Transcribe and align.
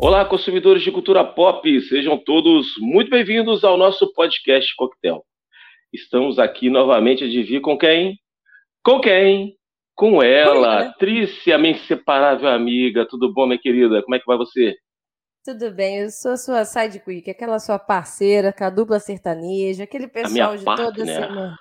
Olá, 0.00 0.24
consumidores 0.24 0.84
de 0.84 0.92
cultura 0.92 1.24
pop, 1.24 1.80
sejam 1.88 2.16
todos 2.16 2.68
muito 2.78 3.10
bem-vindos 3.10 3.64
ao 3.64 3.76
nosso 3.76 4.12
podcast 4.12 4.72
Coquetel. 4.76 5.26
Estamos 5.92 6.38
aqui 6.38 6.70
novamente, 6.70 7.24
adivinha 7.24 7.60
com 7.60 7.76
quem? 7.76 8.16
Com 8.84 9.00
quem? 9.00 9.56
Com 9.96 10.22
ela, 10.22 10.84
é. 10.84 10.92
Trícia, 11.00 11.58
minha 11.58 11.72
inseparável 11.72 12.48
amiga. 12.48 13.08
Tudo 13.08 13.34
bom, 13.34 13.48
minha 13.48 13.58
querida? 13.58 14.00
Como 14.04 14.14
é 14.14 14.20
que 14.20 14.26
vai 14.26 14.36
você? 14.36 14.76
Tudo 15.44 15.74
bem, 15.74 16.02
eu 16.02 16.10
sou 16.10 16.30
a 16.30 16.36
sua 16.36 16.64
sidequick, 16.64 17.28
aquela 17.28 17.58
sua 17.58 17.80
parceira, 17.80 18.52
com 18.52 18.62
a 18.62 18.70
dupla 18.70 19.00
sertaneja, 19.00 19.82
aquele 19.82 20.06
pessoal 20.06 20.56
de 20.56 20.64
parte, 20.64 20.80
toda 20.80 21.04
semana. 21.04 21.56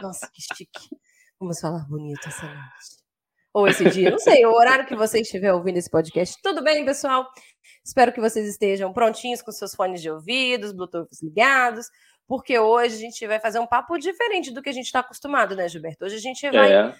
Nossa, 0.00 0.30
que 0.32 0.40
chique. 0.40 0.96
Vamos 1.40 1.58
falar 1.60 1.84
bonito 1.88 2.28
essa 2.28 2.46
noite 2.46 3.07
ou 3.58 3.66
esse 3.66 3.90
dia, 3.90 4.10
não 4.10 4.18
sei, 4.18 4.46
o 4.46 4.52
horário 4.52 4.86
que 4.86 4.94
você 4.94 5.20
estiver 5.20 5.52
ouvindo 5.52 5.78
esse 5.78 5.90
podcast. 5.90 6.36
Tudo 6.42 6.62
bem, 6.62 6.84
pessoal? 6.84 7.28
Espero 7.84 8.12
que 8.12 8.20
vocês 8.20 8.48
estejam 8.48 8.92
prontinhos 8.92 9.42
com 9.42 9.50
seus 9.50 9.74
fones 9.74 10.00
de 10.00 10.08
ouvidos, 10.08 10.72
Bluetooth 10.72 11.08
ligados, 11.22 11.86
porque 12.26 12.56
hoje 12.56 12.94
a 12.94 12.98
gente 12.98 13.26
vai 13.26 13.40
fazer 13.40 13.58
um 13.58 13.66
papo 13.66 13.98
diferente 13.98 14.52
do 14.52 14.62
que 14.62 14.68
a 14.68 14.72
gente 14.72 14.86
está 14.86 15.00
acostumado, 15.00 15.56
né, 15.56 15.68
Gilberto? 15.68 16.04
Hoje 16.04 16.14
a 16.14 16.20
gente 16.20 16.48
vai 16.50 16.72
é. 16.72 16.94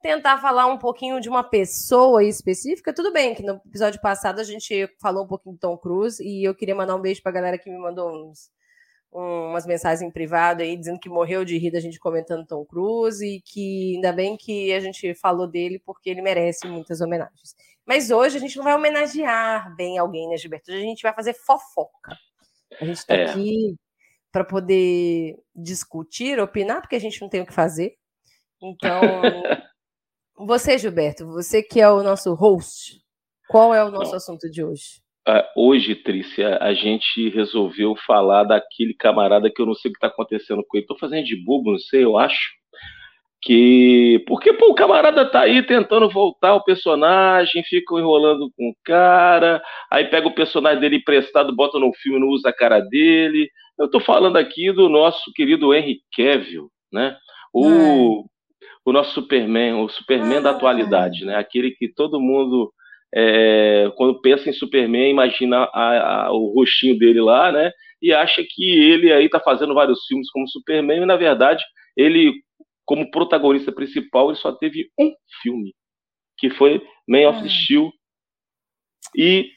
tentar 0.00 0.38
falar 0.38 0.66
um 0.66 0.78
pouquinho 0.78 1.20
de 1.20 1.28
uma 1.28 1.42
pessoa 1.42 2.22
específica. 2.22 2.94
Tudo 2.94 3.12
bem 3.12 3.34
que 3.34 3.42
no 3.42 3.60
episódio 3.66 4.00
passado 4.00 4.38
a 4.40 4.44
gente 4.44 4.88
falou 5.00 5.24
um 5.24 5.28
pouquinho 5.28 5.56
do 5.56 5.58
Tom 5.58 5.76
Cruise 5.76 6.22
e 6.22 6.44
eu 6.44 6.54
queria 6.54 6.74
mandar 6.74 6.94
um 6.94 7.00
beijo 7.00 7.20
para 7.20 7.32
a 7.32 7.34
galera 7.34 7.58
que 7.58 7.68
me 7.68 7.78
mandou 7.78 8.30
uns 8.30 8.48
umas 9.12 9.66
mensagens 9.66 10.02
em 10.02 10.10
privado 10.10 10.62
aí 10.62 10.76
dizendo 10.76 11.00
que 11.00 11.08
morreu 11.08 11.44
de 11.44 11.56
rir 11.56 11.70
da 11.70 11.80
gente 11.80 11.98
comentando 11.98 12.46
Tom 12.46 12.64
Cruise 12.64 13.24
e 13.24 13.40
que 13.40 13.94
ainda 13.94 14.12
bem 14.12 14.36
que 14.36 14.72
a 14.72 14.80
gente 14.80 15.14
falou 15.14 15.46
dele 15.46 15.80
porque 15.84 16.10
ele 16.10 16.22
merece 16.22 16.66
muitas 16.66 17.00
homenagens. 17.00 17.54
Mas 17.86 18.10
hoje 18.10 18.36
a 18.36 18.40
gente 18.40 18.56
não 18.56 18.64
vai 18.64 18.74
homenagear 18.74 19.74
bem 19.76 19.96
alguém, 19.96 20.28
né, 20.28 20.36
Gilberto? 20.36 20.70
Hoje 20.70 20.80
a 20.80 20.84
gente 20.84 21.02
vai 21.02 21.14
fazer 21.14 21.34
fofoca. 21.34 22.16
A 22.80 22.84
gente 22.84 22.98
está 22.98 23.14
é. 23.14 23.30
aqui 23.30 23.76
para 24.32 24.44
poder 24.44 25.38
discutir, 25.54 26.38
opinar, 26.38 26.80
porque 26.80 26.96
a 26.96 27.00
gente 27.00 27.20
não 27.22 27.28
tem 27.28 27.40
o 27.40 27.46
que 27.46 27.54
fazer. 27.54 27.96
Então, 28.60 29.00
você, 30.46 30.76
Gilberto, 30.76 31.26
você 31.26 31.62
que 31.62 31.80
é 31.80 31.88
o 31.88 32.02
nosso 32.02 32.34
host, 32.34 33.00
qual 33.48 33.72
é 33.72 33.82
o 33.82 33.90
nosso 33.90 34.10
não. 34.10 34.16
assunto 34.16 34.50
de 34.50 34.64
hoje? 34.64 35.00
Uh, 35.28 35.42
hoje, 35.56 35.96
Trícia, 35.96 36.56
a 36.60 36.72
gente 36.72 37.28
resolveu 37.30 37.96
falar 38.06 38.44
daquele 38.44 38.94
camarada 38.94 39.50
que 39.50 39.60
eu 39.60 39.66
não 39.66 39.74
sei 39.74 39.88
o 39.90 39.92
que 39.92 39.96
está 39.96 40.06
acontecendo 40.06 40.64
com 40.64 40.76
ele. 40.76 40.84
Estou 40.84 40.96
fazendo 40.96 41.24
de 41.24 41.34
bobo, 41.44 41.72
não 41.72 41.78
sei, 41.78 42.04
eu 42.04 42.16
acho. 42.16 42.52
Que. 43.42 44.24
Porque 44.28 44.52
pô, 44.52 44.70
o 44.70 44.74
camarada 44.74 45.28
tá 45.28 45.40
aí 45.40 45.64
tentando 45.64 46.08
voltar 46.08 46.54
o 46.54 46.62
personagem, 46.62 47.64
fica 47.64 47.96
enrolando 47.96 48.48
com 48.56 48.70
o 48.70 48.76
cara, 48.84 49.60
aí 49.90 50.04
pega 50.04 50.28
o 50.28 50.34
personagem 50.34 50.80
dele 50.80 50.96
emprestado, 50.98 51.54
bota 51.54 51.76
no 51.78 51.92
filme 51.94 52.18
e 52.18 52.20
não 52.20 52.28
usa 52.28 52.50
a 52.50 52.52
cara 52.52 52.78
dele. 52.78 53.50
Eu 53.76 53.86
estou 53.86 54.00
falando 54.00 54.36
aqui 54.36 54.70
do 54.72 54.88
nosso 54.88 55.32
querido 55.34 55.74
Henry 55.74 55.98
Cavill, 56.16 56.70
né? 56.92 57.16
O, 57.52 57.66
é. 57.66 58.24
o 58.84 58.92
nosso 58.92 59.12
Superman, 59.12 59.74
o 59.74 59.88
Superman 59.88 60.40
da 60.40 60.50
atualidade, 60.50 61.24
né? 61.24 61.34
Aquele 61.34 61.72
que 61.72 61.88
todo 61.88 62.20
mundo 62.20 62.72
é, 63.18 63.90
quando 63.96 64.20
pensa 64.20 64.50
em 64.50 64.52
Superman, 64.52 65.10
imagina 65.10 65.70
a, 65.72 66.26
a, 66.26 66.32
o 66.32 66.52
rostinho 66.54 66.98
dele 66.98 67.18
lá, 67.22 67.50
né? 67.50 67.72
E 68.02 68.12
acha 68.12 68.44
que 68.46 68.62
ele 68.62 69.10
aí 69.10 69.26
tá 69.26 69.40
fazendo 69.40 69.72
vários 69.72 70.04
filmes 70.04 70.30
como 70.30 70.46
Superman, 70.46 71.02
e 71.02 71.06
na 71.06 71.16
verdade, 71.16 71.64
ele, 71.96 72.34
como 72.84 73.10
protagonista 73.10 73.72
principal, 73.72 74.28
ele 74.28 74.38
só 74.38 74.52
teve 74.52 74.90
um 75.00 75.10
filme, 75.42 75.72
que 76.36 76.50
foi 76.50 76.86
Man 77.08 77.30
of 77.30 77.48
Steel. 77.48 77.90
E 79.16 79.48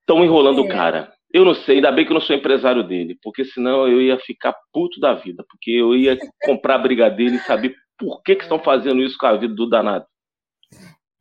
estão 0.00 0.24
enrolando 0.24 0.62
o 0.62 0.66
é. 0.66 0.68
cara. 0.68 1.14
Eu 1.32 1.44
não 1.44 1.54
sei, 1.54 1.76
ainda 1.76 1.92
bem 1.92 2.04
que 2.04 2.10
eu 2.10 2.14
não 2.14 2.20
sou 2.20 2.34
empresário 2.34 2.82
dele, 2.82 3.16
porque 3.22 3.44
senão 3.44 3.86
eu 3.86 4.02
ia 4.02 4.18
ficar 4.18 4.56
puto 4.72 4.98
da 4.98 5.14
vida, 5.14 5.44
porque 5.48 5.70
eu 5.70 5.94
ia 5.94 6.18
comprar 6.44 6.76
a 6.76 6.78
briga 6.78 7.08
dele 7.08 7.36
e 7.36 7.40
saber 7.40 7.76
por 7.96 8.22
que, 8.24 8.34
que 8.34 8.42
estão 8.42 8.58
fazendo 8.58 9.02
isso 9.02 9.16
com 9.16 9.26
a 9.26 9.36
vida 9.36 9.54
do 9.54 9.68
danado. 9.68 10.04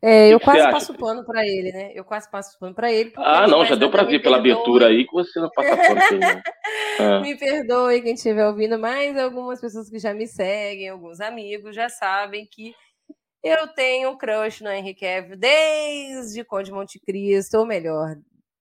É, 0.06 0.28
eu 0.28 0.38
quase 0.38 0.70
passo 0.70 0.94
pano 0.96 1.24
para 1.24 1.48
ele, 1.48 1.72
né? 1.72 1.94
Eu 1.96 2.04
quase 2.04 2.30
passo 2.30 2.60
pano 2.60 2.76
para 2.76 2.92
ele. 2.92 3.14
Ah, 3.16 3.48
não, 3.48 3.64
já 3.64 3.74
deu 3.74 3.90
para 3.90 4.04
ver 4.04 4.22
pela 4.22 4.36
abertura 4.36 4.88
aí 4.88 5.06
que 5.06 5.14
você 5.14 5.40
não 5.40 5.50
passa 5.50 5.78
pano 5.78 5.96
pra 5.96 6.12
ele. 6.12 6.44
Ah. 7.00 7.20
Me 7.24 7.38
perdoe 7.38 8.02
quem 8.02 8.14
estiver 8.14 8.46
ouvindo, 8.46 8.78
mas 8.78 9.18
algumas 9.18 9.62
pessoas 9.62 9.90
que 9.90 9.98
já 9.98 10.14
me 10.14 10.28
seguem, 10.28 10.90
alguns 10.90 11.22
amigos, 11.22 11.74
já 11.74 11.88
sabem 11.88 12.46
que 12.52 12.76
eu 13.42 13.66
tenho 13.70 14.10
um 14.10 14.18
crush 14.18 14.62
no 14.62 14.70
Henry 14.70 14.94
Cavill 14.94 15.38
desde 15.38 16.44
Conde 16.44 16.72
Monte 16.72 17.00
Cristo, 17.00 17.58
ou 17.60 17.66
melhor, 17.66 18.18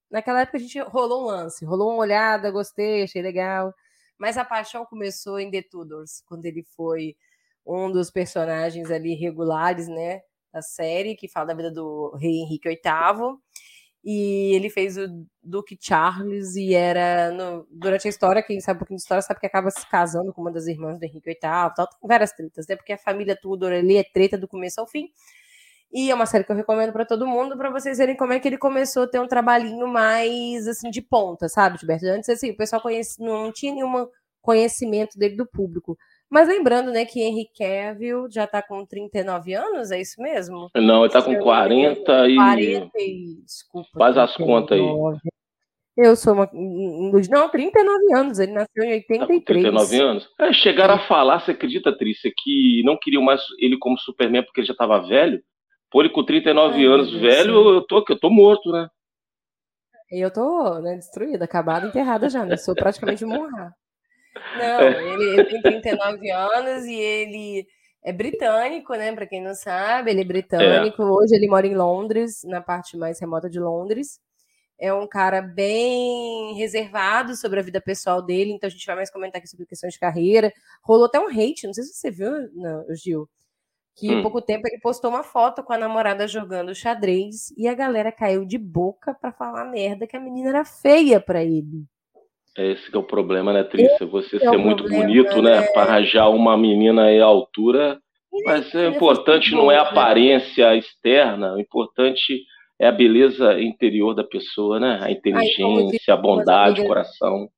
naquela 0.08 0.42
época 0.42 0.58
a 0.58 0.60
gente 0.60 0.78
rolou 0.78 1.24
um 1.24 1.26
lance, 1.26 1.64
rolou 1.64 1.90
uma 1.90 2.02
olhada, 2.02 2.52
gostei, 2.52 3.02
achei 3.02 3.20
legal, 3.20 3.74
mas 4.16 4.38
a 4.38 4.44
paixão 4.44 4.86
começou 4.86 5.40
em 5.40 5.50
The 5.50 5.62
Tudors, 5.62 6.22
quando 6.26 6.46
ele 6.46 6.62
foi 6.76 7.16
um 7.66 7.90
dos 7.90 8.10
personagens 8.12 8.92
ali 8.92 9.14
regulares, 9.14 9.88
né? 9.88 10.20
Da 10.52 10.62
série, 10.62 11.16
que 11.16 11.28
fala 11.28 11.46
da 11.46 11.54
vida 11.54 11.70
do 11.70 12.14
rei 12.16 12.40
Henrique 12.40 12.68
VIII. 12.68 13.38
E 14.04 14.54
ele 14.56 14.68
fez 14.68 14.98
o 14.98 15.06
Duque 15.42 15.78
Charles 15.80 16.56
e 16.56 16.74
era 16.74 17.30
no, 17.30 17.66
durante 17.70 18.08
a 18.08 18.10
história, 18.10 18.42
quem 18.42 18.60
sabe 18.60 18.78
um 18.78 18.80
pouquinho 18.80 18.96
de 18.96 19.02
história 19.02 19.22
sabe 19.22 19.38
que 19.38 19.46
acaba 19.46 19.70
se 19.70 19.88
casando 19.88 20.32
com 20.32 20.40
uma 20.40 20.50
das 20.50 20.66
irmãs 20.66 20.98
do 20.98 21.04
Henrique 21.04 21.24
VIII, 21.24 21.38
tal, 21.40 21.86
tem 21.86 22.08
várias 22.08 22.32
tretas, 22.32 22.66
né? 22.66 22.74
Porque 22.74 22.92
a 22.92 22.98
família 22.98 23.38
Tudor 23.40 23.70
ali 23.72 23.96
é 23.96 24.02
treta 24.02 24.36
do 24.36 24.48
começo 24.48 24.80
ao 24.80 24.88
fim. 24.88 25.08
E 25.92 26.10
é 26.10 26.14
uma 26.14 26.26
série 26.26 26.42
que 26.42 26.50
eu 26.50 26.56
recomendo 26.56 26.92
para 26.92 27.04
todo 27.04 27.26
mundo, 27.26 27.56
para 27.56 27.70
vocês 27.70 27.98
verem 27.98 28.16
como 28.16 28.32
é 28.32 28.40
que 28.40 28.48
ele 28.48 28.58
começou 28.58 29.04
a 29.04 29.06
ter 29.06 29.20
um 29.20 29.28
trabalhinho 29.28 29.86
mais 29.86 30.66
assim 30.66 30.90
de 30.90 31.02
ponta, 31.02 31.48
sabe, 31.48 31.78
Gilberto? 31.78 32.06
Antes 32.06 32.30
assim, 32.30 32.50
o 32.50 32.56
pessoal 32.56 32.80
conhece, 32.82 33.22
não 33.22 33.52
tinha 33.52 33.74
nenhum 33.74 34.08
conhecimento 34.40 35.18
dele 35.18 35.36
do 35.36 35.46
público. 35.46 35.96
Mas 36.32 36.48
lembrando, 36.48 36.90
né, 36.90 37.04
que 37.04 37.20
Henry 37.20 37.46
Cavill 37.54 38.26
já 38.30 38.44
está 38.44 38.62
com 38.62 38.86
39 38.86 39.52
anos, 39.52 39.90
é 39.90 40.00
isso 40.00 40.18
mesmo? 40.18 40.70
Não, 40.74 41.00
ele 41.00 41.08
está 41.08 41.20
com 41.20 41.38
40 41.38 42.26
e... 42.26 42.36
40 42.36 42.90
e... 42.96 43.42
Desculpa. 43.44 43.90
Faz 43.98 44.16
as 44.16 44.34
contas 44.34 44.78
aí. 44.78 45.20
Eu 45.94 46.16
sou 46.16 46.32
uma... 46.32 46.48
Não, 46.50 47.50
39 47.50 48.14
anos, 48.14 48.38
ele 48.38 48.52
nasceu 48.52 48.82
em 48.82 48.94
83. 48.94 49.20
Tá 49.20 49.44
39 49.44 50.00
anos? 50.00 50.28
É, 50.40 50.54
chegaram 50.54 50.94
a 50.94 51.06
falar, 51.06 51.38
você 51.38 51.50
acredita, 51.50 51.94
Trícia, 51.94 52.32
que 52.34 52.82
não 52.82 52.96
queriam 52.96 53.22
mais 53.22 53.42
ele 53.58 53.76
como 53.78 53.98
Superman 53.98 54.42
porque 54.42 54.60
ele 54.60 54.68
já 54.68 54.72
estava 54.72 55.06
velho? 55.06 55.38
Pô, 55.90 56.00
ele 56.00 56.08
com 56.08 56.24
39 56.24 56.74
Ai, 56.74 56.84
anos 56.86 57.12
velho, 57.12 57.74
eu 57.74 57.86
tô, 57.86 58.02
eu 58.08 58.18
tô 58.18 58.30
morto, 58.30 58.72
né? 58.72 58.88
Eu 60.10 60.32
tô 60.32 60.78
né, 60.78 60.94
destruída, 60.94 61.44
acabada, 61.44 61.86
enterrada 61.86 62.30
já, 62.30 62.42
né? 62.42 62.56
Sou 62.56 62.74
praticamente 62.74 63.22
morra. 63.26 63.74
Não, 64.58 64.82
ele, 64.82 65.40
ele 65.40 65.44
tem 65.44 65.62
39 65.62 66.30
anos 66.30 66.84
e 66.84 66.94
ele 66.94 67.66
é 68.02 68.12
britânico, 68.12 68.94
né? 68.94 69.12
Para 69.14 69.26
quem 69.26 69.42
não 69.42 69.54
sabe, 69.54 70.10
ele 70.10 70.22
é 70.22 70.24
britânico. 70.24 71.02
É. 71.02 71.04
Hoje 71.04 71.34
ele 71.34 71.48
mora 71.48 71.66
em 71.66 71.74
Londres, 71.74 72.42
na 72.44 72.60
parte 72.60 72.96
mais 72.96 73.20
remota 73.20 73.48
de 73.48 73.60
Londres. 73.60 74.20
É 74.78 74.92
um 74.92 75.06
cara 75.06 75.40
bem 75.40 76.54
reservado 76.54 77.36
sobre 77.36 77.60
a 77.60 77.62
vida 77.62 77.80
pessoal 77.80 78.20
dele, 78.20 78.50
então 78.52 78.66
a 78.66 78.70
gente 78.70 78.84
vai 78.84 78.96
mais 78.96 79.10
comentar 79.10 79.38
aqui 79.38 79.48
sobre 79.48 79.66
questões 79.66 79.92
de 79.92 80.00
carreira. 80.00 80.52
Rolou 80.82 81.06
até 81.06 81.20
um 81.20 81.28
hate, 81.28 81.66
não 81.66 81.74
sei 81.74 81.84
se 81.84 81.94
você 81.94 82.10
viu, 82.10 82.50
não, 82.52 82.84
Gil, 82.92 83.28
que 83.94 84.12
hum. 84.12 84.22
pouco 84.22 84.42
tempo 84.42 84.66
ele 84.66 84.80
postou 84.80 85.10
uma 85.10 85.22
foto 85.22 85.62
com 85.62 85.72
a 85.72 85.78
namorada 85.78 86.26
jogando 86.26 86.74
xadrez 86.74 87.52
e 87.56 87.68
a 87.68 87.74
galera 87.74 88.10
caiu 88.10 88.44
de 88.44 88.58
boca 88.58 89.14
para 89.14 89.30
falar 89.30 89.66
merda 89.66 90.06
que 90.06 90.16
a 90.16 90.20
menina 90.20 90.48
era 90.48 90.64
feia 90.64 91.20
para 91.20 91.44
ele. 91.44 91.86
Esse 92.56 92.94
é 92.94 92.98
o 92.98 93.02
problema, 93.02 93.52
né, 93.52 93.64
Trícia? 93.64 94.06
Você 94.06 94.38
ser 94.38 94.46
é 94.46 94.56
muito 94.56 94.82
problema, 94.84 95.06
bonito, 95.06 95.42
né? 95.42 95.60
né? 95.60 95.66
Para 95.72 95.82
arranjar 95.82 96.28
uma 96.28 96.56
menina 96.56 97.04
aí 97.04 97.20
à 97.20 97.24
altura. 97.24 97.98
Mas 98.44 98.74
é 98.74 98.88
importante 98.88 99.52
não 99.52 99.70
é 99.70 99.76
a 99.76 99.82
aparência 99.82 100.74
externa, 100.74 101.54
o 101.54 101.60
importante 101.60 102.44
é 102.80 102.86
a 102.86 102.92
beleza 102.92 103.60
interior 103.60 104.14
da 104.14 104.24
pessoa, 104.24 104.80
né? 104.80 104.98
A 105.02 105.10
inteligência, 105.10 106.14
a 106.14 106.16
bondade, 106.16 106.80
o 106.80 106.86
coração. 106.86 107.48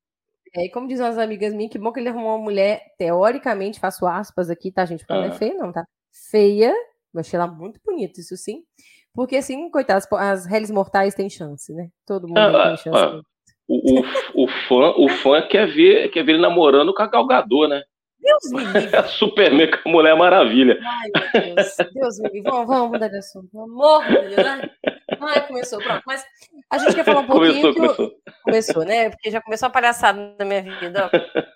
É, 0.54 0.66
e 0.66 0.70
como 0.70 0.86
dizem 0.86 1.06
umas 1.06 1.18
amigas 1.18 1.54
minhas, 1.54 1.72
que 1.72 1.78
bom 1.78 1.92
que 1.92 2.00
ele 2.00 2.08
arrumou 2.08 2.36
uma 2.36 2.44
mulher, 2.44 2.82
teoricamente, 2.98 3.80
faço 3.80 4.06
aspas 4.06 4.50
aqui, 4.50 4.70
tá, 4.70 4.84
gente? 4.84 5.00
Porque 5.00 5.12
ah. 5.12 5.16
não 5.16 5.24
é 5.24 5.30
feia, 5.32 5.54
não, 5.54 5.72
tá? 5.72 5.84
Feia, 6.30 6.72
eu 7.12 7.20
achei 7.20 7.36
ela 7.36 7.48
muito 7.48 7.80
bonita, 7.84 8.20
isso 8.20 8.36
sim. 8.36 8.62
Porque, 9.14 9.36
assim, 9.36 9.70
coitadas, 9.70 10.06
as 10.12 10.44
réis 10.44 10.70
mortais 10.70 11.14
têm 11.14 11.30
chance, 11.30 11.72
né? 11.72 11.88
Todo 12.04 12.26
mundo 12.26 12.38
ah, 12.38 12.68
tem 12.68 12.76
chance. 12.76 12.98
Ah, 12.98 13.20
o, 13.68 14.00
o, 14.00 14.44
o, 14.44 14.48
fã, 14.68 14.94
o 14.96 15.08
fã 15.08 15.42
quer 15.42 15.66
ver, 15.66 16.10
quer 16.10 16.24
ver 16.24 16.32
ele 16.32 16.42
namorando 16.42 16.92
com 16.94 17.02
a 17.02 17.06
Galgador, 17.06 17.68
né? 17.68 17.82
Deus 18.18 18.52
me 18.52 18.64
livre. 18.64 19.08
Superman 19.18 19.70
com 19.70 19.88
a 19.88 19.92
Mulher 19.92 20.16
Maravilha. 20.16 20.78
Ai, 20.82 21.10
meu 21.14 21.54
Deus. 21.54 21.76
Deus 21.92 22.18
me 22.18 22.28
livre. 22.30 22.50
Vamos, 22.50 22.66
vamos 22.66 22.90
mudar 22.90 23.08
de 23.08 23.18
assunto. 23.18 23.48
Pelo 23.50 23.64
amor 23.64 24.04
de 24.04 24.12
Deus, 24.12 24.36
né? 24.36 24.70
Ai, 25.20 25.46
começou. 25.46 25.78
Pronto. 25.78 26.02
Mas 26.06 26.24
a 26.70 26.78
gente 26.78 26.94
quer 26.94 27.04
falar 27.04 27.20
um 27.20 27.26
pouquinho. 27.26 27.60
Começou, 27.60 27.74
começou. 27.74 28.12
Começou, 28.42 28.84
né? 28.84 29.10
Porque 29.10 29.30
já 29.30 29.40
começou 29.42 29.66
a 29.66 29.70
palhaçada 29.70 30.34
na 30.38 30.44
minha 30.44 30.62
vida. 30.62 31.10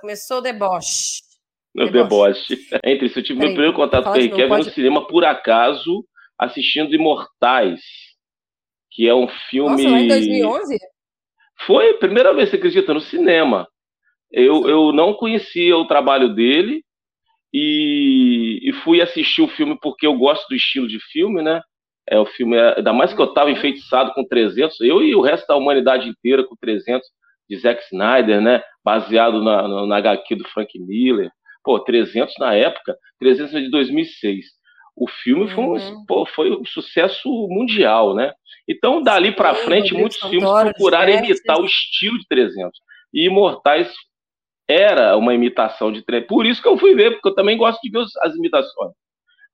Começou 0.00 0.38
o 0.38 0.40
deboche. 0.40 1.22
O 1.78 1.86
deboche. 1.86 2.58
Entre 2.84 3.06
isso, 3.06 3.20
eu 3.20 3.22
tive 3.22 3.38
meu 3.38 3.50
primeiro 3.50 3.72
contato 3.72 4.04
com 4.04 4.10
o 4.10 4.14
Kevin 4.14 4.48
pode... 4.48 4.66
no 4.66 4.72
cinema, 4.72 5.06
por 5.06 5.24
acaso, 5.24 6.04
assistindo 6.36 6.92
Imortais 6.92 7.80
que 8.94 9.08
é 9.08 9.14
um 9.14 9.26
filme. 9.48 9.70
Nossa, 9.70 9.88
lá 9.88 10.00
em 10.00 10.08
2011? 10.08 10.78
Foi 11.66 11.90
a 11.90 11.98
primeira 11.98 12.32
vez, 12.34 12.50
você 12.50 12.56
acredita, 12.56 12.94
no 12.94 13.00
cinema. 13.00 13.68
Eu, 14.30 14.68
eu 14.68 14.92
não 14.92 15.14
conhecia 15.14 15.76
o 15.76 15.86
trabalho 15.86 16.34
dele 16.34 16.82
e, 17.52 18.60
e 18.62 18.72
fui 18.84 19.00
assistir 19.00 19.42
o 19.42 19.48
filme 19.48 19.78
porque 19.80 20.06
eu 20.06 20.16
gosto 20.16 20.48
do 20.48 20.54
estilo 20.54 20.88
de 20.88 20.98
filme, 21.12 21.42
né? 21.42 21.60
É 22.08 22.18
o 22.18 22.26
filme, 22.26 22.58
ainda 22.58 22.92
mais 22.92 23.12
que 23.12 23.20
eu 23.20 23.26
estava 23.26 23.50
enfeitiçado 23.50 24.12
com 24.12 24.26
300, 24.26 24.80
eu 24.80 25.02
e 25.02 25.14
o 25.14 25.20
resto 25.20 25.46
da 25.46 25.56
humanidade 25.56 26.08
inteira 26.08 26.44
com 26.44 26.56
300 26.56 27.06
de 27.48 27.56
Zack 27.58 27.82
Snyder, 27.84 28.40
né? 28.40 28.62
Baseado 28.84 29.42
na, 29.42 29.68
na, 29.68 29.86
na 29.86 29.96
HQ 29.98 30.34
do 30.36 30.48
Frank 30.48 30.76
Miller. 30.80 31.30
Pô, 31.62 31.78
300 31.78 32.34
na 32.38 32.54
época, 32.54 32.96
300 33.20 33.52
de 33.52 33.70
2006. 33.70 34.46
O 34.96 35.08
filme 35.08 35.48
foi, 35.48 35.64
um, 35.64 35.72
uhum. 35.72 36.04
pô, 36.06 36.26
foi 36.26 36.50
um 36.52 36.64
sucesso 36.64 37.28
mundial, 37.48 38.14
né? 38.14 38.32
Então, 38.68 39.02
dali 39.02 39.32
para 39.32 39.54
frente, 39.54 39.94
muitos 39.94 40.18
filmes 40.28 40.48
procuraram 40.48 41.12
imitar 41.12 41.58
o 41.58 41.64
estilo 41.64 42.18
de 42.18 42.26
300. 42.28 42.70
E 43.12 43.26
Imortais 43.26 43.92
era 44.68 45.16
uma 45.16 45.34
imitação 45.34 45.90
de 45.90 46.02
300. 46.02 46.28
Por 46.28 46.46
isso 46.46 46.62
que 46.62 46.68
eu 46.68 46.78
fui 46.78 46.94
ver, 46.94 47.12
porque 47.12 47.28
eu 47.28 47.34
também 47.34 47.56
gosto 47.56 47.80
de 47.82 47.90
ver 47.90 48.04
as 48.22 48.34
imitações. 48.34 48.92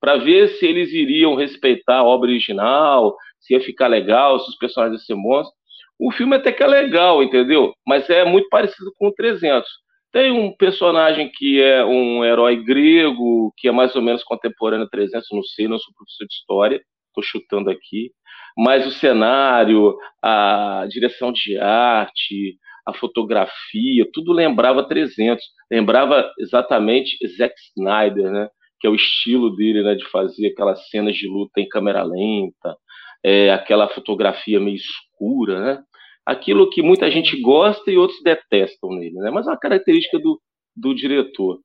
Para 0.00 0.16
ver 0.16 0.48
se 0.48 0.66
eles 0.66 0.92
iriam 0.92 1.34
respeitar 1.34 1.98
a 1.98 2.04
obra 2.04 2.30
original, 2.30 3.16
se 3.40 3.54
ia 3.54 3.60
ficar 3.60 3.88
legal, 3.88 4.38
se 4.40 4.48
os 4.50 4.56
personagens 4.56 5.00
iam 5.00 5.06
ser 5.06 5.14
monstros. 5.14 5.56
O 5.98 6.12
filme 6.12 6.36
até 6.36 6.52
que 6.52 6.62
é 6.62 6.66
legal, 6.66 7.22
entendeu? 7.22 7.72
Mas 7.86 8.08
é 8.08 8.24
muito 8.24 8.48
parecido 8.48 8.92
com 8.96 9.08
o 9.08 9.12
300. 9.12 9.68
Tem 10.12 10.30
um 10.30 10.54
personagem 10.56 11.30
que 11.32 11.60
é 11.60 11.84
um 11.84 12.24
herói 12.24 12.62
grego, 12.64 13.52
que 13.56 13.68
é 13.68 13.72
mais 13.72 13.94
ou 13.94 14.02
menos 14.02 14.24
contemporâneo 14.24 14.86
a 14.86 14.88
300, 14.88 15.28
não 15.32 15.42
sei, 15.42 15.68
não 15.68 15.78
sou 15.78 15.94
professor 15.94 16.26
de 16.26 16.34
história, 16.34 16.82
estou 17.08 17.22
chutando 17.22 17.70
aqui. 17.70 18.10
Mas 18.56 18.86
o 18.86 18.90
cenário, 18.90 19.96
a 20.22 20.86
direção 20.88 21.32
de 21.32 21.58
arte, 21.58 22.56
a 22.86 22.94
fotografia, 22.94 24.08
tudo 24.12 24.32
lembrava 24.32 24.88
300. 24.88 25.44
Lembrava 25.70 26.32
exatamente 26.38 27.16
Zack 27.36 27.54
Snyder, 27.76 28.30
né? 28.30 28.48
que 28.80 28.86
é 28.86 28.90
o 28.90 28.94
estilo 28.94 29.54
dele, 29.54 29.82
né, 29.82 29.94
de 29.94 30.04
fazer 30.08 30.48
aquelas 30.48 30.88
cenas 30.88 31.16
de 31.16 31.26
luta 31.26 31.60
em 31.60 31.68
câmera 31.68 32.02
lenta, 32.02 32.76
é, 33.24 33.50
aquela 33.50 33.88
fotografia 33.88 34.60
meio 34.60 34.76
escura, 34.76 35.60
né? 35.60 35.82
Aquilo 36.28 36.68
que 36.68 36.82
muita 36.82 37.10
gente 37.10 37.40
gosta 37.40 37.90
e 37.90 37.96
outros 37.96 38.22
detestam 38.22 38.90
nele, 38.90 39.14
né? 39.14 39.30
Mas 39.30 39.46
é 39.46 39.50
uma 39.50 39.58
característica 39.58 40.18
do, 40.18 40.38
do 40.76 40.94
diretor. 40.94 41.58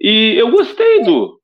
E 0.00 0.34
eu 0.38 0.48
gostei 0.48 1.02
do, 1.02 1.40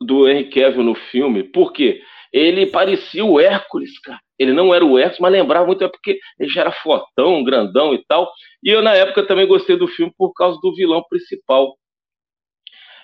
do 0.00 0.28
Henry 0.28 0.50
Cavill 0.50 0.82
no 0.82 0.96
filme, 0.96 1.44
porque 1.44 2.00
ele 2.32 2.66
parecia 2.66 3.24
o 3.24 3.38
Hércules, 3.38 3.96
cara. 4.00 4.18
Ele 4.36 4.52
não 4.52 4.74
era 4.74 4.84
o 4.84 4.98
Hércules, 4.98 5.20
mas 5.20 5.32
lembrava 5.32 5.66
muito, 5.66 5.84
é 5.84 5.88
porque 5.88 6.18
ele 6.36 6.50
já 6.50 6.62
era 6.62 6.72
fortão, 6.72 7.44
grandão 7.44 7.94
e 7.94 8.04
tal. 8.08 8.28
E 8.60 8.70
eu, 8.70 8.82
na 8.82 8.92
época, 8.92 9.24
também 9.24 9.46
gostei 9.46 9.76
do 9.76 9.86
filme 9.86 10.12
por 10.18 10.32
causa 10.32 10.58
do 10.60 10.74
vilão 10.74 11.04
principal. 11.08 11.76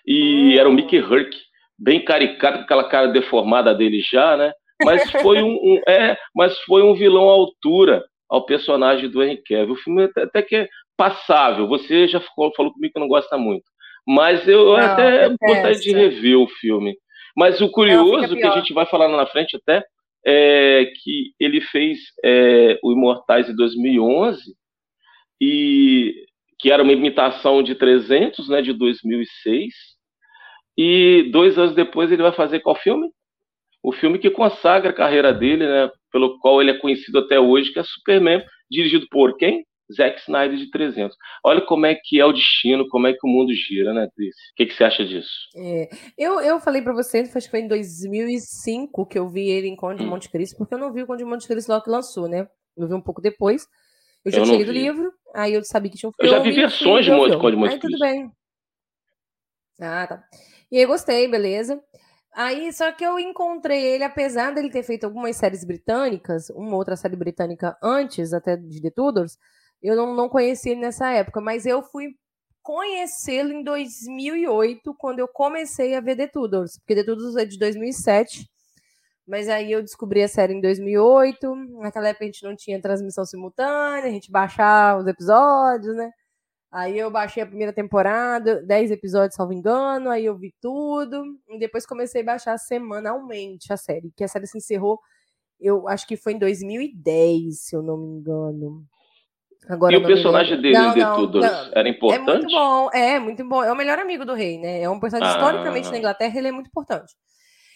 E 0.05 0.55
hum. 0.57 0.59
era 0.59 0.69
o 0.69 0.73
Mickey 0.73 0.97
Herc, 0.97 1.33
bem 1.79 2.05
caricato, 2.05 2.59
com 2.59 2.65
aquela 2.65 2.89
cara 2.89 3.07
deformada 3.07 3.73
dele 3.73 4.01
já, 4.01 4.37
né? 4.37 4.53
Mas 4.83 5.09
foi 5.23 5.45
um, 5.45 5.55
um 5.55 5.81
é, 5.87 6.19
mas 6.35 6.59
foi 6.63 6.83
um 6.83 6.93
vilão 6.93 7.29
à 7.29 7.33
altura 7.33 8.05
ao 8.29 8.45
personagem 8.45 9.09
do 9.09 9.23
Henry 9.23 9.43
Cavill. 9.43 9.75
O 9.75 9.77
filme 9.77 10.11
até 10.17 10.43
que 10.43 10.57
é 10.57 10.69
passável. 10.97 11.67
Você 11.69 12.09
já 12.09 12.21
falou, 12.21 12.53
falou 12.57 12.73
comigo 12.73 12.95
que 12.95 13.01
não 13.01 13.09
gosta 13.09 13.37
muito. 13.37 13.65
Mas 14.07 14.47
eu 14.47 14.67
não, 14.67 14.77
até 14.77 15.29
gostaria 15.29 15.79
de 15.79 15.93
rever 15.93 16.39
o 16.39 16.49
filme. 16.49 16.97
Mas 17.37 17.61
o 17.61 17.71
curioso, 17.71 18.35
que 18.35 18.45
a 18.45 18.51
gente 18.51 18.73
vai 18.73 18.87
falar 18.87 19.09
lá 19.09 19.17
na 19.17 19.27
frente 19.27 19.57
até, 19.57 19.85
é 20.25 20.87
que 21.03 21.33
ele 21.39 21.61
fez 21.61 21.99
é, 22.25 22.79
o 22.83 22.93
Imortais 22.93 23.49
em 23.49 23.55
2011, 23.55 24.41
e, 25.41 26.15
que 26.59 26.71
era 26.71 26.83
uma 26.83 26.93
imitação 26.93 27.63
de 27.63 27.75
300, 27.75 28.49
né, 28.49 28.63
de 28.63 28.73
2006. 28.73 29.75
E 30.79 31.29
dois 31.33 31.59
anos 31.59 31.75
depois 31.75 32.11
ele 32.11 32.23
vai 32.23 32.33
fazer 32.33 32.61
qual 32.61 32.77
filme? 32.77 33.09
O 33.87 33.93
filme 33.93 34.19
que 34.19 34.29
consagra 34.29 34.91
a 34.91 34.93
carreira 34.93 35.33
dele, 35.33 35.65
né, 35.65 35.89
pelo 36.11 36.41
qual 36.41 36.61
ele 36.61 36.73
é 36.73 36.79
conhecido 36.79 37.21
até 37.21 37.39
hoje, 37.39 37.73
que 37.73 37.79
é 37.79 37.85
Superman, 37.85 38.45
dirigido 38.69 39.07
por 39.09 39.37
quem? 39.37 39.65
Zack 39.97 40.23
Snyder 40.23 40.59
de 40.59 40.69
300. 40.73 41.17
Olha 41.45 41.61
como 41.61 41.87
é 41.87 41.95
que 41.95 42.19
é 42.19 42.25
o 42.25 42.33
destino, 42.33 42.89
como 42.89 43.07
é 43.07 43.13
que 43.13 43.25
o 43.25 43.31
mundo 43.31 43.55
gira, 43.55 43.95
né, 43.95 44.09
Cris? 44.13 44.35
O 44.35 44.57
que, 44.57 44.67
que 44.67 44.75
você 44.75 44.83
acha 44.83 45.05
disso? 45.05 45.31
É, 45.55 45.89
eu, 46.19 46.41
eu 46.41 46.59
falei 46.59 46.83
para 46.83 46.93
você, 46.93 47.19
acho 47.19 47.33
que 47.33 47.49
foi 47.49 47.61
em 47.61 47.69
2005 47.69 49.07
que 49.07 49.17
eu 49.17 49.29
vi 49.29 49.49
ele 49.49 49.69
em 49.69 49.77
Conde 49.77 50.01
de 50.01 50.05
hum. 50.05 50.11
Monte 50.11 50.29
Cristo, 50.31 50.57
porque 50.59 50.75
eu 50.75 50.79
não 50.79 50.93
vi 50.93 51.05
o 51.05 51.07
Conde 51.07 51.23
de 51.23 51.31
Monte 51.31 51.47
Cristo 51.47 51.69
logo 51.69 51.85
que 51.85 51.91
lançou, 51.91 52.29
né? 52.29 52.49
Eu 52.77 52.89
vi 52.89 52.95
um 52.95 53.01
pouco 53.01 53.23
depois. 53.23 53.69
Eu 54.25 54.33
já 54.33 54.39
eu 54.39 54.45
tinha 54.47 54.59
lido 54.59 54.71
o 54.71 54.75
livro, 54.75 55.13
aí 55.33 55.55
eu 55.55 55.63
sabia 55.63 55.93
que 55.93 55.97
tinha 55.97 56.11
um 56.11 56.13
filme. 56.13 56.29
Eu 56.29 56.37
já 56.37 56.43
vi 56.43 56.51
versões 56.51 57.05
de 57.05 57.13
Conde 57.13 57.53
de 57.53 57.57
Monte 57.57 57.79
Cristo. 57.79 57.87
Aí 57.87 57.91
tudo 57.93 57.99
bem. 58.01 58.33
Ah, 59.81 60.07
tá. 60.09 60.25
E 60.73 60.79
aí 60.79 60.87
gostei, 60.87 61.29
beleza. 61.29 61.81
Aí, 62.37 62.71
só 62.71 62.93
que 62.93 63.03
eu 63.03 63.19
encontrei 63.19 63.83
ele, 63.83 64.05
apesar 64.05 64.53
dele 64.53 64.69
ter 64.71 64.83
feito 64.83 65.05
algumas 65.05 65.35
séries 65.37 65.65
britânicas, 65.65 66.51
uma 66.51 66.77
outra 66.77 66.95
série 66.95 67.17
britânica 67.17 67.75
antes, 67.83 68.35
até 68.35 68.59
de 68.59 68.83
The 68.83 68.91
Tudors, 68.91 69.39
eu 69.83 69.97
não, 69.97 70.15
não 70.15 70.29
conheci 70.29 70.69
ele 70.69 70.81
nessa 70.83 71.11
época, 71.11 71.41
mas 71.41 71.65
eu 71.65 71.83
fui 71.83 72.09
conhecê-lo 72.63 73.53
em 73.53 73.65
2008, 73.65 74.95
quando 74.99 75.21
eu 75.21 75.29
comecei 75.29 75.95
a 75.95 76.01
ver 76.03 76.15
The 76.17 76.27
Tudors, 76.27 76.79
porque 76.79 76.97
The 76.97 77.05
Tudors 77.05 77.37
é 77.37 77.47
de 77.47 77.59
2007, 77.59 78.47
mas 79.27 79.49
aí 79.49 79.73
eu 79.73 79.83
descobri 79.83 80.23
a 80.23 80.29
série 80.29 80.53
em 80.55 80.61
2008, 80.61 81.55
naquela 81.81 82.09
época 82.09 82.25
a 82.25 82.29
gente 82.29 82.45
não 82.45 82.55
tinha 82.55 82.83
transmissão 82.83 83.25
simultânea, 83.25 84.05
a 84.05 84.11
gente 84.11 84.31
baixava 84.31 85.01
os 85.01 85.07
episódios, 85.07 85.97
né? 85.97 86.11
Aí 86.77 86.99
eu 86.99 87.11
baixei 87.11 87.43
a 87.43 87.47
primeira 87.47 87.73
temporada, 87.73 88.63
10 88.63 88.91
episódios, 88.91 89.35
salvo 89.35 89.55
engano, 89.55 90.11
aí 90.11 90.27
eu 90.27 90.37
vi 90.37 90.55
tudo, 90.61 91.25
e 91.49 91.59
depois 91.59 91.87
comecei 91.87 92.21
a 92.21 92.25
baixar 92.25 92.59
semanalmente 92.59 93.73
a 93.73 93.79
série, 93.79 94.13
que 94.15 94.23
a 94.23 94.29
série 94.29 94.47
se 94.47 94.59
encerrou, 94.59 95.01
eu 95.59 95.89
acho 95.89 96.07
que 96.07 96.19
foi 96.19 96.35
em 96.35 96.39
2010, 96.39 97.61
se 97.61 97.75
eu 97.75 97.83
não 97.83 97.97
me 97.97 98.19
engano. 98.19 98.85
Agora, 99.67 99.95
e 99.95 99.97
o 99.97 100.05
personagem 100.05 100.61
dele 100.61 100.75
não, 100.75 100.93
de 100.93 101.17
tudo 101.17 101.41
era 101.43 101.89
importante? 101.89 102.21
É 102.21 102.35
muito 102.35 102.47
bom, 102.49 102.91
é 102.93 103.19
muito 103.19 103.49
bom. 103.49 103.65
É 103.65 103.73
o 103.73 103.77
melhor 103.77 103.99
amigo 103.99 104.27
do 104.27 104.35
rei, 104.35 104.59
né? 104.59 104.83
É 104.83 104.91
um 104.91 105.01
personagem 105.01 105.35
ah. 105.35 105.39
historicamente 105.39 105.91
na 105.91 105.97
Inglaterra, 105.97 106.39
ele 106.39 106.49
é 106.49 106.53
muito 106.53 106.69
importante. 106.69 107.15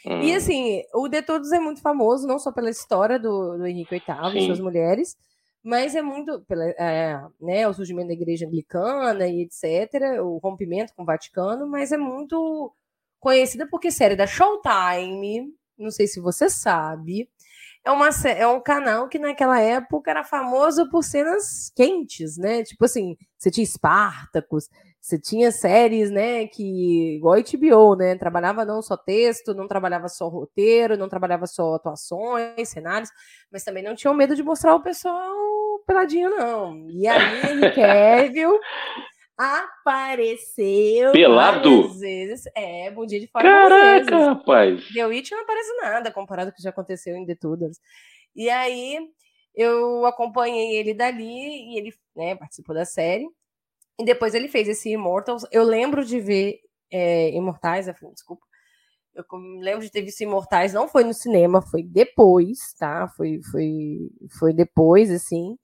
Hum. 0.05 0.21
E 0.21 0.35
assim, 0.35 0.83
o 0.93 1.09
De 1.09 1.23
Todos 1.23 1.51
é 1.53 1.59
muito 1.59 1.81
famoso, 1.81 2.27
não 2.27 2.39
só 2.39 2.53
pela 2.53 2.69
história 2.69 3.19
do, 3.19 3.57
do 3.57 3.67
Henrique 3.67 3.95
VIII 3.95 4.39
e 4.43 4.47
suas 4.47 4.61
mulheres, 4.61 5.17
mas 5.63 5.95
é 5.95 6.03
muito 6.03 6.41
pela, 6.43 6.65
é, 6.65 7.21
né, 7.41 7.69
o 7.69 7.75
surgimento 7.75 8.09
da 8.09 8.15
igreja 8.15 8.47
anglicana 8.47 9.27
e 9.27 9.43
etc., 9.43 10.21
o 10.23 10.39
rompimento 10.39 10.95
com 10.95 11.03
o 11.03 11.07
Vaticano, 11.07 11.67
mas 11.69 11.93
é 11.93 11.97
muito 11.99 12.75
conhecida 13.19 13.67
porque 13.69 13.91
série 13.91 14.17
da 14.17 14.27
Showtime, 14.27 15.53
não 15.79 15.91
sei 15.91 16.07
se 16.07 16.21
você 16.21 16.49
sabe, 16.49 17.29
é, 17.85 17.91
uma, 17.91 18.09
é 18.27 18.47
um 18.47 18.61
canal 18.61 19.09
que 19.09 19.19
naquela 19.19 19.61
época 19.61 20.11
era 20.11 20.25
famoso 20.25 20.89
por 20.91 21.03
cenas 21.03 21.71
quentes, 21.75 22.37
né? 22.37 22.63
Tipo 22.63 22.85
assim, 22.85 23.17
você 23.39 23.51
tinha 23.51 23.65
Espartacus, 23.65 24.69
você 25.01 25.19
tinha 25.19 25.51
séries, 25.51 26.11
né, 26.11 26.47
que 26.47 27.17
igual 27.17 27.35
a 27.35 27.41
HBO, 27.41 27.97
né, 27.97 28.17
trabalhava 28.17 28.67
não 28.67 28.83
só 28.83 28.97
texto, 28.99 29.55
não 29.55 29.67
trabalhava 29.67 30.09
só 30.09 30.29
roteiro, 30.29 30.97
não 30.97 31.09
trabalhava 31.09 31.47
só 31.47 31.75
atuações, 31.75 32.69
cenários, 32.69 33.11
mas 33.51 33.65
também 33.65 33.83
não 33.83 33.95
tinham 33.95 34.15
medo 34.15 34.37
de 34.37 34.43
mostrar 34.43 34.75
o 34.75 34.83
pessoal 34.83 35.35
peladinho, 35.91 36.31
não. 36.31 36.89
E 36.89 37.07
aí, 37.07 37.41
Henry 37.51 37.75
Cavill 37.75 38.59
apareceu 39.37 41.13
pelado 41.13 41.89
vezes. 41.99 42.45
É, 42.55 42.91
bom 42.91 43.05
dia 43.05 43.19
de 43.19 43.27
fora. 43.27 43.45
Caraca, 43.45 44.19
rapaz. 44.19 44.87
The 44.93 45.07
Witch 45.07 45.31
não 45.33 45.41
aparece 45.43 45.77
nada 45.81 46.13
comparado 46.13 46.51
com 46.51 46.55
o 46.55 46.57
que 46.57 46.63
já 46.63 46.71
aconteceu 46.71 47.17
em 47.17 47.27
The 47.27 47.35
Tudors. 47.35 47.79
E 48.37 48.49
aí 48.49 48.99
eu 49.55 50.07
acompanhei 50.07 50.77
ele 50.77 50.95
dali 50.95 51.25
e 51.25 51.79
ele 51.79 51.93
né, 52.15 52.37
participou 52.37 52.75
da 52.75 52.85
série. 52.85 53.27
E 53.99 54.05
depois 54.05 54.35
ele 54.35 54.49
fez 54.49 54.69
esse 54.69 54.91
Immortals. 54.91 55.45
Eu 55.51 55.65
lembro 55.65 56.05
de 56.05 56.21
ver 56.21 56.61
é, 56.91 57.31
Imortais, 57.31 57.87
desculpa. 58.13 58.47
Eu 59.13 59.25
lembro 59.59 59.81
de 59.81 59.91
ter 59.91 60.03
visto 60.03 60.21
Imortais, 60.21 60.73
não 60.73 60.87
foi 60.87 61.03
no 61.03 61.13
cinema, 61.13 61.61
foi 61.61 61.83
depois, 61.83 62.59
tá? 62.79 63.09
Foi, 63.17 63.41
foi, 63.51 64.11
foi 64.39 64.53
depois, 64.53 65.11
assim. 65.11 65.57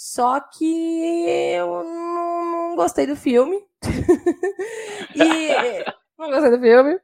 Só 0.00 0.38
que 0.38 1.24
eu 1.56 1.82
não, 1.82 2.52
não 2.52 2.76
gostei 2.76 3.04
do 3.04 3.16
filme. 3.16 3.60
e 5.12 5.84
não 6.16 6.30
gostei 6.30 6.52
do 6.52 6.60
filme. 6.60 7.00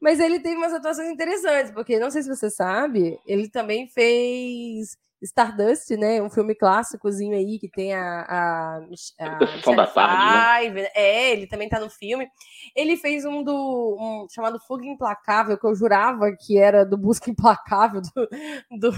Mas 0.00 0.20
ele 0.20 0.38
tem 0.38 0.56
umas 0.56 0.72
atuações 0.72 1.08
interessantes, 1.08 1.72
porque 1.72 1.98
não 1.98 2.08
sei 2.08 2.22
se 2.22 2.28
você 2.28 2.48
sabe, 2.48 3.18
ele 3.26 3.50
também 3.50 3.88
fez 3.88 4.96
Stardust, 5.22 5.90
né? 5.96 6.20
Um 6.20 6.28
filme 6.28 6.54
clássicozinho 6.54 7.34
aí 7.34 7.58
que 7.58 7.68
tem 7.68 7.94
a. 7.94 8.20
a, 8.22 8.76
a 8.78 9.46
Sessão 9.46 9.74
da 9.74 9.86
tarde. 9.86 10.82
Né? 10.82 10.88
É, 10.94 11.32
ele 11.32 11.46
também 11.46 11.68
tá 11.68 11.80
no 11.80 11.88
filme. 11.88 12.28
Ele 12.74 12.96
fez 12.96 13.24
um 13.24 13.42
do. 13.42 13.96
Um, 13.98 14.26
chamado 14.30 14.60
Fuga 14.60 14.84
Implacável, 14.84 15.58
que 15.58 15.66
eu 15.66 15.74
jurava 15.74 16.36
que 16.38 16.58
era 16.58 16.84
do 16.84 16.98
Busca 16.98 17.30
Implacável 17.30 18.02
do, 18.02 18.28
do 18.78 18.92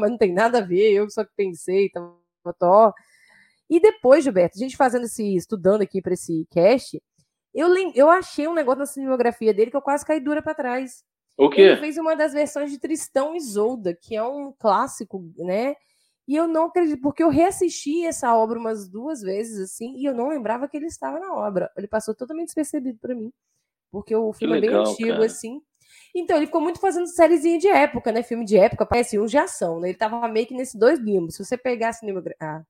mas 0.00 0.10
não 0.10 0.18
tem 0.18 0.32
nada 0.32 0.58
a 0.58 0.62
ver. 0.62 0.92
Eu 0.92 1.10
só 1.10 1.24
que 1.24 1.32
pensei, 1.36 1.90
tava. 1.90 2.16
Tó. 2.58 2.92
E 3.68 3.80
depois, 3.80 4.22
Gilberto, 4.22 4.56
a 4.56 4.60
gente 4.60 4.76
fazendo 4.76 5.04
esse. 5.04 5.34
estudando 5.34 5.82
aqui 5.82 6.00
para 6.00 6.14
esse 6.14 6.46
cast, 6.50 7.02
eu, 7.52 7.68
eu 7.94 8.08
achei 8.08 8.46
um 8.46 8.54
negócio 8.54 8.80
na 8.80 8.86
cinematografia 8.86 9.52
dele 9.52 9.70
que 9.70 9.76
eu 9.76 9.82
quase 9.82 10.04
caí 10.06 10.20
dura 10.20 10.42
para 10.42 10.54
trás. 10.54 11.02
O 11.36 11.50
quê? 11.50 11.62
Ele 11.62 11.76
fez 11.76 11.98
uma 11.98 12.16
das 12.16 12.32
versões 12.32 12.70
de 12.70 12.78
Tristão 12.78 13.34
e 13.34 13.38
Isolda, 13.38 13.94
que 13.94 14.16
é 14.16 14.22
um 14.22 14.52
clássico, 14.52 15.22
né? 15.36 15.76
E 16.26 16.34
eu 16.34 16.48
não 16.48 16.64
acredito, 16.64 17.00
porque 17.00 17.22
eu 17.22 17.28
reassisti 17.28 18.04
essa 18.04 18.34
obra 18.34 18.58
umas 18.58 18.88
duas 18.88 19.20
vezes, 19.20 19.60
assim, 19.60 19.94
e 19.96 20.04
eu 20.04 20.14
não 20.14 20.28
lembrava 20.28 20.66
que 20.66 20.76
ele 20.76 20.86
estava 20.86 21.20
na 21.20 21.32
obra. 21.32 21.70
Ele 21.76 21.86
passou 21.86 22.14
totalmente 22.14 22.46
despercebido 22.46 22.98
para 22.98 23.14
mim, 23.14 23.32
porque 23.92 24.14
o 24.16 24.32
filme 24.32 24.58
legal, 24.58 24.80
é 24.80 24.84
bem 24.84 24.92
antigo, 24.92 25.08
cara. 25.10 25.26
assim. 25.26 25.62
Então, 26.14 26.36
ele 26.36 26.46
ficou 26.46 26.60
muito 26.60 26.80
fazendo 26.80 27.06
sériezinha 27.06 27.58
de 27.58 27.68
época, 27.68 28.10
né? 28.10 28.22
Filme 28.22 28.44
de 28.44 28.56
época, 28.56 28.86
parece 28.86 29.18
um 29.18 29.26
de 29.26 29.36
ação, 29.36 29.78
né? 29.78 29.90
Ele 29.90 29.98
tava 29.98 30.26
meio 30.26 30.46
que 30.46 30.54
nesses 30.54 30.74
dois 30.74 30.98
limbos. 30.98 31.36
Se 31.36 31.44
você 31.44 31.56
pegar 31.56 31.90
a, 32.40 32.62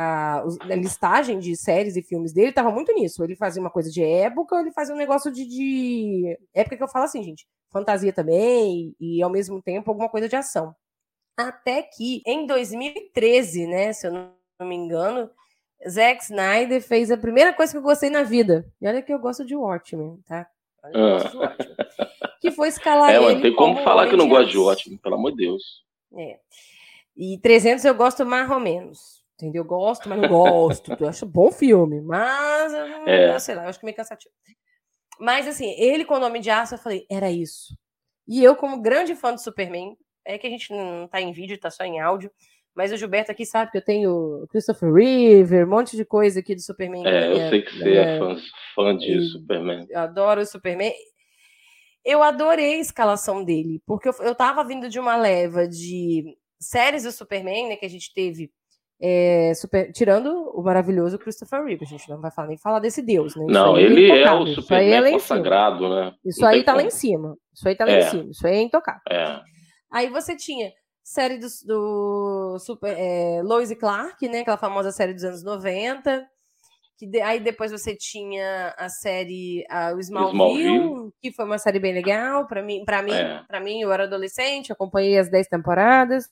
a, 0.00 0.44
listagem 0.76 1.40
de 1.40 1.56
séries 1.56 1.96
e 1.96 2.02
filmes 2.02 2.32
dele, 2.32 2.52
tava 2.52 2.70
muito 2.70 2.94
nisso. 2.94 3.24
Ele 3.24 3.34
fazia 3.34 3.60
uma 3.60 3.70
coisa 3.70 3.90
de 3.90 4.02
época, 4.02 4.60
ele 4.60 4.70
fazia 4.70 4.94
um 4.94 4.98
negócio 4.98 5.32
de, 5.32 5.44
de... 5.44 6.38
Época 6.54 6.76
que 6.76 6.82
eu 6.82 6.88
falo 6.88 7.04
assim, 7.04 7.22
gente 7.22 7.46
fantasia 7.70 8.12
também 8.12 8.94
e 8.98 9.22
ao 9.22 9.30
mesmo 9.30 9.60
tempo 9.60 9.90
alguma 9.90 10.08
coisa 10.08 10.28
de 10.28 10.36
ação. 10.36 10.74
Até 11.36 11.82
que 11.82 12.22
em 12.26 12.46
2013, 12.46 13.66
né, 13.66 13.92
se 13.92 14.06
eu 14.06 14.12
não 14.12 14.32
me 14.60 14.74
engano, 14.74 15.30
Zack 15.88 16.24
Snyder 16.24 16.82
fez 16.82 17.10
a 17.10 17.16
primeira 17.16 17.52
coisa 17.52 17.72
que 17.72 17.78
eu 17.78 17.82
gostei 17.82 18.10
na 18.10 18.22
vida. 18.22 18.66
E 18.80 18.88
olha 18.88 19.02
que 19.02 19.12
eu 19.12 19.18
gosto 19.18 19.44
de 19.44 19.54
Watchmen, 19.54 20.18
tá? 20.26 20.48
Eu 20.84 20.92
gosto 20.92 21.30
de 21.30 21.36
Watchmen. 21.36 21.76
que 22.40 22.50
foi 22.50 22.68
escalar 22.68 23.10
é, 23.10 23.16
ele. 23.16 23.34
Não 23.34 23.42
tem 23.42 23.54
como, 23.54 23.74
como 23.74 23.84
falar 23.84 24.08
que 24.08 24.14
eu 24.14 24.18
não 24.18 24.28
gosto 24.28 24.50
de 24.50 24.58
Watchmen, 24.58 24.98
pelo 24.98 25.14
amor 25.14 25.30
de 25.32 25.38
Deus. 25.38 25.84
É. 26.16 26.38
E 27.16 27.38
300 27.38 27.84
eu 27.84 27.94
gosto 27.94 28.24
mais 28.24 28.50
ou 28.50 28.58
menos. 28.58 29.17
Entendeu? 29.38 29.64
Gosto, 29.64 30.08
mas 30.08 30.20
não 30.20 30.28
gosto. 30.28 30.96
eu 30.98 31.08
acho 31.08 31.24
bom 31.24 31.52
filme, 31.52 32.00
mas 32.00 32.74
é. 33.06 33.38
sei 33.38 33.54
lá, 33.54 33.62
eu 33.62 33.68
acho 33.68 33.78
que 33.78 33.84
meio 33.84 33.96
cansativo. 33.96 34.34
Mas 35.20 35.46
assim, 35.46 35.70
ele 35.78 36.04
com 36.04 36.14
o 36.14 36.20
nome 36.20 36.40
de 36.40 36.50
aço, 36.50 36.74
eu 36.74 36.78
falei, 36.78 37.06
era 37.08 37.30
isso. 37.30 37.78
E 38.26 38.42
eu, 38.42 38.56
como 38.56 38.82
grande 38.82 39.14
fã 39.14 39.32
do 39.32 39.40
Superman, 39.40 39.96
é 40.24 40.36
que 40.36 40.46
a 40.46 40.50
gente 40.50 40.70
não 40.72 41.06
tá 41.06 41.20
em 41.20 41.32
vídeo, 41.32 41.58
tá 41.58 41.70
só 41.70 41.84
em 41.84 42.00
áudio. 42.00 42.30
Mas 42.74 42.92
o 42.92 42.96
Gilberto 42.96 43.32
aqui 43.32 43.46
sabe 43.46 43.70
que 43.70 43.78
eu 43.78 43.84
tenho 43.84 44.46
Christopher 44.50 44.92
Reeve, 44.92 45.64
um 45.64 45.68
monte 45.68 45.96
de 45.96 46.04
coisa 46.04 46.40
aqui 46.40 46.54
do 46.54 46.60
Superman. 46.60 47.06
É, 47.06 47.32
eu 47.32 47.48
sei 47.48 47.62
que 47.62 47.76
você 47.76 47.96
é 47.96 48.18
fã, 48.18 48.36
fã 48.74 48.96
de 48.96 49.20
Superman. 49.30 49.86
Eu 49.88 50.00
adoro 50.00 50.40
o 50.40 50.46
Superman. 50.46 50.92
Eu 52.04 52.22
adorei 52.22 52.74
a 52.74 52.80
escalação 52.80 53.44
dele, 53.44 53.82
porque 53.86 54.08
eu, 54.08 54.14
eu 54.20 54.34
tava 54.34 54.64
vindo 54.64 54.88
de 54.88 54.98
uma 54.98 55.16
leva 55.16 55.66
de 55.66 56.36
séries 56.60 57.02
do 57.02 57.12
Superman, 57.12 57.68
né, 57.68 57.76
que 57.76 57.86
a 57.86 57.90
gente 57.90 58.12
teve 58.12 58.52
é, 59.00 59.52
super, 59.54 59.92
tirando 59.92 60.50
o 60.54 60.62
maravilhoso 60.62 61.18
Christopher 61.18 61.64
Reeve, 61.64 61.84
a 61.84 61.88
gente 61.88 62.08
não 62.08 62.20
vai 62.20 62.30
falar, 62.30 62.48
nem 62.48 62.58
falar 62.58 62.80
desse 62.80 63.00
Deus, 63.00 63.36
né? 63.36 63.44
Isso 63.44 63.52
não, 63.52 63.76
é 63.76 63.82
ele 63.82 64.10
é, 64.10 64.22
é 64.22 64.32
o 64.32 64.46
Superman 64.46 65.06
é 65.06 65.12
consagrado, 65.12 65.88
né? 65.88 66.12
Isso 66.24 66.44
aí 66.44 66.64
tá 66.64 66.72
como. 66.72 66.82
lá 66.82 66.88
em 66.88 66.90
cima. 66.90 67.36
Isso 67.54 67.68
aí 67.68 67.76
tá 67.76 67.84
lá 67.84 67.92
é. 67.92 67.98
em 68.00 68.10
cima. 68.10 68.30
Isso 68.30 68.46
aí 68.46 68.56
é 68.56 68.62
intocável. 68.62 69.00
É. 69.08 69.40
Aí 69.92 70.08
você 70.08 70.36
tinha 70.36 70.72
série 71.04 71.38
do, 71.38 71.46
do 71.64 72.58
Super, 72.58 72.94
é, 72.98 73.40
Lois 73.44 73.70
e 73.70 73.76
Clark, 73.76 74.28
né? 74.28 74.40
Aquela 74.40 74.58
famosa 74.58 74.90
série 74.90 75.14
dos 75.14 75.24
anos 75.24 75.44
90. 75.44 76.26
Que 76.98 77.06
de, 77.06 77.20
aí 77.20 77.38
depois 77.38 77.70
você 77.70 77.94
tinha 77.94 78.74
a 78.76 78.88
série 78.88 79.64
a, 79.70 79.92
o 79.94 80.00
Smallville, 80.00 80.32
Smallville, 80.34 81.12
que 81.22 81.30
foi 81.30 81.44
uma 81.44 81.58
série 81.58 81.78
bem 81.78 81.94
legal 81.94 82.48
para 82.48 82.60
mim, 82.60 82.84
para 82.84 83.02
mim, 83.02 83.12
é. 83.12 83.40
para 83.46 83.60
mim 83.60 83.80
eu 83.80 83.92
era 83.92 84.02
adolescente, 84.02 84.72
acompanhei 84.72 85.16
as 85.16 85.30
10 85.30 85.46
temporadas. 85.46 86.26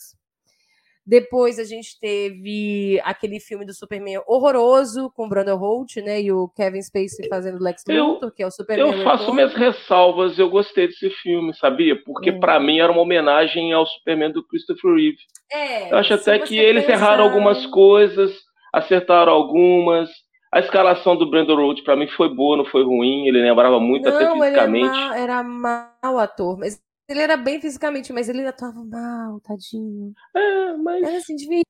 Depois 1.07 1.61
a 1.61 1.65
gente 1.65 2.01
teve 2.01 3.01
aquele 3.05 3.39
filme 3.39 3.65
do 3.65 3.73
Superman 3.73 4.21
horroroso 4.27 5.09
com 5.15 5.27
o 5.27 5.29
Brandon 5.29 5.55
Holt, 5.55 5.99
né? 5.99 6.21
E 6.21 6.33
o 6.33 6.49
Kevin 6.49 6.83
Spacey 6.83 7.29
fazendo 7.29 7.63
Lex 7.63 7.85
Luthor, 7.89 8.33
que 8.33 8.43
é 8.43 8.47
o 8.47 8.51
Superman. 8.51 8.91
Eu 8.91 9.05
faço 9.05 9.33
minhas 9.33 9.55
ressalvas, 9.55 10.37
eu 10.37 10.51
gostei 10.51 10.89
desse 10.89 11.09
filme, 11.11 11.55
sabia? 11.55 11.95
Porque 12.05 12.33
hum. 12.33 12.41
para 12.41 12.59
mim 12.59 12.81
era 12.81 12.91
uma 12.91 13.03
homenagem 13.03 13.73
ao 13.73 13.87
Superman 13.87 14.33
do 14.33 14.45
Christopher 14.49 14.95
Reeve. 14.95 15.19
É, 15.53 15.93
eu 15.93 15.99
acho 15.99 16.13
até 16.13 16.41
que 16.41 16.59
eles 16.59 16.85
pensar... 16.85 16.99
erraram 16.99 17.25
algumas 17.25 17.65
coisas, 17.67 18.33
acertaram 18.73 19.33
algumas. 19.33 20.11
A 20.53 20.59
escalação 20.59 21.15
do 21.15 21.31
Brandon 21.31 21.55
Holt 21.55 21.85
para 21.85 21.95
mim 21.95 22.09
foi 22.09 22.35
boa, 22.35 22.57
não 22.57 22.65
foi 22.65 22.83
ruim. 22.83 23.29
Ele 23.29 23.43
lembrava 23.43 23.79
muito 23.79 24.09
não, 24.09 24.17
até 24.17 24.33
fisicamente. 24.33 24.99
Ele 24.99 25.23
era, 25.23 25.43
mal, 25.45 25.93
era 26.03 26.03
mau 26.03 26.19
ator, 26.19 26.59
mas 26.59 26.81
ele 27.09 27.21
era 27.21 27.37
bem 27.37 27.61
fisicamente, 27.61 28.13
mas 28.13 28.29
ele 28.29 28.47
atuava 28.47 28.83
mal, 28.85 29.41
tadinho. 29.41 30.13
É, 30.35 30.77
mas. 30.77 31.03
Era 31.07 31.19
assim, 31.19 31.37
de 31.37 31.49
vida. 31.49 31.65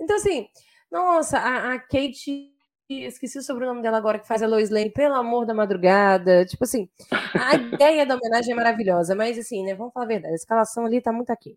Então, 0.00 0.16
assim, 0.16 0.48
nossa, 0.90 1.38
a, 1.38 1.74
a 1.74 1.78
Kate. 1.80 2.52
Esqueci 2.88 3.38
o 3.38 3.42
sobrenome 3.42 3.80
dela 3.80 3.96
agora, 3.96 4.18
que 4.18 4.28
faz 4.28 4.42
a 4.42 4.46
Lois 4.46 4.68
Lane, 4.68 4.90
pelo 4.92 5.14
amor 5.14 5.46
da 5.46 5.54
madrugada. 5.54 6.44
Tipo 6.44 6.64
assim, 6.64 6.88
a 7.10 7.54
ideia 7.56 8.04
da 8.06 8.14
homenagem 8.16 8.52
é 8.52 8.56
maravilhosa, 8.56 9.14
mas 9.14 9.38
assim, 9.38 9.64
né? 9.64 9.74
Vamos 9.74 9.92
falar 9.94 10.04
a 10.06 10.08
verdade, 10.08 10.34
a 10.34 10.36
escalação 10.36 10.84
ali 10.84 11.00
tá 11.00 11.10
muito 11.12 11.30
aqui. 11.30 11.56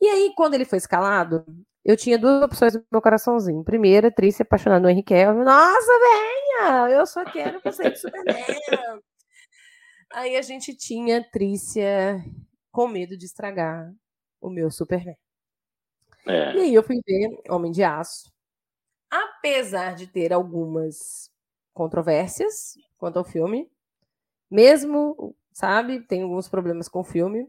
E 0.00 0.06
aí, 0.08 0.32
quando 0.36 0.54
ele 0.54 0.64
foi 0.64 0.78
escalado, 0.78 1.44
eu 1.84 1.96
tinha 1.96 2.18
duas 2.18 2.42
opções 2.42 2.74
no 2.74 2.84
meu 2.92 3.00
coraçãozinho. 3.00 3.62
Primeira, 3.64 4.10
triste, 4.10 4.42
apaixonado 4.42 4.82
no 4.82 4.90
Henrique 4.90 5.14
Cavill. 5.14 5.44
Nossa, 5.44 5.92
venha! 6.00 6.90
Eu 6.90 7.06
só 7.06 7.24
quero 7.24 7.60
você 7.64 7.90
de 7.90 7.98
Superman. 8.00 8.36
Aí 10.16 10.34
a 10.34 10.40
gente 10.40 10.74
tinha 10.74 11.22
Trícia 11.22 12.24
com 12.72 12.88
medo 12.88 13.18
de 13.18 13.26
estragar 13.26 13.94
o 14.40 14.48
meu 14.48 14.70
Superman. 14.70 15.14
É. 16.26 16.54
E 16.54 16.60
aí 16.60 16.74
eu 16.74 16.82
fui 16.82 17.02
ver 17.06 17.38
Homem 17.50 17.70
de 17.70 17.84
Aço. 17.84 18.32
Apesar 19.10 19.94
de 19.94 20.06
ter 20.06 20.32
algumas 20.32 21.30
controvérsias 21.74 22.78
quanto 22.96 23.18
ao 23.18 23.26
filme, 23.26 23.70
mesmo, 24.50 25.36
sabe, 25.52 26.00
tem 26.00 26.22
alguns 26.22 26.48
problemas 26.48 26.88
com 26.88 27.00
o 27.00 27.04
filme. 27.04 27.46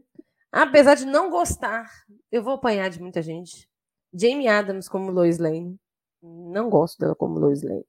Apesar 0.52 0.94
de 0.94 1.06
não 1.06 1.30
gostar, 1.30 1.90
eu 2.30 2.42
vou 2.42 2.52
apanhar 2.52 2.90
de 2.90 3.00
muita 3.00 3.22
gente. 3.22 3.66
Jamie 4.12 4.46
Adams 4.46 4.90
como 4.90 5.10
Lois 5.10 5.38
Lane. 5.38 5.80
Não 6.22 6.68
gosto 6.68 6.98
dela 6.98 7.14
como 7.14 7.38
Lois 7.38 7.62
Lane. 7.62 7.86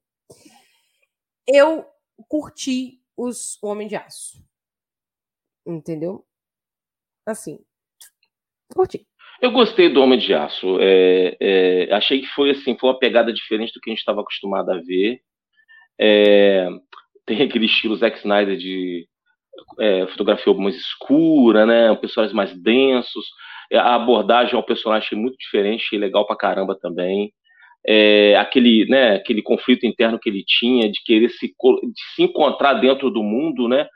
Eu 1.46 1.84
curti 2.26 3.04
os 3.14 3.62
Homem 3.62 3.86
de 3.86 3.96
Aço. 3.96 4.42
Entendeu? 5.66 6.24
Assim. 7.26 7.58
Curti. 8.74 9.06
Eu 9.40 9.52
gostei 9.52 9.88
do 9.88 10.02
Homem 10.02 10.18
de 10.18 10.34
Aço. 10.34 10.78
É, 10.80 11.36
é, 11.40 11.94
achei 11.94 12.20
que 12.20 12.26
foi 12.28 12.50
assim, 12.50 12.76
foi 12.76 12.90
uma 12.90 12.98
pegada 12.98 13.32
diferente 13.32 13.72
do 13.72 13.80
que 13.80 13.90
a 13.90 13.92
gente 13.92 14.00
estava 14.00 14.20
acostumado 14.20 14.70
a 14.70 14.80
ver. 14.80 15.20
É, 15.98 16.68
tem 17.26 17.42
aquele 17.42 17.66
estilo 17.66 17.96
Zack 17.96 18.18
Snyder 18.18 18.56
de 18.56 19.06
é, 19.78 20.06
fotografia 20.08 20.52
mais 20.54 20.76
escura, 20.76 21.64
né? 21.64 21.94
Personagens 21.96 22.34
mais 22.34 22.54
densos. 22.62 23.26
A 23.72 23.94
abordagem 23.94 24.54
ao 24.54 24.62
personagem 24.62 25.18
muito 25.18 25.36
diferente, 25.38 25.96
legal 25.96 26.26
pra 26.26 26.36
caramba 26.36 26.76
também. 26.78 27.32
É, 27.86 28.36
aquele, 28.36 28.84
né, 28.86 29.16
aquele 29.16 29.40
conflito 29.42 29.86
interno 29.86 30.18
que 30.18 30.28
ele 30.28 30.44
tinha 30.46 30.90
de 30.90 31.02
querer 31.02 31.30
se, 31.30 31.46
de 31.46 32.14
se 32.14 32.22
encontrar 32.22 32.74
dentro 32.74 33.10
do 33.10 33.22
mundo, 33.22 33.68
né? 33.68 33.86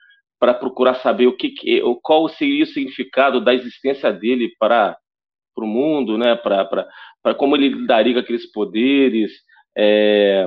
Para 0.44 0.52
procurar 0.52 0.96
saber 0.96 1.26
o 1.26 1.34
que, 1.34 1.48
que, 1.48 1.80
qual 2.02 2.28
seria 2.28 2.64
o 2.64 2.66
significado 2.66 3.42
da 3.42 3.54
existência 3.54 4.12
dele 4.12 4.52
para 4.58 4.94
para 5.54 5.64
o 5.64 5.66
mundo, 5.66 6.18
né? 6.18 6.36
Para 6.36 7.34
como 7.38 7.56
ele 7.56 7.70
lidaria 7.70 8.12
com 8.12 8.20
aqueles 8.20 8.44
poderes. 8.52 9.32
É, 9.74 10.46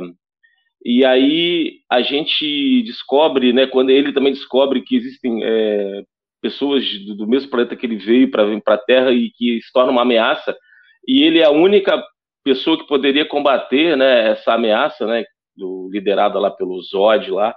e 0.86 1.04
aí 1.04 1.80
a 1.90 2.04
gente 2.04 2.84
descobre, 2.84 3.52
né? 3.52 3.66
Quando 3.66 3.90
ele 3.90 4.14
também 4.14 4.34
descobre 4.34 4.84
que 4.84 4.96
existem 4.96 5.44
é, 5.44 6.04
pessoas 6.44 6.84
do, 7.08 7.16
do, 7.16 7.28
mesmo 7.28 7.50
planeta 7.50 7.76
que 7.76 7.88
ele 7.88 7.96
veio 7.96 8.30
para 8.30 8.46
vir 8.46 8.62
para 8.62 8.76
a 8.76 8.78
Terra 8.78 9.12
e 9.12 9.32
que 9.32 9.60
se 9.64 9.74
torna 9.74 9.92
uma 9.92 10.04
ameaça. 10.04 10.56
E 11.08 11.24
ele 11.24 11.40
é 11.40 11.46
a 11.46 11.50
única 11.50 12.00
pessoa 12.44 12.78
que 12.78 12.86
poderia 12.86 13.28
combater, 13.28 13.98
né? 13.98 14.30
Essa 14.30 14.54
ameaça, 14.54 15.08
né? 15.08 15.26
Do, 15.56 15.90
liderada 15.92 16.38
lá 16.38 16.52
pelo 16.52 16.80
Zod 16.84 17.32
lá. 17.32 17.56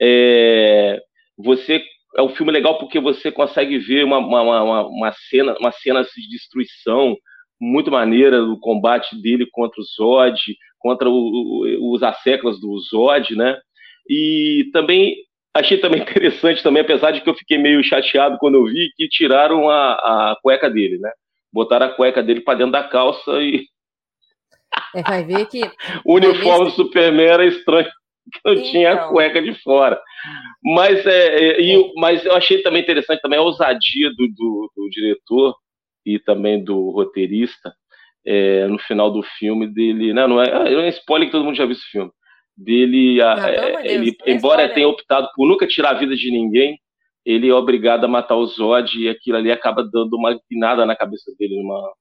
É, 0.00 1.02
você 1.36 1.82
é 2.16 2.22
um 2.22 2.30
filme 2.30 2.52
legal 2.52 2.78
porque 2.78 2.98
você 2.98 3.30
consegue 3.30 3.78
ver 3.78 4.04
uma, 4.04 4.18
uma, 4.18 4.42
uma, 4.42 4.86
uma 4.86 5.12
cena, 5.12 5.56
uma 5.58 5.70
cena 5.72 6.02
de 6.02 6.28
destruição 6.28 7.16
muito 7.60 7.90
maneira 7.90 8.40
do 8.40 8.58
combate 8.58 9.20
dele 9.20 9.46
contra 9.50 9.80
o 9.80 9.84
Zod, 9.84 10.38
contra 10.78 11.08
o, 11.08 11.12
o, 11.12 11.94
os 11.94 12.02
asseclas 12.02 12.60
do 12.60 12.78
Zod, 12.78 13.34
né? 13.34 13.58
E 14.08 14.68
também 14.72 15.16
achei 15.54 15.78
também 15.78 16.00
interessante 16.02 16.62
também, 16.62 16.82
apesar 16.82 17.10
de 17.10 17.20
que 17.20 17.28
eu 17.28 17.34
fiquei 17.34 17.58
meio 17.58 17.82
chateado 17.82 18.38
quando 18.38 18.56
eu 18.56 18.64
vi 18.64 18.90
que 18.96 19.08
tiraram 19.08 19.68
a, 19.68 19.92
a 20.32 20.36
cueca 20.42 20.70
dele, 20.70 20.98
né? 20.98 21.10
botaram 21.56 21.86
a 21.86 21.90
cueca 21.90 22.22
dele 22.22 22.42
para 22.42 22.58
dentro 22.58 22.72
da 22.72 22.84
calça 22.84 23.32
e. 23.40 23.66
É, 24.94 25.02
vai 25.02 25.24
ver 25.24 25.46
que. 25.46 25.60
o 26.04 26.14
uniforme 26.16 26.66
do 26.66 26.70
Superman 26.72 27.26
era 27.26 27.46
estranho, 27.46 27.88
que 28.32 28.40
não 28.44 28.52
então... 28.54 28.70
tinha 28.70 28.90
a 28.90 28.94
então. 28.94 29.08
cueca 29.10 29.42
de 29.42 29.54
fora. 29.62 30.00
Mas, 30.62 31.04
é, 31.06 31.60
é, 31.60 31.74
é. 31.74 31.92
mas 31.96 32.24
eu 32.24 32.34
achei 32.34 32.62
também 32.62 32.82
interessante 32.82 33.20
também 33.20 33.38
a 33.38 33.42
ousadia 33.42 34.10
do, 34.10 34.28
do, 34.28 34.72
do 34.76 34.88
diretor 34.90 35.54
e 36.04 36.18
também 36.18 36.62
do 36.62 36.90
roteirista 36.90 37.72
é, 38.26 38.66
no 38.66 38.78
final 38.78 39.10
do 39.10 39.22
filme 39.38 39.66
dele. 39.66 40.12
Não, 40.12 40.28
não 40.28 40.42
é, 40.42 40.72
é 40.72 40.78
um 40.78 40.88
spoiler 40.88 41.28
que 41.28 41.32
todo 41.32 41.44
mundo 41.44 41.56
já 41.56 41.64
viu 41.64 41.72
esse 41.72 41.88
filme. 41.90 42.10
Dele, 42.56 43.18
não, 43.18 43.44
é, 43.44 43.86
ele, 43.86 44.12
Deus, 44.12 44.16
embora 44.26 44.72
tenha 44.72 44.88
optado 44.88 45.28
por 45.34 45.46
nunca 45.46 45.66
tirar 45.66 45.90
a 45.90 45.98
vida 45.98 46.16
de 46.16 46.30
ninguém, 46.30 46.78
ele 47.24 47.48
é 47.48 47.54
obrigado 47.54 48.04
a 48.04 48.08
matar 48.08 48.36
o 48.36 48.46
Zod 48.46 48.98
e 48.98 49.08
aquilo 49.08 49.36
ali 49.36 49.52
acaba 49.52 49.82
dando 49.82 50.14
uma 50.16 50.32
empinada 50.32 50.86
na 50.86 50.96
cabeça 50.96 51.30
dele, 51.38 51.60
uma... 51.60 51.92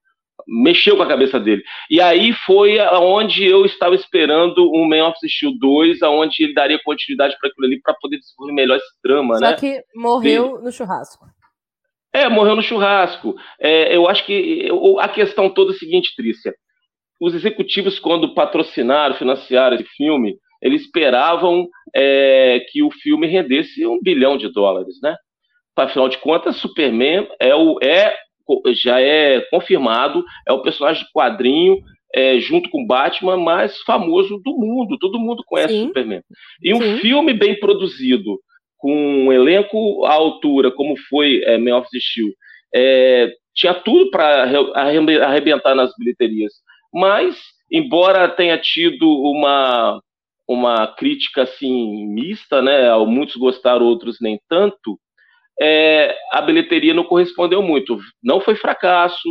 mexeu 0.47 0.97
com 0.97 1.03
a 1.03 1.07
cabeça 1.07 1.39
dele. 1.39 1.63
E 1.89 1.99
aí 2.01 2.33
foi 2.45 2.79
aonde 2.79 3.45
eu 3.45 3.65
estava 3.65 3.95
esperando 3.95 4.71
um 4.73 4.87
Man 4.87 5.07
of 5.07 5.17
Steel 5.27 5.53
2, 5.59 6.01
aonde 6.03 6.43
ele 6.43 6.53
daria 6.53 6.79
continuidade 6.83 7.35
para 7.39 7.49
aquilo 7.49 7.67
ali 7.67 7.81
para 7.81 7.95
poder 7.95 8.17
desenvolver 8.17 8.53
melhor 8.53 8.77
esse 8.77 9.01
drama, 9.03 9.35
Só 9.35 9.41
né? 9.41 9.51
Só 9.51 9.55
que 9.57 9.81
morreu 9.95 10.61
no 10.61 10.71
churrasco. 10.71 11.25
É, 12.13 12.29
morreu 12.29 12.55
no 12.55 12.61
churrasco. 12.61 13.35
É, 13.59 13.95
eu 13.95 14.07
acho 14.07 14.25
que 14.25 14.69
a 14.99 15.09
questão 15.09 15.49
toda 15.49 15.71
é 15.71 15.75
a 15.75 15.77
seguinte, 15.77 16.13
Trícia. 16.15 16.53
Os 17.19 17.33
executivos, 17.33 17.99
quando 17.99 18.33
patrocinaram, 18.33 19.15
financiaram 19.15 19.75
esse 19.75 19.85
filme, 19.97 20.37
eles 20.61 20.83
esperavam 20.83 21.67
é, 21.93 22.59
que 22.71 22.81
o 22.81 22.91
filme 22.91 23.27
rendesse 23.27 23.85
um 23.85 23.99
bilhão 24.01 24.37
de 24.37 24.51
dólares, 24.51 24.95
né? 25.01 25.15
Afinal 25.75 26.07
de 26.07 26.17
contas, 26.17 26.55
Superman 26.55 27.27
é 27.39 27.53
o, 27.53 27.77
é, 27.83 28.15
já 28.73 28.99
é 28.99 29.41
confirmado, 29.49 30.23
é 30.47 30.51
o 30.51 30.61
personagem 30.61 31.03
de 31.03 31.11
quadrinho, 31.11 31.79
é, 32.13 32.39
junto 32.39 32.69
com 32.69 32.85
Batman, 32.85 33.37
mais 33.37 33.77
famoso 33.81 34.39
do 34.43 34.57
mundo. 34.57 34.97
Todo 34.97 35.19
mundo 35.19 35.43
conhece 35.45 35.73
Sim. 35.73 35.87
Superman. 35.87 36.21
E 36.61 36.73
um 36.73 36.81
Sim. 36.81 36.97
filme 36.99 37.33
bem 37.33 37.59
produzido, 37.59 38.39
com 38.77 38.93
um 38.93 39.33
elenco 39.33 40.05
à 40.05 40.13
altura, 40.13 40.71
como 40.71 40.95
foi 41.09 41.41
é, 41.43 41.57
Man 41.57 41.77
of 41.77 41.87
Steel, 41.87 42.31
é, 42.73 43.31
tinha 43.53 43.73
tudo 43.73 44.09
para 44.11 44.43
arrebentar 44.73 45.73
nas 45.75 45.91
bilheterias. 45.97 46.53
Mas, 46.93 47.37
embora 47.71 48.29
tenha 48.29 48.57
tido 48.57 49.07
uma 49.07 49.99
uma 50.47 50.85
crítica 50.87 51.41
assim 51.41 52.05
mista, 52.07 52.61
né? 52.61 52.95
Muitos 52.99 53.35
gostaram, 53.35 53.85
outros 53.85 54.17
nem 54.21 54.39
tanto. 54.47 54.99
É, 55.59 56.15
a 56.31 56.41
bilheteria 56.41 56.93
não 56.93 57.03
correspondeu 57.03 57.61
muito. 57.61 57.97
Não 58.21 58.41
foi 58.41 58.55
fracasso, 58.55 59.29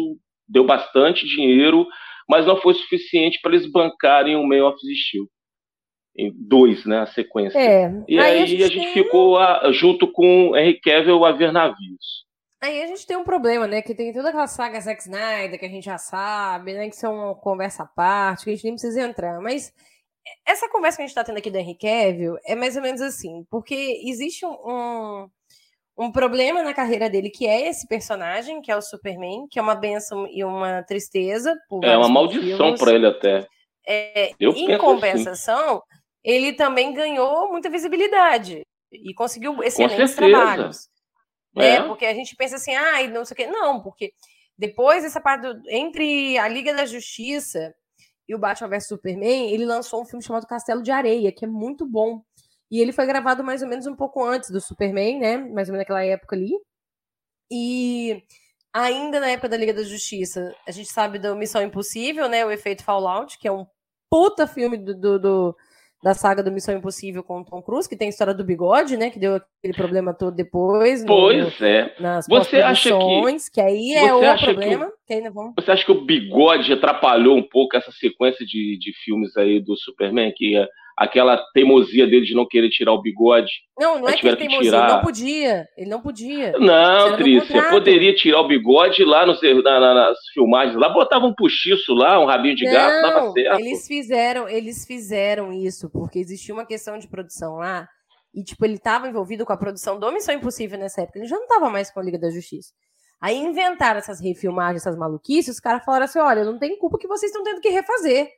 deu 0.49 0.65
bastante 0.65 1.27
dinheiro, 1.27 1.87
mas 2.29 2.47
não 2.47 2.57
foi 2.57 2.75
suficiente 2.75 3.39
para 3.43 3.55
eles 3.55 3.71
bancarem 3.71 4.37
o 4.37 4.47
Man 4.47 4.67
of 4.67 4.79
Steel. 4.79 5.27
Em 6.17 6.33
dois, 6.33 6.85
né? 6.87 7.01
A 7.01 7.07
sequência. 7.07 7.59
É, 7.59 7.91
e 8.09 8.19
aí, 8.19 8.37
aí 8.37 8.43
a 8.43 8.47
gente, 8.47 8.63
a 8.63 8.69
gente 8.69 8.93
ficou 8.93 9.37
a, 9.37 9.73
junto 9.73 10.11
com 10.11 10.57
Henry 10.57 10.81
Cavill 10.81 11.25
a 11.25 11.33
ver 11.33 11.53
navios. 11.53 12.25
Aí 12.63 12.83
a 12.83 12.87
gente 12.87 13.07
tem 13.07 13.17
um 13.17 13.25
problema, 13.25 13.67
né? 13.67 13.83
Que 13.83 13.95
tem 13.95 14.13
toda 14.13 14.29
aquela 14.29 14.47
saga 14.47 14.81
Zack 14.81 15.03
Snyder 15.03 15.59
que 15.59 15.67
a 15.67 15.69
gente 15.69 15.85
já 15.85 15.99
sabe, 15.99 16.73
né? 16.73 16.89
Que 16.89 16.97
são 16.97 17.15
uma 17.15 17.35
conversa 17.35 17.83
à 17.83 17.87
parte, 17.87 18.45
que 18.45 18.51
a 18.51 18.55
gente 18.55 18.65
nem 18.65 18.73
precisa 18.75 19.03
entrar. 19.03 19.41
Mas 19.41 19.73
essa 20.47 20.69
conversa 20.69 20.97
que 20.97 21.03
a 21.03 21.07
gente 21.07 21.11
está 21.11 21.25
tendo 21.25 21.39
aqui 21.39 21.51
do 21.51 21.59
Henry 21.59 21.77
Cavill 21.77 22.39
é 22.47 22.55
mais 22.55 22.77
ou 22.77 22.83
menos 22.83 23.01
assim, 23.01 23.45
porque 23.51 24.01
existe 24.07 24.47
um, 24.47 24.53
um, 24.53 25.29
problema 26.11 26.63
na 26.63 26.75
carreira 26.75 27.09
dele, 27.09 27.31
que 27.31 27.47
é 27.47 27.69
esse 27.69 27.87
personagem, 27.87 28.61
que 28.61 28.71
é 28.71 28.77
o 28.77 28.83
Superman, 28.83 29.47
que 29.51 29.59
é 29.59 29.63
uma 29.63 29.75
benção 29.75 30.27
e 30.27 30.45
uma 30.45 30.83
tristeza. 30.83 31.55
é 31.83 31.97
uma 31.97 32.09
maldição 32.09 32.75
para 32.75 32.93
ele 32.93 33.07
até. 33.07 33.47
É, 33.87 34.33
em 34.41 34.49
assim. 34.49 34.79
compensação, 34.79 35.75
assim. 35.75 36.03
ele 36.25 36.53
também 36.55 36.93
ganhou 36.93 37.51
muita 37.51 37.69
visibilidade 37.69 38.63
e 38.91 39.15
conseguiu 39.15 39.63
excelentes 39.63 40.15
trabalhos. 40.15 40.89
Né? 41.55 41.77
É. 41.77 41.83
Porque 41.83 42.07
a 42.07 42.15
gente 42.15 42.35
pensa 42.35 42.57
assim, 42.57 42.75
ah, 42.75 43.07
não 43.09 43.25
sei 43.25 43.35
o 43.35 43.37
quê. 43.37 43.47
Não, 43.47 43.81
porque 43.81 44.13
depois 44.57 45.03
dessa 45.03 45.21
parte 45.21 45.43
do, 45.43 45.63
entre 45.69 46.39
a 46.39 46.49
Liga 46.49 46.75
da 46.75 46.87
Justiça 46.87 47.75
e 48.29 48.35
o 48.35 48.39
Batman 48.39 48.69
vs 48.69 48.89
Superman, 48.89 49.53
ele 49.53 49.65
lançou 49.65 50.03
um 50.03 50.07
filme 50.07 50.25
chamado 50.25 50.47
Castelo 50.47 50.83
de 50.83 50.91
Areia, 50.91 51.33
que 51.33 51.45
é 51.45 51.49
muito 51.49 51.87
bom. 51.87 52.23
E 52.75 52.81
ele 52.81 52.91
foi 52.91 53.07
gravado 53.07 53.45
mais 53.45 53.63
ou 53.63 53.69
menos 53.69 53.87
um 53.87 53.95
pouco 53.95 54.25
antes 54.25 54.51
do 54.51 54.61
Superman, 54.61 55.21
né? 55.21 55.37
Mais 55.37 55.69
ou 55.69 55.75
menos 55.75 55.83
naquela 55.83 56.05
época 56.05 56.35
ali. 56.35 56.51
E 57.49 58.21
ainda 58.75 59.21
na 59.21 59.29
época 59.29 59.49
da 59.49 59.57
Liga 59.57 59.73
da 59.73 59.85
Justiça, 59.85 60.53
a 60.67 60.73
gente 60.73 60.89
sabe 60.89 61.21
da 61.21 61.37
Missão 61.37 61.63
Impossível, 61.63 62.29
né? 62.29 62.45
O 62.45 62.51
efeito 62.51 62.83
Fallout, 62.83 63.39
que 63.39 63.47
é 63.47 63.53
um 63.53 63.65
puta 64.11 64.49
filme 64.49 64.77
do, 64.77 64.93
do, 64.93 65.19
do 65.21 65.57
da 66.03 66.15
saga 66.15 66.43
do 66.43 66.51
Missão 66.51 66.77
Impossível 66.77 67.23
com 67.23 67.43
o 67.43 67.45
Tom 67.45 67.63
Cruise, 67.63 67.89
que 67.89 67.97
tem 67.97 68.07
a 68.07 68.11
história 68.11 68.35
do 68.35 68.45
bigode, 68.45 68.97
né? 68.97 69.09
Que 69.09 69.21
deu 69.21 69.37
aquele 69.37 69.73
problema 69.73 70.13
todo 70.13 70.35
depois. 70.35 71.05
Pois 71.07 71.61
no, 71.61 71.67
é. 71.67 71.95
Nas 72.01 72.27
você 72.27 72.57
acha 72.57 72.91
que. 72.91 73.51
Que 73.53 73.61
aí 73.61 73.95
é 73.95 74.13
o 74.13 74.37
problema. 74.37 74.93
Que, 75.07 75.31
vamos... 75.31 75.55
Você 75.57 75.71
acha 75.71 75.85
que 75.85 75.93
o 75.93 76.05
bigode 76.05 76.73
atrapalhou 76.73 77.37
um 77.37 77.49
pouco 77.49 77.77
essa 77.77 77.93
sequência 77.93 78.45
de, 78.45 78.77
de 78.81 78.93
filmes 79.05 79.37
aí 79.37 79.61
do 79.61 79.77
Superman? 79.77 80.33
Que 80.35 80.57
é 80.57 80.67
aquela 80.97 81.37
teimosia 81.53 82.07
dele 82.07 82.25
de 82.25 82.35
não 82.35 82.47
querer 82.47 82.69
tirar 82.71 82.93
o 82.93 83.03
bigode. 83.03 83.51
Não, 83.79 84.01
não 84.01 84.09
é 84.09 84.13
que 84.13 84.27
ele 84.27 84.37
teimosia, 84.37 84.71
tirar... 84.71 84.89
não 84.89 85.01
podia. 85.03 85.69
Ele 85.77 85.91
não 85.91 86.01
podia. 86.01 86.53
Não, 86.59 87.17
Trícia, 87.17 87.71
poderia 87.71 88.15
tirar 88.15 88.41
o 88.41 88.49
bigode 88.49 89.05
lá 89.05 89.27
nos, 89.27 89.41
na, 89.43 89.81
na, 89.81 89.95
nas 89.95 90.19
filmagens. 90.33 90.77
Lá 90.77 90.89
botava 90.89 91.27
um 91.27 91.35
puxiço 91.35 91.93
lá, 91.95 92.21
um 92.21 92.27
rabinho 92.27 92.55
de 92.55 92.65
não, 92.65 92.73
gato, 92.73 93.03
dava 93.03 93.33
certo. 93.33 93.61
Eles 93.61 93.87
fizeram, 93.87 94.49
eles 94.49 94.87
fizeram 94.87 95.53
isso, 95.53 95.91
porque 95.91 96.19
existia 96.19 96.55
uma 96.55 96.67
questão 96.67 96.99
de 96.99 97.09
produção 97.09 97.57
lá. 97.57 97.89
E, 98.33 98.43
tipo, 98.43 98.65
ele 98.65 98.75
estava 98.75 99.09
envolvido 99.09 99.45
com 99.45 99.53
a 99.53 99.57
produção 99.57 99.99
do 99.99 100.11
Missão 100.11 100.35
Impossível 100.35 100.79
nessa 100.79 101.03
época. 101.03 101.19
Ele 101.19 101.29
já 101.29 101.37
não 101.37 101.45
estava 101.45 101.71
mais 101.71 101.91
com 101.93 102.01
a 102.01 102.03
Liga 102.03 102.19
da 102.19 102.31
Justiça. 102.31 102.73
Aí 103.21 103.39
inventaram 103.39 103.99
essas 103.99 104.21
refilmagens, 104.21 104.83
essas 104.83 104.99
maluquices, 104.99 105.55
os 105.55 105.61
caras 105.61 105.85
falaram 105.85 106.05
assim: 106.05 106.19
olha, 106.19 106.45
não 106.45 106.59
tem 106.59 106.79
culpa 106.79 106.99
que 106.99 107.07
vocês 107.07 107.31
estão 107.31 107.45
tendo 107.45 107.61
que 107.61 107.69
refazer. 107.69 108.29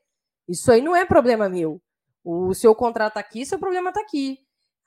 Isso 0.49 0.71
aí 0.71 0.81
não 0.81 0.95
é 0.95 1.05
problema 1.05 1.49
meu. 1.49 1.81
O 2.29 2.53
seu 2.55 2.75
contrato 2.75 3.15
tá 3.15 3.21
aqui, 3.21 3.47
seu 3.47 3.57
problema 3.57 3.93
tá 3.93 4.01
aqui. 4.01 4.41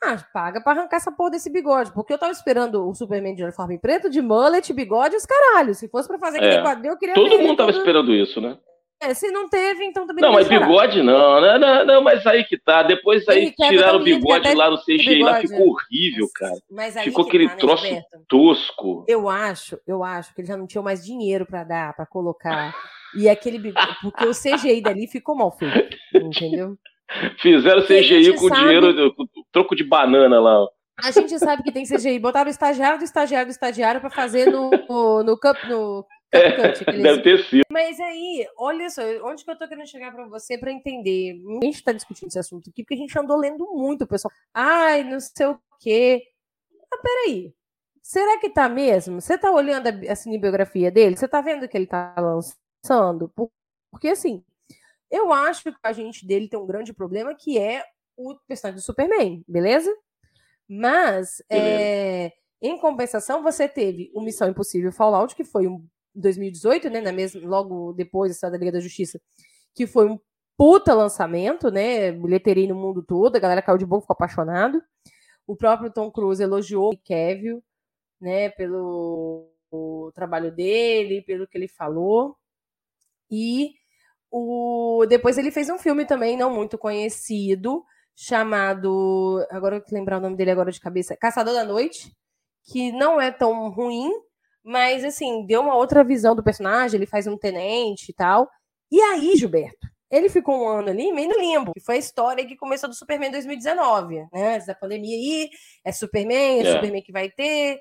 Ah, 0.04 0.17
paga 0.34 0.60
pra 0.60 0.73
arrancar 0.73 0.97
essa 0.97 1.10
porra 1.10 1.32
desse 1.32 1.49
bigode. 1.49 1.93
Porque 1.93 2.12
eu 2.12 2.17
tava 2.17 2.34
esperando 2.34 2.86
o 2.86 2.93
Superman 2.93 3.34
de 3.34 3.43
uniforme 3.43 3.80
preto, 3.80 4.10
de 4.10 4.21
mullet, 4.21 4.73
bigode 4.73 5.15
e 5.15 5.17
os 5.17 5.25
caralhos. 5.25 5.78
Se 5.78 5.88
fosse 5.88 6.10
pra 6.10 6.19
fazer 6.19 6.39
aquele 6.39 6.56
é. 6.56 6.62
quadril, 6.62 6.91
eu 6.91 6.97
queria 6.97 7.15
Todo 7.15 7.39
mundo 7.39 7.56
tava 7.56 7.71
todo... 7.71 7.80
esperando 7.80 8.13
isso, 8.13 8.41
né? 8.41 8.58
É, 9.02 9.13
se 9.13 9.32
não 9.32 9.47
teve, 9.47 9.86
então 9.86 10.06
também 10.06 10.21
não. 10.21 10.32
Não, 10.32 10.36
mas 10.38 10.49
bigode 10.49 11.02
não, 11.02 11.39
não, 11.39 11.58
não, 11.58 11.86
não, 11.86 12.04
mas 12.04 12.28
aí 12.28 12.43
que 12.43 12.58
tá. 12.58 12.84
Depois 12.84 13.25
aí 13.30 13.54
tiraram 13.54 13.99
o 13.99 14.04
bigode 14.04 14.54
lá 14.54 14.69
no 14.69 14.78
CGI, 14.78 15.23
lá 15.23 15.39
ficou 15.39 15.69
horrível, 15.69 16.28
cara. 16.36 16.58
Mas 16.69 17.02
ficou 17.02 17.25
aquele 17.25 17.47
tá, 17.47 17.54
né, 17.54 17.60
troço 17.62 17.86
tosco. 18.28 19.06
Eu 19.08 19.30
acho, 19.30 19.80
eu 19.88 20.04
acho 20.04 20.36
que 20.36 20.41
eles 20.41 20.49
já 20.49 20.58
não 20.58 20.67
tinham 20.67 20.84
mais 20.84 21.06
dinheiro 21.06 21.45
pra 21.45 21.63
dar, 21.63 21.95
pra 21.95 22.06
colocar. 22.06 22.75
E 23.15 23.30
aquele 23.30 23.58
bigode, 23.58 23.95
porque 24.02 24.25
o 24.25 24.32
CGI 24.32 24.82
dali 24.82 25.08
ficou 25.08 25.34
mal 25.34 25.52
feito, 25.58 25.95
entendeu? 26.13 26.78
Fizeram 27.41 27.81
CGI 27.83 28.33
com 28.35 28.47
sabe... 28.47 28.61
dinheiro, 28.61 29.15
com 29.15 29.25
troco 29.51 29.75
de 29.75 29.83
banana 29.83 30.39
lá. 30.39 30.67
A 31.03 31.11
gente 31.11 31.37
sabe 31.39 31.63
que 31.63 31.71
tem 31.71 31.85
CGI. 31.85 32.19
Botaram 32.19 32.47
o 32.47 32.51
estagiário 32.51 32.99
do 32.99 33.05
estagiário 33.05 33.47
do 33.47 33.51
estagiário 33.51 34.01
para 34.01 34.09
fazer 34.09 34.51
no, 34.51 34.69
no, 34.69 35.23
no, 35.23 35.37
camp, 35.37 35.57
no 35.69 36.05
é, 36.31 36.51
deve 37.01 37.21
ter 37.21 37.43
sido. 37.45 37.63
Mas 37.71 37.99
aí, 37.99 38.45
olha 38.57 38.89
só, 38.89 39.01
onde 39.23 39.43
que 39.43 39.49
eu 39.49 39.57
tô 39.57 39.67
querendo 39.67 39.87
chegar 39.87 40.11
para 40.11 40.27
você 40.27 40.57
para 40.57 40.71
entender? 40.71 41.41
A 41.61 41.65
gente 41.65 41.83
tá 41.83 41.91
discutindo 41.91 42.27
esse 42.27 42.39
assunto 42.39 42.69
aqui 42.69 42.83
porque 42.83 42.93
a 42.93 42.97
gente 42.97 43.17
andou 43.17 43.37
lendo 43.37 43.65
muito, 43.73 44.05
pessoal. 44.05 44.31
Ai, 44.53 45.03
não 45.03 45.19
sei 45.19 45.47
o 45.47 45.59
quê. 45.79 46.21
Mas 46.91 47.01
peraí. 47.01 47.53
Será 48.03 48.39
que 48.39 48.49
tá 48.49 48.67
mesmo? 48.69 49.21
Você 49.21 49.37
tá 49.37 49.51
olhando 49.51 49.87
a, 49.87 50.11
a 50.11 50.15
cinebiografia 50.15 50.91
dele? 50.91 51.15
Você 51.15 51.27
tá 51.27 51.41
vendo 51.41 51.67
que 51.67 51.77
ele 51.77 51.87
tá 51.87 52.13
lançando? 52.17 53.31
Porque 53.91 54.09
assim, 54.09 54.43
eu 55.09 55.31
acho 55.33 55.63
que 55.63 55.73
a 55.83 55.91
gente 55.93 56.25
dele 56.25 56.47
tem 56.47 56.59
um 56.59 56.67
grande 56.67 56.93
problema 56.93 57.35
que 57.35 57.57
é 57.57 57.83
o 58.15 58.35
personagem 58.47 58.79
do 58.79 58.85
Superman, 58.85 59.43
beleza? 59.47 59.93
Mas, 60.67 61.41
é, 61.49 62.31
em 62.61 62.77
compensação, 62.77 63.41
você 63.41 63.67
teve 63.67 64.11
o 64.13 64.21
Missão 64.21 64.49
Impossível 64.49 64.91
Fallout, 64.91 65.35
que 65.35 65.43
foi 65.43 65.65
em 65.65 65.89
2018, 66.13 66.89
né? 66.89 67.01
Na 67.01 67.11
mesma, 67.11 67.41
logo 67.47 67.93
depois 67.93 68.39
da 68.39 68.49
Liga 68.49 68.73
da 68.73 68.79
Justiça, 68.79 69.19
que 69.73 69.87
foi 69.87 70.07
um 70.09 70.19
puta 70.57 70.93
lançamento, 70.93 71.71
né? 71.71 72.11
Bilheteria 72.11 72.67
no 72.67 72.75
mundo 72.75 73.01
todo, 73.01 73.35
a 73.35 73.39
galera 73.39 73.61
caiu 73.61 73.77
de 73.77 73.85
boca, 73.85 74.01
ficou 74.01 74.13
apaixonado. 74.13 74.81
O 75.47 75.55
próprio 75.55 75.91
Tom 75.91 76.11
Cruise 76.11 76.43
elogiou 76.43 76.93
o 76.93 76.97
Kevin, 76.97 77.61
né? 78.21 78.49
Pelo 78.49 79.49
trabalho 80.13 80.51
dele, 80.51 81.21
pelo 81.23 81.47
que 81.47 81.57
ele 81.57 81.67
falou. 81.67 82.35
E 83.31 83.73
o... 84.31 85.05
Depois 85.07 85.37
ele 85.37 85.51
fez 85.51 85.69
um 85.69 85.77
filme 85.77 86.05
também, 86.05 86.37
não 86.37 86.53
muito 86.53 86.77
conhecido, 86.77 87.83
chamado. 88.15 89.45
Agora 89.49 89.77
eu 89.77 89.81
vou 89.81 89.89
lembrar 89.91 90.17
o 90.17 90.21
nome 90.21 90.35
dele 90.35 90.51
agora 90.51 90.71
de 90.71 90.79
cabeça. 90.79 91.17
Caçador 91.17 91.53
da 91.53 91.63
Noite, 91.63 92.15
que 92.65 92.91
não 92.91 93.19
é 93.19 93.31
tão 93.31 93.69
ruim, 93.69 94.11
Mas, 94.63 95.03
assim, 95.05 95.45
deu 95.45 95.61
uma 95.61 95.75
outra 95.75 96.03
visão 96.03 96.35
do 96.35 96.43
personagem, 96.43 96.97
ele 96.97 97.05
faz 97.07 97.25
um 97.27 97.37
tenente 97.37 98.11
e 98.11 98.13
tal. 98.13 98.49
E 98.91 99.01
aí, 99.01 99.35
Gilberto, 99.35 99.87
ele 100.11 100.29
ficou 100.29 100.63
um 100.63 100.67
ano 100.67 100.89
ali 100.89 101.11
meio 101.13 101.29
no 101.29 101.39
limbo, 101.39 101.73
que 101.73 101.79
foi 101.79 101.95
a 101.95 101.99
história 101.99 102.45
que 102.45 102.55
começou 102.57 102.89
do 102.89 102.95
Superman 102.95 103.31
2019, 103.31 104.27
né? 104.31 104.55
Antes 104.55 104.67
da 104.67 104.75
pandemia 104.75 105.15
aí, 105.15 105.49
é 105.85 105.91
Superman, 105.91 106.59
é, 106.59 106.67
é. 106.67 106.73
Superman 106.73 107.01
que 107.01 107.11
vai 107.11 107.29
ter, 107.29 107.79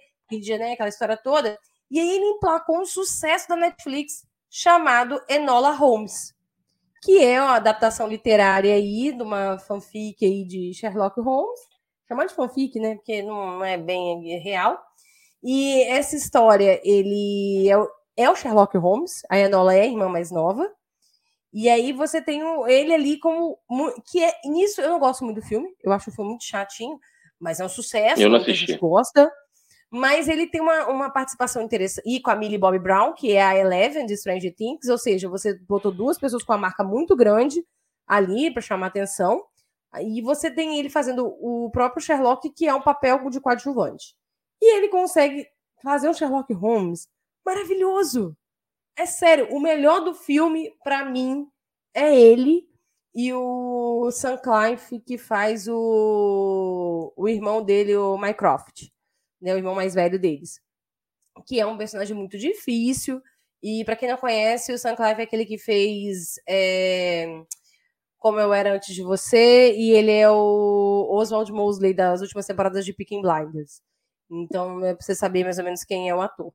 né? 0.59 0.73
aquela 0.73 0.89
história 0.89 1.17
toda. 1.17 1.59
E 1.91 1.99
aí 1.99 2.11
ele 2.17 2.27
emplacou 2.27 2.81
um 2.81 2.85
sucesso 2.85 3.49
da 3.49 3.57
Netflix 3.57 4.27
chamado 4.51 5.21
Enola 5.29 5.73
Holmes, 5.73 6.35
que 7.03 7.23
é 7.23 7.41
uma 7.41 7.57
adaptação 7.57 8.09
literária 8.09 8.75
aí 8.75 9.13
de 9.13 9.23
uma 9.23 9.59
fanfic 9.59 10.25
aí 10.25 10.45
de 10.45 10.73
Sherlock 10.75 11.21
Holmes, 11.21 11.61
chamado 12.07 12.29
de 12.29 12.35
fanfic, 12.35 12.79
né? 12.81 12.97
Porque 12.97 13.23
não 13.23 13.65
é 13.65 13.77
bem 13.77 14.39
real. 14.41 14.79
E 15.43 15.83
essa 15.85 16.17
história, 16.17 16.81
ele 16.83 17.69
é 17.69 17.77
o, 17.77 17.89
é 18.17 18.31
o 18.31 18.35
Sherlock 18.35 18.77
Holmes, 18.77 19.23
a 19.31 19.39
Enola 19.39 19.75
é 19.75 19.83
a 19.83 19.87
irmã 19.87 20.09
mais 20.09 20.31
nova. 20.31 20.69
E 21.53 21.69
aí 21.69 21.93
você 21.93 22.21
tem 22.21 22.43
ele 22.67 22.93
ali 22.93 23.19
como. 23.19 23.59
Que 24.11 24.23
é, 24.23 24.33
nisso 24.45 24.81
eu 24.81 24.91
não 24.91 24.99
gosto 24.99 25.25
muito 25.25 25.41
do 25.41 25.47
filme, 25.47 25.69
eu 25.83 25.93
acho 25.93 26.11
o 26.11 26.13
filme 26.13 26.31
muito 26.31 26.45
chatinho, 26.45 26.99
mas 27.41 27.61
é 27.61 27.65
um 27.65 27.69
sucesso, 27.69 28.21
eu 28.21 28.29
não 28.29 28.37
assisti. 28.37 28.65
a 28.65 28.67
gente 28.67 28.79
gosta. 28.79 29.31
Mas 29.91 30.29
ele 30.29 30.47
tem 30.47 30.61
uma, 30.61 30.87
uma 30.89 31.11
participação 31.11 31.63
interessante. 31.63 32.05
E 32.07 32.21
com 32.21 32.31
a 32.31 32.37
Millie 32.37 32.59
Bobby 32.59 32.79
Brown, 32.79 33.15
que 33.15 33.33
é 33.33 33.43
a 33.43 33.57
Eleven 33.57 34.05
de 34.05 34.17
Stranger 34.17 34.55
Things, 34.55 34.89
ou 34.89 34.99
seja, 34.99 35.29
você 35.29 35.55
botou 35.61 35.91
duas 35.91 36.19
pessoas 36.19 36.43
com 36.45 36.53
a 36.53 36.59
marca 36.59 36.85
muito 36.85 37.17
grande 37.17 37.65
ali 38.07 38.53
para 38.53 38.61
chamar 38.61 38.89
atenção. 38.89 39.43
E 40.01 40.21
você 40.21 40.51
tem 40.51 40.79
ele 40.79 40.91
fazendo 40.91 41.27
o 41.27 41.71
próprio 41.71 42.03
Sherlock, 42.03 42.51
que 42.51 42.67
é 42.67 42.75
um 42.75 42.83
papel 42.83 43.31
de 43.31 43.41
coadjuvante. 43.41 44.15
E 44.61 44.77
ele 44.77 44.89
consegue 44.89 45.47
fazer 45.83 46.09
um 46.11 46.15
Sherlock 46.15 46.53
Holmes 46.53 47.09
maravilhoso. 47.45 48.37
É 48.95 49.07
sério, 49.07 49.49
o 49.51 49.61
melhor 49.61 50.01
do 50.01 50.13
filme, 50.13 50.75
para 50.85 51.05
mim, 51.05 51.49
é 51.95 52.15
ele 52.15 52.69
e 53.15 53.33
o 53.33 54.11
Sam 54.11 54.37
Clive, 54.37 55.01
que 55.01 55.17
faz 55.17 55.67
o, 55.67 57.13
o 57.17 57.29
irmão 57.29 57.65
dele, 57.65 57.97
o 57.97 58.19
Mycroft 58.19 58.89
né, 59.41 59.55
o 59.55 59.57
irmão 59.57 59.75
mais 59.75 59.95
velho 59.95 60.19
deles. 60.19 60.61
Que 61.47 61.61
é 61.61 61.67
um 61.67 61.79
personagem 61.79 62.17
muito 62.17 62.39
difícil. 62.39 63.23
E 63.63 63.85
para 63.85 63.97
quem 63.97 64.09
não 64.09 64.17
conhece, 64.17 64.73
o 64.73 64.79
Sam 64.79 64.97
Clive 64.97 65.21
é 65.21 65.25
aquele 65.25 65.45
que 65.47 65.59
fez 65.59 66.35
é, 66.49 67.27
Como 68.19 68.39
Eu 68.39 68.53
Era 68.53 68.75
Antes 68.75 68.95
de 68.95 69.03
Você, 69.03 69.75
e 69.77 69.91
ele 69.91 70.13
é 70.13 70.31
o 70.31 71.09
Oswald 71.11 71.51
Mosley 71.53 71.95
das 71.95 72.21
últimas 72.21 72.47
temporadas 72.47 72.85
de 72.85 72.93
Peaky 72.93 73.21
Blinders. 73.21 73.81
Então, 74.31 74.85
é 74.85 74.95
pra 74.95 75.05
você 75.05 75.15
saber 75.15 75.45
mais 75.45 75.59
ou 75.59 75.65
menos 75.65 75.85
quem 75.85 76.09
é 76.09 76.15
o 76.15 76.21
ator. 76.21 76.53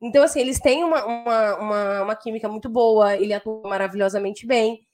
Então, 0.00 0.22
assim, 0.22 0.40
eles 0.40 0.60
têm 0.60 0.84
uma, 0.84 1.04
uma, 1.04 1.56
uma, 1.56 2.02
uma 2.02 2.16
química 2.16 2.48
muito 2.48 2.68
boa, 2.68 3.16
ele 3.16 3.32
atua 3.32 3.68
maravilhosamente 3.68 4.46
bem. 4.46 4.85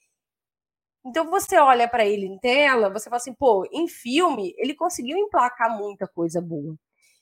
Então 1.05 1.29
você 1.29 1.57
olha 1.57 1.87
para 1.87 2.05
ele 2.05 2.25
em 2.25 2.37
tela, 2.39 2.89
você 2.89 3.05
fala 3.05 3.17
assim, 3.17 3.33
pô, 3.33 3.67
em 3.71 3.87
filme 3.87 4.53
ele 4.57 4.73
conseguiu 4.73 5.17
emplacar 5.17 5.77
muita 5.77 6.07
coisa 6.07 6.41
boa. 6.41 6.75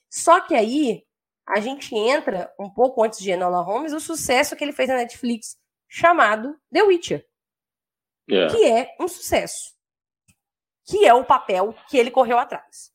Só 0.08 0.40
que 0.40 0.54
aí 0.54 1.04
a 1.46 1.58
gente 1.58 1.94
entra 1.94 2.52
um 2.58 2.70
pouco 2.70 3.02
antes 3.02 3.18
de 3.18 3.30
Enola 3.30 3.60
Holmes, 3.60 3.92
o 3.92 4.00
sucesso 4.00 4.54
que 4.54 4.62
ele 4.62 4.72
fez 4.72 4.88
na 4.88 4.96
Netflix 4.96 5.56
chamado 5.88 6.56
The 6.72 6.82
Witcher. 6.82 7.26
Yeah. 8.30 8.54
Que 8.54 8.64
é 8.64 8.96
um 9.00 9.08
sucesso. 9.08 9.72
Que 10.84 11.04
é 11.04 11.12
o 11.12 11.24
papel 11.24 11.74
que 11.88 11.98
ele 11.98 12.10
correu 12.10 12.38
atrás. 12.38 12.92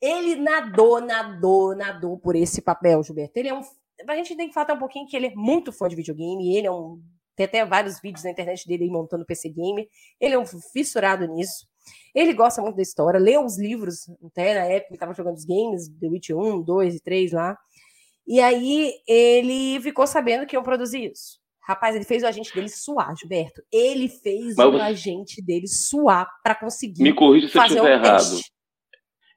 Ele 0.00 0.36
nadou, 0.36 1.00
nadou, 1.00 1.74
nadou 1.74 2.18
por 2.18 2.36
esse 2.36 2.60
papel, 2.60 3.02
Gilberto. 3.02 3.38
Ele 3.38 3.48
é 3.48 3.54
um. 3.54 3.62
A 4.08 4.16
gente 4.16 4.36
tem 4.36 4.48
que 4.48 4.54
falar 4.54 4.74
um 4.74 4.78
pouquinho 4.78 5.06
que 5.06 5.16
ele 5.16 5.28
é 5.28 5.34
muito 5.34 5.72
fã 5.72 5.88
de 5.88 5.96
videogame, 5.96 6.56
ele 6.56 6.66
é 6.66 6.70
um 6.70 7.00
tem 7.36 7.46
até 7.46 7.64
vários 7.64 8.00
vídeos 8.00 8.24
na 8.24 8.30
internet 8.30 8.66
dele 8.66 8.88
montando 8.88 9.24
PC 9.24 9.48
Game. 9.50 9.88
Ele 10.20 10.34
é 10.34 10.38
um 10.38 10.46
fissurado 10.46 11.26
nisso. 11.26 11.66
Ele 12.14 12.32
gosta 12.32 12.62
muito 12.62 12.76
da 12.76 12.82
história, 12.82 13.20
lê 13.20 13.36
uns 13.38 13.58
livros, 13.58 14.08
até 14.24 14.54
na 14.54 14.64
época 14.64 14.88
ele 14.90 14.96
estava 14.96 15.12
jogando 15.12 15.36
os 15.36 15.44
games, 15.44 15.88
The 16.00 16.08
Witch 16.08 16.30
1, 16.30 16.62
2 16.62 16.94
e 16.94 17.00
3 17.00 17.32
lá. 17.32 17.58
E 18.26 18.40
aí 18.40 18.94
ele 19.06 19.80
ficou 19.82 20.06
sabendo 20.06 20.46
que 20.46 20.56
iam 20.56 20.62
produzir 20.62 21.10
isso. 21.12 21.38
Rapaz, 21.66 21.96
ele 21.96 22.04
fez 22.04 22.22
o 22.22 22.26
agente 22.26 22.54
dele 22.54 22.68
suar, 22.68 23.14
Gilberto. 23.16 23.62
Ele 23.72 24.08
fez 24.08 24.54
Mas 24.54 24.66
o 24.66 24.76
agente 24.76 25.42
dele 25.42 25.66
suar 25.66 26.28
para 26.42 26.54
conseguir. 26.54 27.02
Me 27.02 27.14
corrija 27.14 27.48
se 27.48 27.56
eu 27.56 27.62
estiver 27.62 27.82
um 27.82 27.86
errado. 27.86 28.18
Teste 28.18 28.53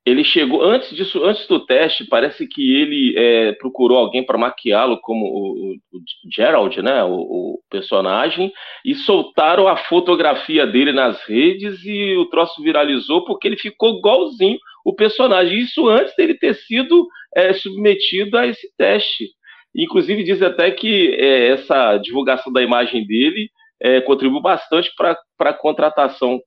ele 0.07 0.23
chegou 0.23 0.63
antes 0.63 0.95
disso, 0.95 1.21
antes 1.21 1.45
do 1.47 1.59
teste, 1.59 2.05
parece 2.05 2.47
que 2.47 2.73
ele 2.73 3.13
é, 3.17 3.51
procurou 3.51 3.97
alguém 3.97 4.25
para 4.25 4.37
maquiá-lo 4.37 4.97
como 5.01 5.25
o, 5.25 5.73
o, 5.73 6.01
Gerald, 6.33 6.81
né, 6.81 7.03
o, 7.03 7.11
o, 7.11 7.59
personagem, 7.69 8.49
e 8.85 8.95
soltaram 8.95 9.67
a 9.67 9.75
fotografia 9.75 10.65
dele 10.65 10.93
nas 10.93 11.21
redes 11.25 11.83
e 11.83 12.15
o 12.15 12.25
troço 12.27 12.63
viralizou 12.63 13.25
porque 13.25 13.49
ele 13.49 13.57
ficou 13.57 13.97
igualzinho 13.97 14.57
o 14.85 14.95
personagem. 14.95 15.59
Isso 15.59 15.89
antes 15.89 16.15
dele 16.15 16.35
ter 16.35 16.55
sido 16.55 17.05
é, 17.35 17.51
submetido 17.51 18.37
a 18.37 18.47
esse 18.47 18.73
teste. 18.77 19.27
Inclusive 19.75 20.23
diz 20.23 20.41
até 20.41 20.71
que 20.71 21.15
é, 21.19 21.49
essa 21.49 21.97
divulgação 21.97 22.53
da 22.53 22.63
imagem 22.63 23.05
dele 23.05 23.49
é, 23.81 23.99
contribuiu 23.99 24.41
bastante 24.41 24.89
para 24.95 25.19
a 25.41 25.53
contratação 25.53 26.39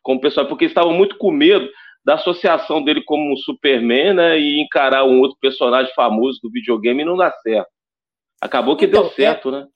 com 0.00 0.14
o 0.14 0.20
pessoal, 0.20 0.46
porque 0.46 0.64
estavam 0.64 0.94
muito 0.94 1.18
com 1.18 1.30
medo 1.30 1.68
da 2.04 2.14
associação 2.14 2.82
dele 2.82 3.02
como 3.04 3.32
um 3.32 3.36
Superman, 3.36 4.14
né, 4.14 4.38
e 4.38 4.60
encarar 4.60 5.04
um 5.04 5.20
outro 5.20 5.36
personagem 5.40 5.92
famoso 5.94 6.40
do 6.42 6.50
videogame 6.50 7.04
não 7.04 7.16
dá 7.16 7.30
certo. 7.30 7.70
Acabou 8.40 8.76
que 8.76 8.86
então, 8.86 9.02
deu 9.02 9.10
certo, 9.12 9.48
é, 9.48 9.52
né? 9.52 9.66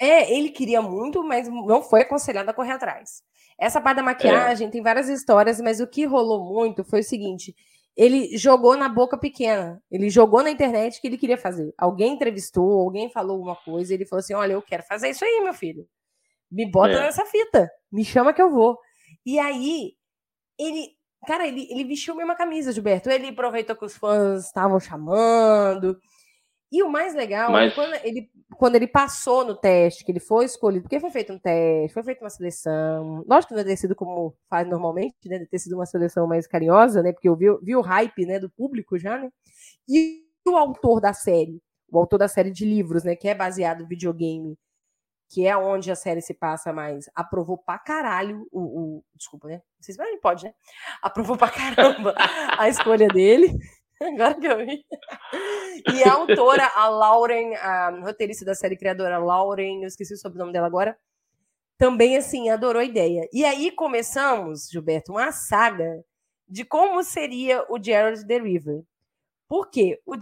É, 0.00 0.36
ele 0.36 0.50
queria 0.50 0.82
muito, 0.82 1.22
mas 1.22 1.48
não 1.48 1.80
foi 1.80 2.02
aconselhado 2.02 2.50
a 2.50 2.54
correr 2.54 2.72
atrás. 2.72 3.22
Essa 3.58 3.80
parte 3.80 3.98
da 3.98 4.02
maquiagem 4.02 4.66
é. 4.66 4.70
tem 4.70 4.82
várias 4.82 5.08
histórias, 5.08 5.60
mas 5.60 5.80
o 5.80 5.86
que 5.86 6.04
rolou 6.04 6.52
muito 6.52 6.82
foi 6.82 7.00
o 7.00 7.04
seguinte: 7.04 7.54
ele 7.96 8.36
jogou 8.36 8.76
na 8.76 8.88
boca 8.88 9.16
pequena. 9.16 9.80
Ele 9.90 10.10
jogou 10.10 10.42
na 10.42 10.50
internet 10.50 11.00
que 11.00 11.06
ele 11.06 11.16
queria 11.16 11.38
fazer. 11.38 11.72
Alguém 11.78 12.14
entrevistou, 12.14 12.80
alguém 12.80 13.08
falou 13.08 13.36
alguma 13.36 13.56
coisa, 13.56 13.94
ele 13.94 14.04
falou 14.04 14.20
assim: 14.20 14.34
Olha, 14.34 14.54
eu 14.54 14.62
quero 14.62 14.82
fazer 14.82 15.10
isso 15.10 15.24
aí, 15.24 15.40
meu 15.42 15.54
filho. 15.54 15.86
Me 16.50 16.68
bota 16.68 16.94
é. 16.94 17.00
nessa 17.00 17.24
fita, 17.26 17.70
me 17.90 18.04
chama 18.04 18.32
que 18.32 18.42
eu 18.42 18.50
vou. 18.50 18.76
E 19.24 19.38
aí, 19.38 19.92
ele 20.58 20.88
Cara, 21.26 21.46
ele, 21.46 21.66
ele 21.70 21.84
vestiu 21.84 22.14
a 22.14 22.16
mesma 22.16 22.34
camisa, 22.34 22.72
Gilberto. 22.72 23.10
Ele 23.10 23.28
aproveitou 23.28 23.76
que 23.76 23.84
os 23.84 23.96
fãs 23.96 24.46
estavam 24.46 24.78
chamando. 24.78 25.98
E 26.74 26.82
o 26.82 26.90
mais 26.90 27.14
legal 27.14 27.52
Mas... 27.52 27.70
é 27.70 27.74
quando 27.74 27.94
ele, 28.04 28.30
quando 28.56 28.74
ele 28.74 28.88
passou 28.88 29.44
no 29.44 29.54
teste, 29.54 30.04
que 30.04 30.10
ele 30.10 30.18
foi 30.18 30.44
escolhido, 30.44 30.82
porque 30.82 30.98
foi 30.98 31.10
feito 31.10 31.32
um 31.32 31.38
teste, 31.38 31.94
foi 31.94 32.02
feita 32.02 32.24
uma 32.24 32.30
seleção. 32.30 33.24
Lógico 33.28 33.50
que 33.50 33.54
não 33.54 33.60
é 33.60 33.64
ter 33.64 33.76
sido 33.76 33.94
como 33.94 34.34
faz 34.50 34.68
normalmente, 34.68 35.28
né? 35.28 35.38
De 35.38 35.46
ter 35.46 35.60
sido 35.60 35.76
uma 35.76 35.86
seleção 35.86 36.26
mais 36.26 36.48
carinhosa, 36.48 37.00
né? 37.00 37.12
Porque 37.12 37.28
eu 37.28 37.36
vi, 37.36 37.46
vi 37.62 37.76
o 37.76 37.80
hype 37.80 38.26
né, 38.26 38.40
do 38.40 38.50
público 38.50 38.98
já, 38.98 39.18
né? 39.18 39.30
E 39.88 40.24
o 40.46 40.56
autor 40.56 41.00
da 41.00 41.12
série, 41.12 41.62
o 41.92 41.98
autor 41.98 42.18
da 42.18 42.26
série 42.26 42.50
de 42.50 42.64
livros, 42.64 43.04
né? 43.04 43.14
Que 43.14 43.28
é 43.28 43.34
baseado 43.36 43.82
no 43.82 43.86
videogame 43.86 44.56
que 45.30 45.46
é 45.46 45.56
onde 45.56 45.90
a 45.90 45.96
série 45.96 46.20
se 46.20 46.34
passa 46.34 46.72
mais, 46.72 47.10
aprovou 47.14 47.58
pra 47.58 47.78
caralho 47.78 48.46
o. 48.52 48.60
o 48.98 49.04
desculpa, 49.14 49.48
né? 49.48 49.54
Não 49.56 49.82
sei 49.82 49.94
se 49.94 50.18
pode, 50.20 50.44
né? 50.44 50.54
Aprovou 51.02 51.36
pra 51.36 51.50
caramba 51.50 52.14
a 52.58 52.68
escolha 52.68 53.08
dele. 53.08 53.52
Agora 54.00 54.34
que 54.34 54.46
eu 54.46 54.58
vi. 54.58 54.84
E 55.92 56.04
a 56.04 56.12
autora, 56.12 56.66
a 56.74 56.88
Lauren, 56.88 57.54
a 57.56 57.90
roteirista 58.00 58.44
da 58.44 58.54
série 58.54 58.76
criadora 58.76 59.18
Lauren, 59.18 59.82
eu 59.82 59.88
esqueci 59.88 60.14
o 60.14 60.16
sobrenome 60.16 60.52
dela 60.52 60.66
agora, 60.66 60.98
também, 61.76 62.16
assim, 62.16 62.50
adorou 62.50 62.80
a 62.80 62.84
ideia. 62.84 63.28
E 63.32 63.44
aí 63.44 63.70
começamos, 63.70 64.68
Gilberto, 64.70 65.12
uma 65.12 65.32
saga 65.32 66.04
de 66.48 66.64
como 66.64 67.02
seria 67.02 67.64
o 67.68 67.82
Gerald 67.82 68.26
the 68.26 68.38
River. 68.38 68.82
Por 69.48 69.70
quê? 69.70 70.00
O 70.06 70.16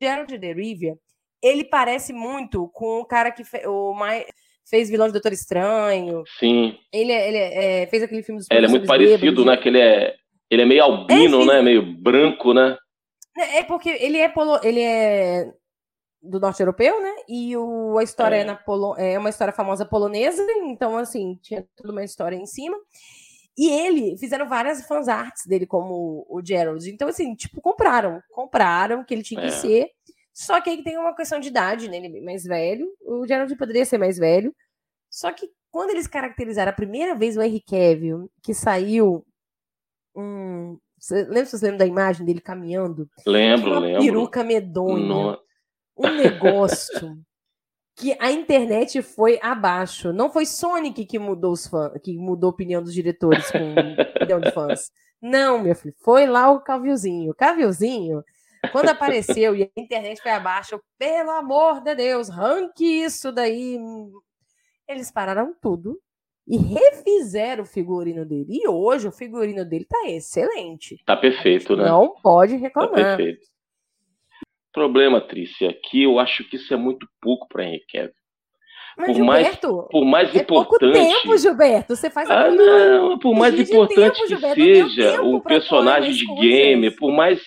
Gerald 0.00 0.38
the 0.38 0.52
River 0.52 0.98
ele 1.44 1.64
parece 1.64 2.12
muito 2.12 2.68
com 2.72 3.00
o 3.00 3.04
cara 3.04 3.30
que 3.30 3.44
fe, 3.44 3.66
o 3.66 3.92
mais, 3.92 4.24
fez 4.68 4.88
vilão 4.88 5.06
de 5.06 5.12
Doutor 5.12 5.32
Estranho. 5.32 6.24
Sim. 6.38 6.76
Ele, 6.92 7.12
é, 7.12 7.28
ele 7.28 7.36
é, 7.36 7.82
é 7.82 7.86
fez 7.86 8.02
aquele 8.02 8.22
filme 8.22 8.40
dos 8.40 8.50
é, 8.50 8.56
Ele 8.56 8.66
é 8.66 8.68
muito 8.68 8.86
parecido, 8.86 9.44
né? 9.44 9.56
Que 9.56 9.68
ele 9.68 9.80
é, 9.80 10.14
ele 10.50 10.62
é 10.62 10.66
meio 10.66 10.82
albino, 10.82 11.42
é, 11.42 11.46
né? 11.46 11.62
Meio 11.62 11.82
branco, 11.82 12.54
né? 12.54 12.76
É 13.36 13.62
porque 13.64 13.90
ele 13.90 14.18
é 14.18 14.28
polo, 14.28 14.60
ele 14.62 14.80
é 14.80 15.52
do 16.22 16.40
norte 16.40 16.60
europeu, 16.60 17.02
né? 17.02 17.12
E 17.28 17.56
o, 17.56 17.98
a 17.98 18.02
história 18.02 18.36
é. 18.36 18.40
é 18.40 18.44
na 18.44 18.56
Polo, 18.56 18.96
é 18.96 19.18
uma 19.18 19.28
história 19.28 19.52
famosa 19.52 19.84
polonesa, 19.84 20.42
então 20.62 20.96
assim, 20.96 21.38
tinha 21.42 21.66
toda 21.76 21.92
uma 21.92 22.04
história 22.04 22.36
em 22.36 22.46
cima. 22.46 22.76
E 23.56 23.70
ele, 23.70 24.16
fizeram 24.18 24.48
várias 24.48 24.84
fansarts 24.86 25.46
dele 25.46 25.64
como 25.64 26.26
o 26.28 26.40
Gerald. 26.44 26.90
Então, 26.90 27.06
assim, 27.06 27.36
tipo, 27.36 27.60
compraram. 27.60 28.20
Compraram 28.32 29.04
que 29.04 29.14
ele 29.14 29.22
tinha 29.22 29.40
que 29.42 29.50
ser. 29.52 29.90
Só 30.34 30.60
que 30.60 30.68
aí 30.68 30.82
tem 30.82 30.98
uma 30.98 31.14
questão 31.14 31.38
de 31.38 31.48
idade, 31.48 31.88
né? 31.88 31.96
Ele 31.98 32.18
é 32.18 32.20
mais 32.20 32.42
velho. 32.42 32.92
O 33.00 33.24
Gerald 33.24 33.54
poderia 33.56 33.86
ser 33.86 33.98
mais 33.98 34.18
velho. 34.18 34.52
Só 35.08 35.32
que 35.32 35.48
quando 35.70 35.90
eles 35.90 36.08
caracterizaram 36.08 36.70
a 36.70 36.74
primeira 36.74 37.14
vez 37.14 37.36
o 37.36 37.42
Henry 37.42 37.60
Cavill, 37.60 38.28
que 38.42 38.52
saiu 38.52 39.24
um. 40.14 40.76
Você, 40.98 41.22
lembra, 41.22 41.46
vocês 41.46 41.62
lembram 41.62 41.78
da 41.78 41.86
imagem 41.86 42.26
dele 42.26 42.40
caminhando? 42.40 43.08
Lembro, 43.24 43.70
uma 43.70 43.78
lembro. 43.78 44.02
peruca 44.02 44.42
medonha. 44.42 45.06
No... 45.06 45.38
um 45.96 46.10
negócio 46.16 47.16
que 47.96 48.16
a 48.18 48.32
internet 48.32 49.02
foi 49.02 49.38
abaixo. 49.40 50.12
Não 50.12 50.30
foi 50.30 50.46
Sonic 50.46 51.04
que 51.06 51.18
mudou 51.18 51.52
os 51.52 51.66
fãs, 51.66 51.92
que 52.02 52.16
mudou 52.16 52.48
a 52.48 52.52
opinião 52.52 52.82
dos 52.82 52.92
diretores 52.92 53.50
com 53.52 53.58
um 53.58 53.74
milhão 54.20 54.40
de 54.40 54.50
fãs. 54.50 54.90
Não, 55.22 55.58
meu 55.58 55.74
filho, 55.74 55.94
foi 56.00 56.26
lá 56.26 56.50
o 56.50 56.60
Caviozinho. 56.60 57.30
O 57.30 57.34
Caviozinho, 57.34 58.22
quando 58.68 58.88
apareceu 58.88 59.54
e 59.54 59.64
a 59.64 59.80
internet 59.80 60.20
foi 60.20 60.32
abaixo, 60.32 60.80
pelo 60.98 61.30
amor 61.30 61.80
de 61.80 61.94
Deus, 61.94 62.28
ranque 62.28 62.84
isso 62.84 63.32
daí. 63.32 63.78
Eles 64.88 65.10
pararam 65.10 65.54
tudo 65.60 65.98
e 66.46 66.56
refizeram 66.56 67.62
o 67.62 67.66
figurino 67.66 68.24
dele. 68.24 68.46
E 68.50 68.68
hoje 68.68 69.08
o 69.08 69.12
figurino 69.12 69.64
dele 69.64 69.86
tá 69.88 70.08
excelente. 70.08 71.02
Tá 71.06 71.16
perfeito, 71.16 71.76
né? 71.76 71.84
Não 71.84 72.14
pode 72.22 72.56
reclamar. 72.56 72.94
Tá 72.94 73.16
perfeito. 73.16 73.46
Problema, 74.72 75.20
Trícia, 75.20 75.70
aqui 75.70 76.02
eu 76.02 76.18
acho 76.18 76.44
que 76.48 76.56
isso 76.56 76.74
é 76.74 76.76
muito 76.76 77.06
pouco 77.20 77.46
para 77.48 77.64
Henrique 77.64 77.86
Kevin. 77.86 78.12
Mas, 78.96 79.06
por 79.06 79.14
Gilberto, 79.14 79.76
mais, 79.76 79.88
por 79.88 80.04
mais 80.04 80.34
é 80.34 80.38
importante. 80.38 80.92
Pouco 80.92 80.92
tempo, 80.92 81.38
Gilberto. 81.38 81.96
Você 81.96 82.10
faz 82.10 82.30
ah, 82.30 82.50
não, 82.50 83.18
por 83.18 83.34
mais 83.34 83.58
importante 83.58 83.96
tempo, 83.96 84.22
que 84.22 84.28
Gilberto, 84.28 84.90
seja 84.90 85.22
o 85.22 85.40
personagem 85.40 86.12
de 86.12 86.26
gamer, 86.36 86.94
por 86.96 87.10
mais 87.10 87.42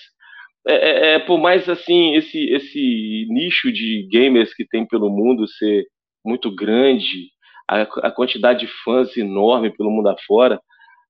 é, 0.68 0.76
é, 0.76 1.14
é, 1.14 1.20
por 1.20 1.38
mais 1.38 1.68
assim 1.70 2.16
esse 2.16 2.38
esse 2.54 3.26
nicho 3.30 3.72
de 3.72 4.08
gamers 4.12 4.54
que 4.54 4.68
tem 4.68 4.86
pelo 4.86 5.10
mundo 5.10 5.48
ser 5.48 5.86
muito 6.26 6.54
grande, 6.54 7.30
a, 7.70 7.82
a 7.82 8.12
quantidade 8.12 8.60
de 8.60 8.68
fãs 8.84 9.16
enorme 9.16 9.76
pelo 9.76 9.90
mundo 9.90 10.10
afora, 10.10 10.60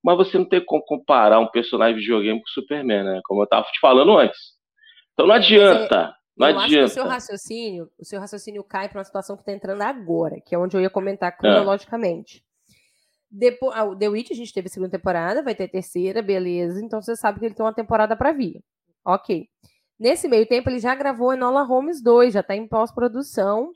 mas 0.03 0.17
você 0.17 0.37
não 0.37 0.45
tem 0.45 0.63
como 0.63 0.83
comparar 0.83 1.39
um 1.39 1.47
personagem 1.47 1.95
de 1.95 2.01
videogame 2.01 2.39
com 2.39 2.47
o 2.47 2.51
Superman, 2.51 3.03
né? 3.03 3.21
Como 3.25 3.41
eu 3.41 3.45
estava 3.45 3.65
te 3.65 3.79
falando 3.79 4.17
antes. 4.17 4.39
Então 5.13 5.25
não 5.25 5.35
adianta. 5.35 6.13
Não 6.37 6.49
eu 6.49 6.59
adianta. 6.59 6.65
Acho 6.65 6.75
que 6.75 6.83
o 6.83 7.03
seu 7.03 7.07
raciocínio, 7.07 7.89
o 7.99 8.05
seu 8.05 8.19
raciocínio 8.19 8.63
cai 8.63 8.87
para 8.87 8.99
uma 8.99 9.03
situação 9.03 9.35
que 9.35 9.41
está 9.41 9.51
entrando 9.51 9.81
agora, 9.81 10.35
que 10.45 10.53
é 10.53 10.57
onde 10.57 10.77
eu 10.77 10.81
ia 10.81 10.89
comentar 10.89 11.35
cronologicamente. 11.35 12.43
Depois, 13.29 13.75
ah, 13.75 13.83
o 13.83 13.95
The 13.95 14.07
Witch 14.07 14.31
a 14.31 14.35
gente 14.35 14.53
teve 14.53 14.67
a 14.67 14.69
segunda 14.69 14.91
temporada, 14.91 15.43
vai 15.43 15.55
ter 15.55 15.67
terceira, 15.67 16.21
beleza. 16.21 16.79
Então 16.79 17.01
você 17.01 17.15
sabe 17.15 17.39
que 17.39 17.45
ele 17.45 17.55
tem 17.55 17.65
uma 17.65 17.73
temporada 17.73 18.15
para 18.15 18.31
vir. 18.31 18.61
Ok. 19.07 19.47
Nesse 19.97 20.27
meio 20.27 20.45
tempo, 20.45 20.69
ele 20.69 20.79
já 20.79 20.93
gravou 20.93 21.33
Enola 21.33 21.63
Holmes 21.63 22.03
2, 22.03 22.33
já 22.33 22.41
está 22.41 22.53
em 22.55 22.67
pós-produção. 22.67 23.71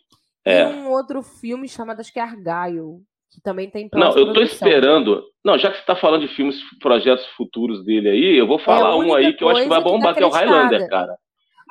É. 0.46 0.63
E 0.63 0.65
um 0.65 0.89
outro 0.89 1.24
filme 1.24 1.70
chamado, 1.70 2.02
acho 2.02 2.12
que 2.12 2.20
é 2.20 2.24
Argyle, 2.24 3.00
que 3.32 3.41
também 3.41 3.70
tem 3.70 3.89
Não, 3.94 4.15
eu 4.15 4.28
estou 4.28 4.44
esperando. 4.44 5.24
Não, 5.44 5.58
já 5.58 5.70
que 5.70 5.76
você 5.76 5.82
está 5.82 5.96
falando 5.96 6.28
de 6.28 6.36
filmes, 6.36 6.58
projetos 6.80 7.26
futuros 7.38 7.84
dele 7.86 8.10
aí, 8.10 8.38
eu 8.38 8.46
vou 8.46 8.60
é 8.60 8.63
falar 8.63 8.89
é 8.89 8.96
um 8.96 9.13
aí 9.13 9.34
que 9.34 9.44
eu 9.44 9.50
acho 9.50 9.63
que 9.63 9.70
vai 9.70 9.82
bombar, 9.82 10.13
que, 10.13 10.20
tá 10.20 10.20
que 10.20 10.24
é 10.24 10.28
o 10.28 10.30
Highlander, 10.30 10.89
cara. 10.89 11.17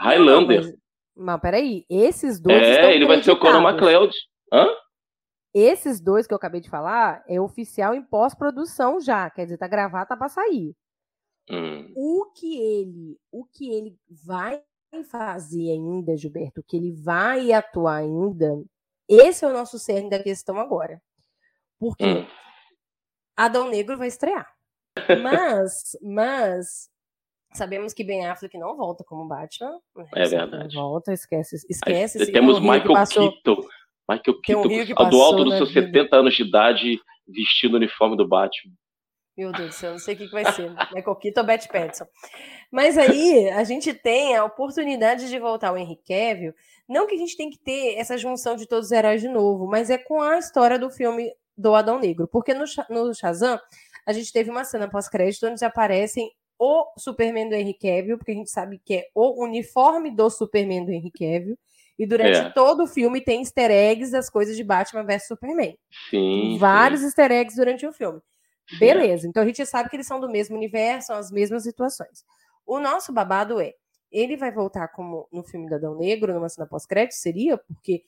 Highlander. 0.00 0.62
Não, 0.62 0.68
mas, 0.68 0.78
mas 1.16 1.40
peraí, 1.40 1.84
esses 1.90 2.40
dois. 2.40 2.62
É, 2.62 2.94
ele 2.94 3.06
vai 3.06 3.22
ser 3.22 3.32
o 3.32 3.38
Conor 3.38 3.62
McLeod. 3.62 4.12
Hã? 4.52 4.66
Esses 5.52 6.00
dois 6.00 6.26
que 6.26 6.32
eu 6.32 6.36
acabei 6.36 6.60
de 6.60 6.70
falar 6.70 7.22
é 7.28 7.40
oficial 7.40 7.94
em 7.94 8.02
pós-produção 8.02 9.00
já, 9.00 9.28
quer 9.28 9.44
dizer, 9.44 9.58
tá 9.58 9.68
gravado, 9.68 10.08
tá 10.08 10.16
para 10.16 10.28
sair. 10.28 10.74
Hum. 11.50 11.92
O 11.94 12.26
que 12.34 12.58
ele, 12.58 13.18
o 13.30 13.44
que 13.44 13.70
ele 13.70 13.96
vai 14.08 14.62
fazer 15.10 15.70
ainda, 15.70 16.16
Gilberto, 16.16 16.60
o 16.60 16.64
que 16.64 16.76
ele 16.76 16.92
vai 16.92 17.52
atuar 17.52 17.96
ainda, 17.96 18.62
esse 19.08 19.44
é 19.44 19.48
o 19.48 19.52
nosso 19.52 19.78
cerne 19.78 20.10
da 20.10 20.22
questão 20.22 20.58
agora. 20.58 21.00
Porque 21.78 22.04
hum. 22.04 22.26
Adão 23.36 23.68
Negro 23.68 23.96
vai 23.96 24.08
estrear. 24.08 24.52
Mas, 25.22 25.96
mas 26.02 26.90
Sabemos 27.52 27.92
que 27.92 28.04
Ben 28.04 28.26
Affleck 28.26 28.56
não 28.56 28.76
volta 28.76 29.02
como 29.02 29.26
Batman. 29.26 29.80
Né? 29.96 30.06
É 30.14 30.28
verdade. 30.28 30.76
Não 30.76 30.82
volta, 30.82 31.12
esquece. 31.12 31.56
esquece 31.68 32.22
Aí, 32.22 32.32
temos 32.32 32.60
Michael 32.60 32.92
passou... 32.92 33.32
Keaton. 33.32 33.68
Michael 34.08 34.40
Keaton, 34.40 35.04
um 35.04 35.10
do 35.10 35.22
alto 35.22 35.44
dos 35.44 35.56
seus 35.56 35.72
vida. 35.72 35.86
70 35.86 36.16
anos 36.16 36.34
de 36.34 36.42
idade, 36.42 37.00
vestindo 37.28 37.74
o 37.74 37.76
uniforme 37.76 38.16
do 38.16 38.26
Batman. 38.26 38.72
Meu 39.36 39.52
Deus 39.52 39.68
do 39.68 39.74
céu, 39.74 39.92
não 39.92 39.98
sei 39.98 40.14
o 40.14 40.18
que, 40.18 40.26
vai 40.26 40.52
ser. 40.52 40.70
Michael 40.94 41.16
Keaton 41.16 41.40
ou 41.40 41.46
Beth 41.46 41.68
Pattinson. 41.72 42.06
Mas 42.70 42.98
aí, 42.98 43.48
a 43.50 43.64
gente 43.64 43.94
tem 43.94 44.36
a 44.36 44.44
oportunidade 44.44 45.28
de 45.28 45.38
voltar 45.38 45.68
ao 45.68 45.78
Henry 45.78 45.98
Cavill. 46.06 46.54
Não 46.88 47.06
que 47.06 47.14
a 47.14 47.18
gente 47.18 47.36
tem 47.36 47.48
que 47.48 47.58
ter 47.58 47.94
essa 47.96 48.18
junção 48.18 48.56
de 48.56 48.66
todos 48.66 48.86
os 48.86 48.92
heróis 48.92 49.20
de 49.20 49.28
novo, 49.28 49.66
mas 49.66 49.88
é 49.90 49.98
com 49.98 50.20
a 50.20 50.38
história 50.38 50.78
do 50.78 50.90
filme 50.90 51.32
do 51.56 51.74
Adão 51.74 51.98
Negro. 51.98 52.28
Porque 52.28 52.52
no, 52.52 52.64
no 52.88 53.14
Shazam, 53.14 53.58
a 54.06 54.12
gente 54.12 54.32
teve 54.32 54.50
uma 54.50 54.64
cena 54.64 54.88
pós-crédito 54.88 55.46
onde 55.46 55.64
aparecem 55.64 56.30
o 56.58 56.92
Superman 56.98 57.48
do 57.48 57.54
Henry 57.54 57.74
Cavill, 57.74 58.18
porque 58.18 58.32
a 58.32 58.34
gente 58.34 58.50
sabe 58.50 58.80
que 58.84 58.94
é 58.94 59.06
o 59.14 59.42
uniforme 59.42 60.10
do 60.10 60.28
Superman 60.28 60.84
do 60.84 60.92
Henry 60.92 61.10
Cavill. 61.10 61.58
E 61.98 62.06
durante 62.06 62.38
é. 62.38 62.50
todo 62.50 62.84
o 62.84 62.86
filme 62.86 63.20
tem 63.20 63.40
easter 63.40 63.70
eggs 63.70 64.10
das 64.10 64.28
coisas 64.28 64.56
de 64.56 64.64
Batman 64.64 65.04
vs 65.04 65.26
Superman. 65.26 65.76
Sim. 66.10 66.56
Vários 66.58 67.00
sim. 67.00 67.06
easter 67.06 67.30
eggs 67.30 67.56
durante 67.56 67.86
o 67.86 67.92
filme. 67.92 68.20
Beleza, 68.78 69.26
então 69.26 69.42
a 69.42 69.46
gente 69.46 69.64
sabe 69.66 69.88
que 69.88 69.96
eles 69.96 70.06
são 70.06 70.20
do 70.20 70.28
mesmo 70.28 70.56
universo, 70.56 71.08
são 71.08 71.16
as 71.16 71.30
mesmas 71.30 71.62
situações. 71.62 72.24
O 72.66 72.78
nosso 72.78 73.12
babado 73.12 73.60
é, 73.60 73.74
ele 74.10 74.36
vai 74.36 74.52
voltar 74.52 74.88
como 74.88 75.28
no 75.32 75.42
filme 75.42 75.68
do 75.68 75.74
Adão 75.74 75.96
Negro, 75.96 76.32
numa 76.32 76.48
cena 76.48 76.66
pós-crédito? 76.66 77.14
Seria? 77.14 77.58
Porque 77.58 78.02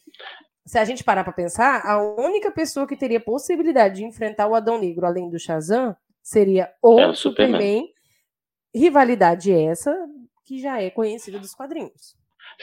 se 0.65 0.79
a 0.79 0.85
gente 0.85 1.03
parar 1.03 1.25
para 1.25 1.33
pensar, 1.33 1.85
a 1.85 2.01
única 2.01 2.51
pessoa 2.51 2.87
que 2.87 2.97
teria 2.97 3.21
possibilidade 3.21 3.97
de 3.97 4.05
enfrentar 4.05 4.47
o 4.47 4.55
Adão 4.55 4.79
Negro, 4.79 5.07
além 5.07 5.29
do 5.29 5.39
Shazam, 5.39 5.97
seria 6.23 6.71
o, 6.81 6.99
é 6.99 7.09
o 7.09 7.15
Superman. 7.15 7.61
Superman 7.61 7.93
Rivalidade 8.75 9.53
essa 9.53 9.95
que 10.47 10.59
já 10.59 10.81
é 10.81 10.89
conhecida 10.89 11.39
dos 11.39 11.55
quadrinhos. 11.55 12.17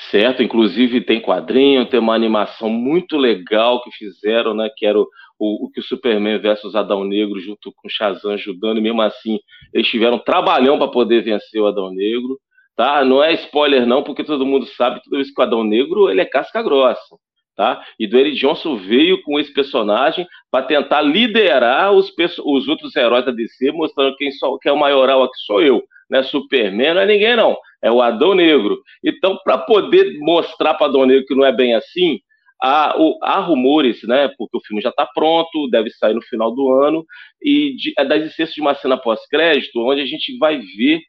Certo, 0.09 0.41
inclusive 0.41 1.05
tem 1.05 1.21
quadrinho, 1.21 1.89
tem 1.89 1.99
uma 1.99 2.15
animação 2.15 2.69
muito 2.69 3.17
legal 3.17 3.81
que 3.83 3.91
fizeram, 3.91 4.53
né? 4.53 4.69
Que 4.75 4.85
era 4.85 4.99
o, 4.99 5.07
o, 5.39 5.65
o 5.65 5.71
que 5.71 5.79
o 5.79 5.83
Superman 5.83 6.37
versus 6.39 6.75
Adão 6.75 7.03
Negro 7.03 7.39
junto 7.39 7.71
com 7.75 7.89
Shazam 7.89 8.31
ajudando, 8.31 8.77
e 8.77 8.81
mesmo 8.81 9.01
assim 9.01 9.39
eles 9.73 9.87
tiveram 9.87 10.19
trabalhão 10.19 10.77
para 10.77 10.87
poder 10.87 11.23
vencer 11.23 11.61
o 11.61 11.67
Adão 11.67 11.89
Negro, 11.91 12.37
tá? 12.75 13.03
Não 13.05 13.23
é 13.23 13.33
spoiler 13.33 13.87
não, 13.87 14.03
porque 14.03 14.23
todo 14.23 14.45
mundo 14.45 14.65
sabe 14.65 15.01
tudo 15.01 15.19
isso 15.19 15.33
que 15.33 15.41
o 15.41 15.43
Adão 15.43 15.63
Negro 15.63 16.09
ele 16.09 16.21
é 16.21 16.25
casca 16.25 16.61
grossa. 16.61 17.15
Tá? 17.55 17.83
E 17.99 18.05
Eric 18.05 18.37
Johnson 18.37 18.77
veio 18.77 19.21
com 19.21 19.37
esse 19.37 19.51
personagem 19.51 20.25
para 20.49 20.65
tentar 20.65 21.01
liderar 21.01 21.91
os, 21.91 22.09
os 22.45 22.69
outros 22.69 22.95
heróis 22.95 23.25
da 23.25 23.33
DC, 23.33 23.73
mostrando 23.73 24.15
quem, 24.15 24.31
só, 24.31 24.57
quem 24.59 24.69
é 24.69 24.73
o 24.73 24.79
maioral 24.79 25.23
aqui 25.23 25.37
sou 25.45 25.61
eu 25.61 25.83
não 26.09 26.19
é 26.19 26.23
Superman, 26.23 26.95
não 26.95 27.01
é 27.01 27.05
ninguém, 27.05 27.35
não. 27.35 27.55
É 27.81 27.91
o 27.91 28.01
Adão 28.01 28.33
Negro. 28.33 28.81
Então, 29.03 29.37
para 29.43 29.57
poder 29.57 30.17
mostrar 30.19 30.73
para 30.73 30.87
Adão 30.87 31.05
Negro 31.05 31.25
que 31.25 31.35
não 31.35 31.45
é 31.45 31.51
bem 31.51 31.75
assim, 31.75 32.19
há, 32.61 32.95
há, 33.21 33.39
rumores, 33.39 34.01
né? 34.03 34.29
Porque 34.37 34.57
o 34.57 34.61
filme 34.65 34.81
já 34.81 34.89
está 34.89 35.05
pronto, 35.05 35.69
deve 35.69 35.89
sair 35.91 36.13
no 36.13 36.21
final 36.21 36.53
do 36.53 36.71
ano, 36.73 37.05
e 37.41 37.75
de, 37.75 37.93
é 37.97 38.05
da 38.05 38.17
existência 38.17 38.53
de 38.53 38.61
uma 38.61 38.75
cena 38.75 38.97
pós-crédito, 38.97 39.79
onde 39.79 40.01
a 40.01 40.05
gente 40.05 40.37
vai 40.37 40.59
ver 40.77 40.99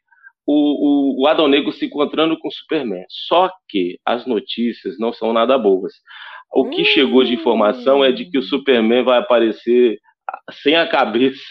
o, 0.45 0.53
o, 0.53 1.23
o 1.23 1.27
Adão 1.27 1.47
Negro 1.47 1.71
se 1.71 1.85
encontrando 1.85 2.37
com 2.37 2.47
o 2.47 2.51
Superman. 2.51 3.03
Só 3.09 3.49
que 3.69 3.99
as 4.05 4.25
notícias 4.25 4.97
não 4.99 5.13
são 5.13 5.33
nada 5.33 5.57
boas. 5.57 5.93
O 6.53 6.69
que 6.69 6.81
hum. 6.81 6.85
chegou 6.85 7.23
de 7.23 7.33
informação 7.33 8.03
é 8.03 8.11
de 8.11 8.25
que 8.25 8.37
o 8.37 8.43
Superman 8.43 9.03
vai 9.03 9.19
aparecer 9.19 9.97
sem 10.63 10.75
a 10.75 10.87
cabeça 10.87 11.41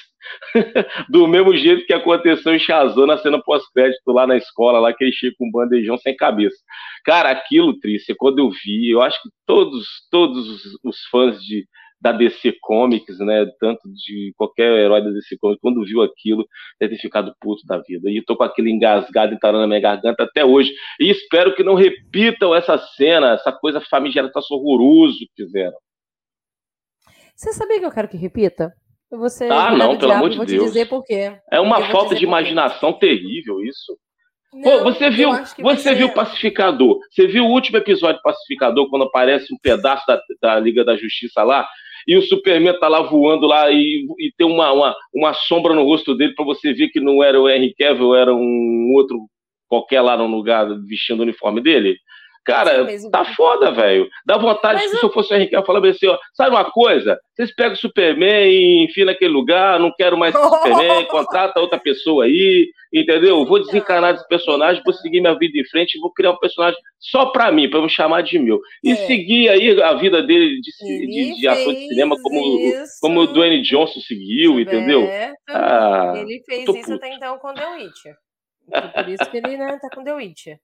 do 1.08 1.26
mesmo 1.26 1.54
jeito 1.56 1.86
que 1.86 1.92
aconteceu 1.92 2.54
em 2.54 2.58
Shazam 2.58 3.06
na 3.06 3.18
cena 3.18 3.40
pós-crédito 3.42 4.12
lá 4.12 4.26
na 4.26 4.36
escola, 4.36 4.80
lá 4.80 4.92
que 4.92 5.04
ele 5.04 5.12
chega 5.12 5.34
com 5.38 5.46
um 5.46 5.50
bandejão 5.50 5.96
sem 5.98 6.14
cabeça. 6.16 6.56
Cara, 7.04 7.30
aquilo, 7.30 7.78
Trícia, 7.78 8.14
quando 8.16 8.40
eu 8.40 8.50
vi, 8.50 8.90
eu 8.90 9.00
acho 9.00 9.20
que 9.22 9.28
todos, 9.46 9.86
todos 10.10 10.64
os, 10.84 11.00
fãs 11.10 11.40
de, 11.42 11.66
da 12.00 12.12
DC 12.12 12.56
Comics, 12.60 13.18
né, 13.18 13.46
tanto 13.58 13.88
de 13.88 14.32
qualquer 14.36 14.72
herói 14.72 15.02
da 15.02 15.10
DC 15.10 15.36
Comics, 15.38 15.60
quando 15.60 15.84
viu 15.84 16.02
aquilo, 16.02 16.46
deve 16.78 16.96
ter 16.96 17.02
ficado 17.02 17.34
puto 17.40 17.66
da 17.66 17.78
vida. 17.78 18.10
E 18.10 18.22
tô 18.22 18.36
com 18.36 18.44
aquele 18.44 18.70
engasgado 18.70 19.34
entrando 19.34 19.58
na 19.58 19.66
minha 19.66 19.80
garganta 19.80 20.24
até 20.24 20.44
hoje. 20.44 20.72
E 21.00 21.10
espero 21.10 21.54
que 21.54 21.62
não 21.62 21.74
repitam 21.74 22.54
essa 22.54 22.76
cena, 22.78 23.32
essa 23.32 23.52
coisa 23.52 23.80
famigerada, 23.80 24.32
tá 24.32 24.40
horroroso 24.50 25.18
que 25.18 25.44
fizeram. 25.44 25.76
Você 27.34 27.54
sabia 27.54 27.78
que 27.78 27.86
eu 27.86 27.90
quero 27.90 28.08
que 28.08 28.18
repita? 28.18 28.70
Você 29.10 29.46
ah, 29.46 29.76
não, 29.76 29.98
pelo 29.98 30.12
amor 30.12 30.30
de 30.30 30.36
vou 30.36 30.46
Deus. 30.46 30.62
Te 30.62 30.66
dizer 30.66 30.88
por 30.88 31.02
quê. 31.02 31.36
É 31.50 31.58
uma 31.58 31.90
falta 31.90 32.14
de 32.14 32.24
imaginação 32.24 32.92
terrível 32.92 33.60
isso. 33.62 33.96
Não, 34.52 34.62
Pô, 34.62 34.84
você 34.84 35.10
viu, 35.10 35.30
você 35.32 35.62
você... 35.62 35.94
viu 35.94 36.12
Pacificador? 36.12 36.98
Você 37.10 37.26
viu 37.26 37.44
o 37.44 37.50
último 37.50 37.78
episódio 37.78 38.16
de 38.16 38.22
Pacificador 38.22 38.88
quando 38.88 39.04
aparece 39.04 39.52
um 39.52 39.58
pedaço 39.58 40.04
da, 40.06 40.20
da 40.40 40.58
Liga 40.58 40.84
da 40.84 40.96
Justiça 40.96 41.42
lá 41.42 41.68
e 42.06 42.16
o 42.16 42.22
Superman 42.22 42.78
tá 42.78 42.88
lá 42.88 43.02
voando 43.02 43.46
lá 43.46 43.70
e, 43.70 44.04
e 44.18 44.32
tem 44.36 44.46
uma, 44.46 44.72
uma, 44.72 44.96
uma 45.14 45.34
sombra 45.34 45.74
no 45.74 45.84
rosto 45.84 46.14
dele 46.14 46.34
para 46.34 46.44
você 46.44 46.72
ver 46.72 46.88
que 46.88 47.00
não 47.00 47.22
era 47.22 47.40
o 47.40 47.48
Henry 47.48 47.74
Cavill, 47.74 48.14
era 48.14 48.34
um 48.34 48.92
outro 48.94 49.18
qualquer 49.68 50.00
lá 50.00 50.16
no 50.16 50.26
lugar 50.26 50.66
vestindo 50.86 51.20
o 51.20 51.22
uniforme 51.22 51.60
dele? 51.60 51.96
Cara, 52.44 52.86
tá 53.12 53.24
foda, 53.36 53.70
velho. 53.70 54.08
Dá 54.24 54.38
vontade, 54.38 54.88
se 54.88 55.02
eu 55.02 55.12
fosse 55.12 55.32
o 55.32 55.36
Henrique, 55.36 55.54
eu 55.54 55.64
falava 55.64 55.88
assim, 55.88 56.06
ó, 56.06 56.18
sabe 56.34 56.50
uma 56.50 56.70
coisa? 56.70 57.18
Vocês 57.34 57.54
pegam 57.54 57.74
o 57.74 57.76
Superman 57.76 58.50
e 58.50 58.84
enfim 58.84 59.04
naquele 59.04 59.32
lugar, 59.32 59.78
não 59.78 59.92
quero 59.94 60.16
mais 60.16 60.34
o 60.34 60.48
Superman, 60.48 61.04
contrata 61.08 61.60
outra 61.60 61.78
pessoa 61.78 62.24
aí, 62.24 62.70
entendeu? 62.92 63.44
Vou 63.44 63.60
desencanar 63.60 64.14
esse 64.14 64.26
personagem, 64.26 64.82
vou 64.84 64.94
seguir 64.94 65.20
minha 65.20 65.38
vida 65.38 65.58
em 65.58 65.64
frente, 65.66 66.00
vou 66.00 66.12
criar 66.12 66.32
um 66.32 66.38
personagem 66.38 66.80
só 66.98 67.26
pra 67.26 67.52
mim, 67.52 67.68
pra 67.68 67.82
me 67.82 67.90
chamar 67.90 68.22
de 68.22 68.38
meu. 68.38 68.58
E 68.82 68.92
é. 68.92 68.96
seguir 69.06 69.50
aí 69.50 69.82
a 69.82 69.94
vida 69.94 70.22
dele 70.22 70.60
de, 70.60 71.06
de, 71.06 71.40
de 71.40 71.48
ator 71.48 71.74
de 71.74 71.88
cinema 71.88 72.16
como, 72.22 72.42
como 73.02 73.20
o 73.20 73.26
Dwayne 73.26 73.62
Johnson 73.62 74.00
seguiu, 74.00 74.58
entendeu? 74.58 75.06
Ah, 75.48 76.14
ele 76.16 76.42
fez 76.44 76.62
isso 76.62 76.72
puto. 76.72 76.94
até 76.94 77.14
então 77.14 77.38
com 77.38 77.52
The 77.52 77.66
Witcher. 77.74 78.14
Por 78.94 79.08
isso 79.08 79.30
que 79.30 79.36
ele 79.36 79.56
né, 79.56 79.78
tá 79.80 79.88
com 79.94 80.04
The 80.04 80.14
Witcher. 80.14 80.58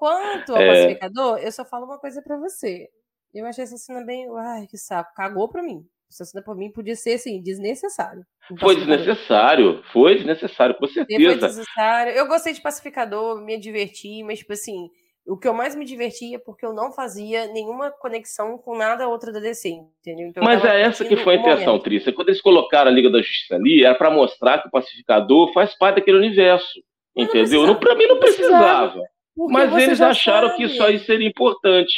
Quanto 0.00 0.54
ao 0.54 0.62
é... 0.62 0.66
pacificador, 0.66 1.36
eu 1.40 1.52
só 1.52 1.62
falo 1.62 1.84
uma 1.84 1.98
coisa 1.98 2.22
para 2.22 2.38
você. 2.38 2.88
Eu 3.34 3.44
achei 3.44 3.64
essa 3.64 3.76
cena 3.76 4.02
bem. 4.02 4.26
Ai, 4.34 4.66
que 4.66 4.78
saco. 4.78 5.12
Cagou 5.14 5.46
pra 5.46 5.62
mim. 5.62 5.84
Essa 6.10 6.24
cena 6.24 6.42
pra 6.42 6.54
mim 6.54 6.72
podia 6.72 6.96
ser, 6.96 7.16
assim, 7.16 7.42
desnecessário. 7.42 8.24
Foi 8.58 8.76
desnecessário. 8.76 9.84
Foi 9.92 10.14
desnecessário, 10.14 10.74
com 10.76 10.86
certeza. 10.86 11.22
Foi 11.22 11.34
desnecessário. 11.34 12.12
Eu 12.14 12.26
gostei 12.26 12.54
de 12.54 12.62
pacificador, 12.62 13.42
me 13.42 13.58
diverti, 13.58 14.22
mas, 14.22 14.38
tipo 14.38 14.54
assim, 14.54 14.88
o 15.26 15.36
que 15.36 15.46
eu 15.46 15.52
mais 15.52 15.76
me 15.76 15.84
divertia 15.84 16.36
é 16.36 16.40
porque 16.40 16.64
eu 16.64 16.72
não 16.72 16.90
fazia 16.90 17.46
nenhuma 17.52 17.90
conexão 17.90 18.56
com 18.56 18.74
nada 18.74 19.06
outra 19.06 19.30
da 19.30 19.38
DC, 19.38 19.68
entendeu? 19.68 20.28
Então, 20.28 20.42
Mas 20.42 20.64
é 20.64 20.80
essa 20.80 21.04
que 21.04 21.18
foi 21.18 21.34
a 21.34 21.40
intenção, 21.40 21.78
Trícia. 21.78 22.10
Quando 22.10 22.30
eles 22.30 22.40
colocaram 22.40 22.90
a 22.90 22.94
Liga 22.94 23.10
da 23.10 23.18
Justiça 23.18 23.56
ali, 23.56 23.84
era 23.84 23.94
para 23.94 24.10
mostrar 24.10 24.62
que 24.62 24.68
o 24.68 24.70
pacificador 24.70 25.52
faz 25.52 25.76
parte 25.76 25.96
daquele 25.96 26.16
universo. 26.16 26.80
Entendeu? 27.14 27.66
Não, 27.66 27.78
para 27.78 27.94
mim 27.94 28.06
não 28.06 28.18
precisava. 28.18 29.02
Mas 29.36 29.76
eles 29.76 30.00
acharam 30.00 30.48
sabe. 30.48 30.56
que 30.56 30.64
isso 30.64 30.82
aí 30.82 30.98
seria 30.98 31.28
importante. 31.28 31.92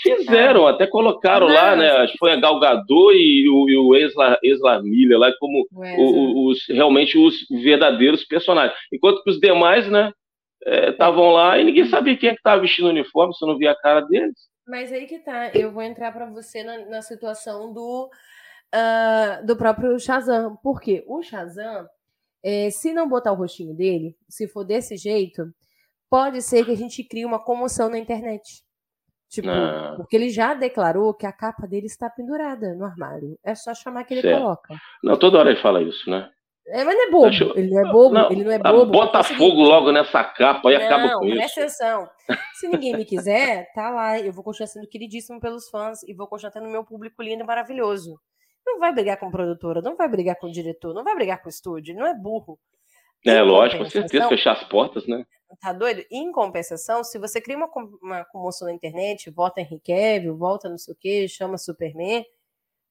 Fizeram, 0.00 0.68
é. 0.68 0.72
até 0.72 0.86
colocaram 0.86 1.48
lá, 1.48 1.74
né? 1.74 1.90
Acho 1.90 2.12
que 2.12 2.18
foi 2.18 2.32
a 2.32 2.40
Galgador 2.40 3.12
e 3.14 3.48
o, 3.48 3.68
e 3.68 3.76
o 3.76 5.18
lá 5.18 5.32
como 5.40 5.66
os, 5.72 6.58
os, 6.58 6.66
realmente 6.68 7.18
os 7.18 7.34
verdadeiros 7.50 8.24
personagens. 8.24 8.78
Enquanto 8.92 9.22
que 9.24 9.30
os 9.30 9.40
demais, 9.40 9.90
né, 9.90 10.12
estavam 10.88 11.30
é, 11.30 11.32
lá 11.32 11.58
e 11.58 11.64
ninguém 11.64 11.86
sabia 11.86 12.16
quem 12.16 12.30
é 12.30 12.32
que 12.32 12.38
estava 12.38 12.60
vestindo 12.60 12.86
o 12.86 12.90
uniforme, 12.90 13.34
você 13.34 13.44
não 13.44 13.58
via 13.58 13.72
a 13.72 13.76
cara 13.76 14.00
deles. 14.02 14.36
Mas 14.66 14.92
aí 14.92 15.06
que 15.06 15.18
tá, 15.18 15.50
eu 15.52 15.72
vou 15.72 15.82
entrar 15.82 16.12
para 16.12 16.26
você 16.26 16.62
na, 16.62 16.86
na, 16.86 17.02
situação 17.02 17.72
do, 17.72 18.10
uh, 18.74 19.46
do 19.46 19.56
próprio 19.56 19.98
Shazam. 19.98 20.56
Por 20.62 20.80
quê? 20.80 21.02
O 21.06 21.22
Shazam, 21.22 21.88
é, 22.44 22.70
se 22.70 22.92
não 22.92 23.08
botar 23.08 23.32
o 23.32 23.36
rostinho 23.36 23.74
dele, 23.74 24.14
se 24.28 24.46
for 24.46 24.64
desse 24.64 24.96
jeito, 24.96 25.52
pode 26.10 26.42
ser 26.42 26.64
que 26.64 26.72
a 26.72 26.76
gente 26.76 27.04
crie 27.04 27.24
uma 27.24 27.42
comoção 27.42 27.88
na 27.88 27.98
internet. 27.98 28.62
Tipo, 29.30 29.50
ah. 29.50 29.94
porque 29.96 30.16
ele 30.16 30.30
já 30.30 30.54
declarou 30.54 31.12
que 31.12 31.26
a 31.26 31.32
capa 31.32 31.66
dele 31.66 31.86
está 31.86 32.08
pendurada 32.08 32.74
no 32.74 32.84
armário. 32.84 33.38
É 33.44 33.54
só 33.54 33.74
chamar 33.74 34.04
que 34.04 34.14
ele 34.14 34.22
certo. 34.22 34.38
coloca. 34.38 34.74
Não, 35.04 35.18
toda 35.18 35.38
hora 35.38 35.50
ele 35.50 35.60
fala 35.60 35.82
isso, 35.82 36.08
né? 36.08 36.30
É, 36.68 36.84
mas 36.84 36.94
não 36.94 37.06
é 37.06 37.10
bobo. 37.10 37.34
Eu... 37.34 37.56
Ele 37.56 37.70
não 37.70 37.80
é 37.80 37.92
bobo. 37.92 38.14
Não, 38.14 38.30
ele 38.30 38.44
não 38.44 38.52
é 38.52 38.58
bobo. 38.58 38.92
Bota 38.92 39.22
fogo 39.22 39.62
logo 39.62 39.92
nessa 39.92 40.22
capa 40.24 40.70
e 40.70 40.78
não, 40.78 40.84
acaba 40.84 41.18
com 41.18 41.26
isso. 41.26 41.36
Não, 41.36 41.44
exceção. 41.44 42.10
Se 42.58 42.68
ninguém 42.68 42.96
me 42.96 43.04
quiser, 43.04 43.70
tá 43.74 43.90
lá. 43.90 44.18
Eu 44.18 44.32
vou 44.32 44.44
continuar 44.44 44.66
sendo 44.66 44.88
queridíssimo 44.88 45.40
pelos 45.40 45.68
fãs 45.68 46.02
e 46.02 46.14
vou 46.14 46.26
continuar 46.26 46.52
tendo 46.52 46.68
meu 46.68 46.84
público 46.84 47.22
lindo 47.22 47.42
e 47.42 47.46
maravilhoso. 47.46 48.18
Não 48.66 48.78
vai 48.78 48.92
brigar 48.92 49.18
com 49.18 49.30
produtora, 49.30 49.80
não 49.80 49.96
vai 49.96 50.08
brigar 50.08 50.36
com 50.36 50.46
o 50.46 50.52
diretor, 50.52 50.92
não 50.92 51.02
vai 51.02 51.14
brigar 51.14 51.40
com 51.40 51.48
o 51.48 51.50
estúdio, 51.50 51.96
não 51.96 52.06
é 52.06 52.14
burro. 52.14 52.58
É, 53.26 53.42
lógico, 53.42 53.84
com 53.84 53.90
certeza, 53.90 54.28
fechar 54.28 54.52
as 54.52 54.64
portas, 54.64 55.06
né? 55.06 55.24
Tá 55.60 55.72
doido? 55.72 56.04
Em 56.10 56.30
compensação, 56.30 57.02
se 57.02 57.18
você 57.18 57.40
cria 57.40 57.56
uma, 57.56 57.68
uma 58.02 58.24
comoção 58.26 58.68
na 58.68 58.74
internet, 58.74 59.30
vota 59.30 59.60
Henry 59.60 59.80
Cavill, 59.80 60.36
volta 60.36 60.68
não 60.68 60.78
sei 60.78 60.94
o 60.94 60.96
quê, 60.96 61.26
chama 61.26 61.56
Superman, 61.56 62.24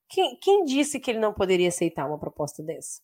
quem, 0.10 0.38
quem 0.38 0.64
disse 0.64 1.00
que 1.00 1.12
ele 1.12 1.20
não 1.20 1.34
poderia 1.34 1.68
aceitar 1.68 2.08
uma 2.08 2.18
proposta 2.18 2.64
dessa? 2.64 3.02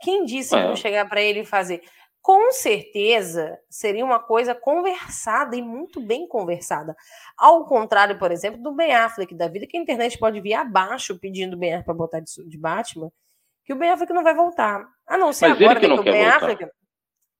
Quem 0.00 0.24
disse 0.24 0.54
é. 0.54 0.60
que 0.60 0.68
não 0.68 0.76
chegar 0.76 1.08
para 1.08 1.20
ele 1.20 1.40
e 1.40 1.44
fazer? 1.44 1.82
Com 2.22 2.50
certeza 2.50 3.58
seria 3.70 4.04
uma 4.04 4.18
coisa 4.18 4.54
conversada 4.54 5.56
e 5.56 5.62
muito 5.62 6.00
bem 6.00 6.26
conversada. 6.26 6.96
Ao 7.38 7.64
contrário, 7.64 8.18
por 8.18 8.32
exemplo, 8.32 8.60
do 8.60 8.72
Ben 8.72 8.92
Affleck 8.92 9.34
da 9.34 9.48
vida, 9.48 9.66
que 9.66 9.76
a 9.76 9.80
internet 9.80 10.18
pode 10.18 10.40
vir 10.40 10.54
abaixo 10.54 11.18
pedindo 11.18 11.56
Ben 11.56 11.74
Affleck 11.74 11.84
para 11.84 11.94
botar 11.94 12.20
de, 12.20 12.48
de, 12.48 12.58
Batman, 12.58 13.12
que 13.66 13.72
o 13.72 13.76
Ben 13.76 13.90
Affleck 13.90 14.12
não 14.12 14.22
vai 14.22 14.34
voltar. 14.34 14.86
A 15.06 15.18
não 15.18 15.32
ser 15.32 15.48
Mas 15.48 15.60
agora 15.60 15.80
que, 15.80 15.88
né, 15.88 15.94
que 15.94 16.00
o 16.00 16.04
Ben 16.04 16.22
voltar. 16.22 16.36
Affleck. 16.36 16.64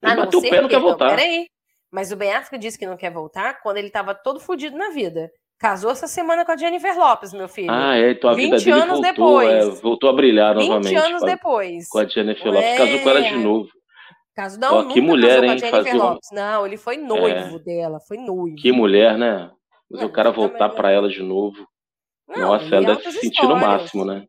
A 0.03 0.15
não 0.15 0.31
ser 0.31 0.51
que, 0.51 0.61
não 0.61 0.69
quer 0.69 0.81
voltar. 0.81 1.11
peraí. 1.11 1.47
Mas 1.91 2.13
o 2.13 2.17
Ben 2.17 2.33
Affleck 2.35 2.59
disse 2.59 2.79
que 2.79 2.87
não 2.87 2.97
quer 2.97 3.11
voltar 3.11 3.63
quando 3.63 3.79
ele 3.79 3.87
estava 3.87 4.15
todo 4.15 4.41
fodido 4.41 4.77
na 4.77 4.91
vida. 4.91 5.31
Casou 5.59 5.91
essa 5.91 6.07
semana 6.07 6.45
com 6.45 6.53
a 6.53 6.57
Jennifer 6.57 6.99
Lopes, 6.99 7.33
meu 7.33 7.49
filho. 7.49 7.71
Ah, 7.71 7.97
é, 7.97 8.11
então 8.11 8.29
a 8.29 8.35
20 8.35 8.63
vida 8.63 8.77
anos 8.77 9.01
voltou, 9.01 9.03
depois. 9.03 9.49
É, 9.49 9.81
voltou 9.81 10.11
a 10.11 10.13
brilhar 10.13 10.55
20 10.55 10.69
novamente. 10.69 10.95
20 10.95 10.99
anos 10.99 11.21
com 11.21 11.27
a, 11.27 11.31
depois. 11.31 11.89
Com 11.89 11.99
a 11.99 12.05
Jennifer 12.07 12.53
Lopes. 12.53 12.69
É... 12.69 12.77
Casou 12.77 12.99
com 13.01 13.11
ela 13.11 13.23
de 13.23 13.29
é. 13.29 13.37
novo. 13.37 13.69
Caso 14.35 14.61
não, 14.61 14.77
Ó, 14.81 14.85
que 14.85 15.01
mulher, 15.01 15.43
hein, 15.45 15.59
Jennifer 15.59 15.97
Lopes. 15.97 16.29
Não, 16.31 16.67
ele 16.67 16.77
foi 16.77 16.99
noivo 16.99 17.57
é... 17.57 17.59
dela, 17.61 17.99
foi 18.01 18.19
noivo. 18.19 18.57
Que 18.57 18.71
mulher, 18.71 19.17
né? 19.17 19.51
Mas 19.91 20.03
não, 20.03 20.09
o 20.09 20.13
cara 20.13 20.31
voltar 20.31 20.69
para 20.71 20.91
ela 20.91 21.09
de 21.09 21.23
novo. 21.23 21.67
Não, 22.29 22.49
Nossa, 22.49 22.75
ela 22.75 22.95
deve 22.95 23.11
se 23.11 23.21
sentir 23.21 23.47
no 23.47 23.57
máximo, 23.57 24.05
né? 24.05 24.27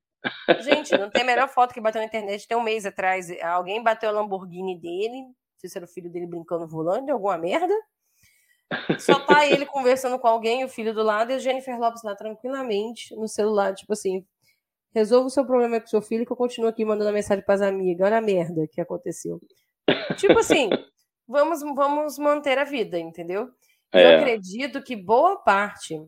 Gente, 0.61 0.97
não 0.97 1.09
tem 1.09 1.21
a 1.21 1.25
melhor 1.25 1.49
foto 1.49 1.73
que 1.73 1.81
bateu 1.81 2.01
na 2.01 2.07
internet. 2.07 2.47
Tem 2.47 2.57
um 2.57 2.63
mês 2.63 2.85
atrás, 2.85 3.29
alguém 3.41 3.83
bateu 3.83 4.09
a 4.09 4.13
Lamborghini 4.13 4.79
dele, 4.79 5.21
não 5.21 5.35
sei 5.57 5.69
se 5.69 5.77
era 5.77 5.85
o 5.85 5.89
filho 5.89 6.11
dele 6.11 6.27
brincando 6.27 6.63
no 6.63 6.69
volante, 6.69 7.11
alguma 7.11 7.37
merda. 7.37 7.73
Só 8.99 9.19
tá 9.19 9.45
ele 9.47 9.65
conversando 9.65 10.19
com 10.19 10.27
alguém, 10.27 10.63
o 10.63 10.69
filho 10.69 10.93
do 10.93 11.01
lado, 11.01 11.31
e 11.31 11.35
a 11.35 11.39
Jennifer 11.39 11.79
Lopes 11.79 12.03
lá 12.03 12.15
tranquilamente 12.15 13.15
no 13.15 13.27
celular, 13.27 13.73
tipo 13.73 13.93
assim, 13.93 14.25
resolva 14.93 15.27
o 15.27 15.29
seu 15.29 15.45
problema 15.45 15.79
com 15.79 15.87
seu 15.87 16.01
filho 16.01 16.25
que 16.25 16.31
eu 16.31 16.37
continuo 16.37 16.69
aqui 16.69 16.83
mandando 16.83 17.13
mensagem 17.13 17.43
para 17.43 17.55
as 17.55 17.61
amigas. 17.61 18.05
Olha 18.05 18.17
a 18.17 18.21
merda 18.21 18.67
que 18.67 18.81
aconteceu. 18.81 19.39
tipo 20.17 20.37
assim, 20.39 20.69
vamos, 21.27 21.61
vamos 21.61 22.17
manter 22.17 22.57
a 22.57 22.63
vida, 22.63 22.99
entendeu? 22.99 23.49
É. 23.93 24.03
Eu 24.03 24.19
acredito 24.19 24.81
que 24.83 24.95
boa 24.95 25.37
parte 25.37 26.01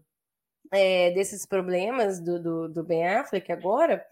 é, 0.71 1.11
desses 1.11 1.45
problemas 1.45 2.19
do, 2.19 2.41
do, 2.41 2.69
do 2.69 2.83
Ben 2.83 3.07
Affleck 3.07 3.51
agora 3.51 4.05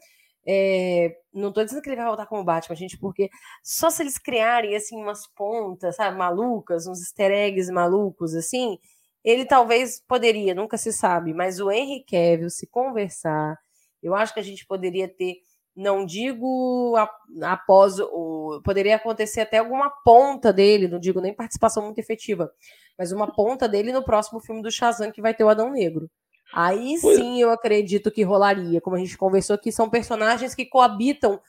é, 0.50 1.18
não 1.34 1.50
estou 1.50 1.66
dizendo 1.66 1.82
que 1.82 1.90
ele 1.90 1.98
vai 1.98 2.06
voltar 2.06 2.26
como 2.26 2.44
Batman, 2.44 2.76
gente, 2.76 2.98
porque 2.98 3.30
só 3.62 3.90
se 3.90 4.02
eles 4.02 4.18
criarem 4.18 4.76
assim 4.78 4.96
umas 4.96 5.28
pontas, 5.28 5.98
sabe, 5.98 6.18
malucas, 6.18 6.88
uns 6.88 7.02
easter 7.02 7.32
eggs 7.32 7.70
malucos 7.70 8.34
assim, 8.34 8.80
ele 9.26 9.44
talvez 9.46 10.02
poderia, 10.08 10.56
nunca 10.56 10.78
se 10.78 10.94
sabe, 10.94 11.34
mas 11.34 11.60
o 11.60 11.70
Henry 11.70 12.06
Cavill 12.10 12.50
se 12.50 12.66
conversar, 12.66 13.60
eu 14.02 14.16
acho 14.16 14.34
que 14.34 14.40
a 14.40 14.44
gente 14.44 14.66
poderia 14.66 15.10
ter, 15.10 15.36
não 15.76 16.06
digo 16.06 16.96
após 17.44 18.00
o, 18.00 18.62
poderia 18.64 18.96
acontecer 18.96 19.42
até 19.42 19.58
alguma 19.58 19.90
ponta 20.06 20.54
dele, 20.54 20.88
não 20.88 20.98
digo 20.98 21.20
nem 21.20 21.34
participação 21.34 21.84
muito 21.84 22.00
efetiva, 22.00 22.50
mas 22.98 23.12
uma 23.12 23.28
ponta 23.34 23.68
dele 23.68 23.92
no 23.92 24.04
próximo 24.04 24.40
filme 24.40 24.62
do 24.62 24.72
Shazam 24.72 25.12
que 25.12 25.22
vai 25.22 25.34
ter 25.34 25.44
o 25.44 25.50
Adão 25.50 25.72
Negro. 25.72 26.10
Aí 26.54 26.98
sim 26.98 27.42
eu 27.42 27.52
acredito 27.52 28.12
que 28.12 28.24
rolaria, 28.24 28.82
como 28.82 28.96
a 28.96 29.00
gente 29.00 29.18
conversou 29.18 29.56
aqui, 29.56 29.72
são 29.72 29.90
personagens 29.90 30.56
que 30.56 30.66
coabitam 30.66 31.40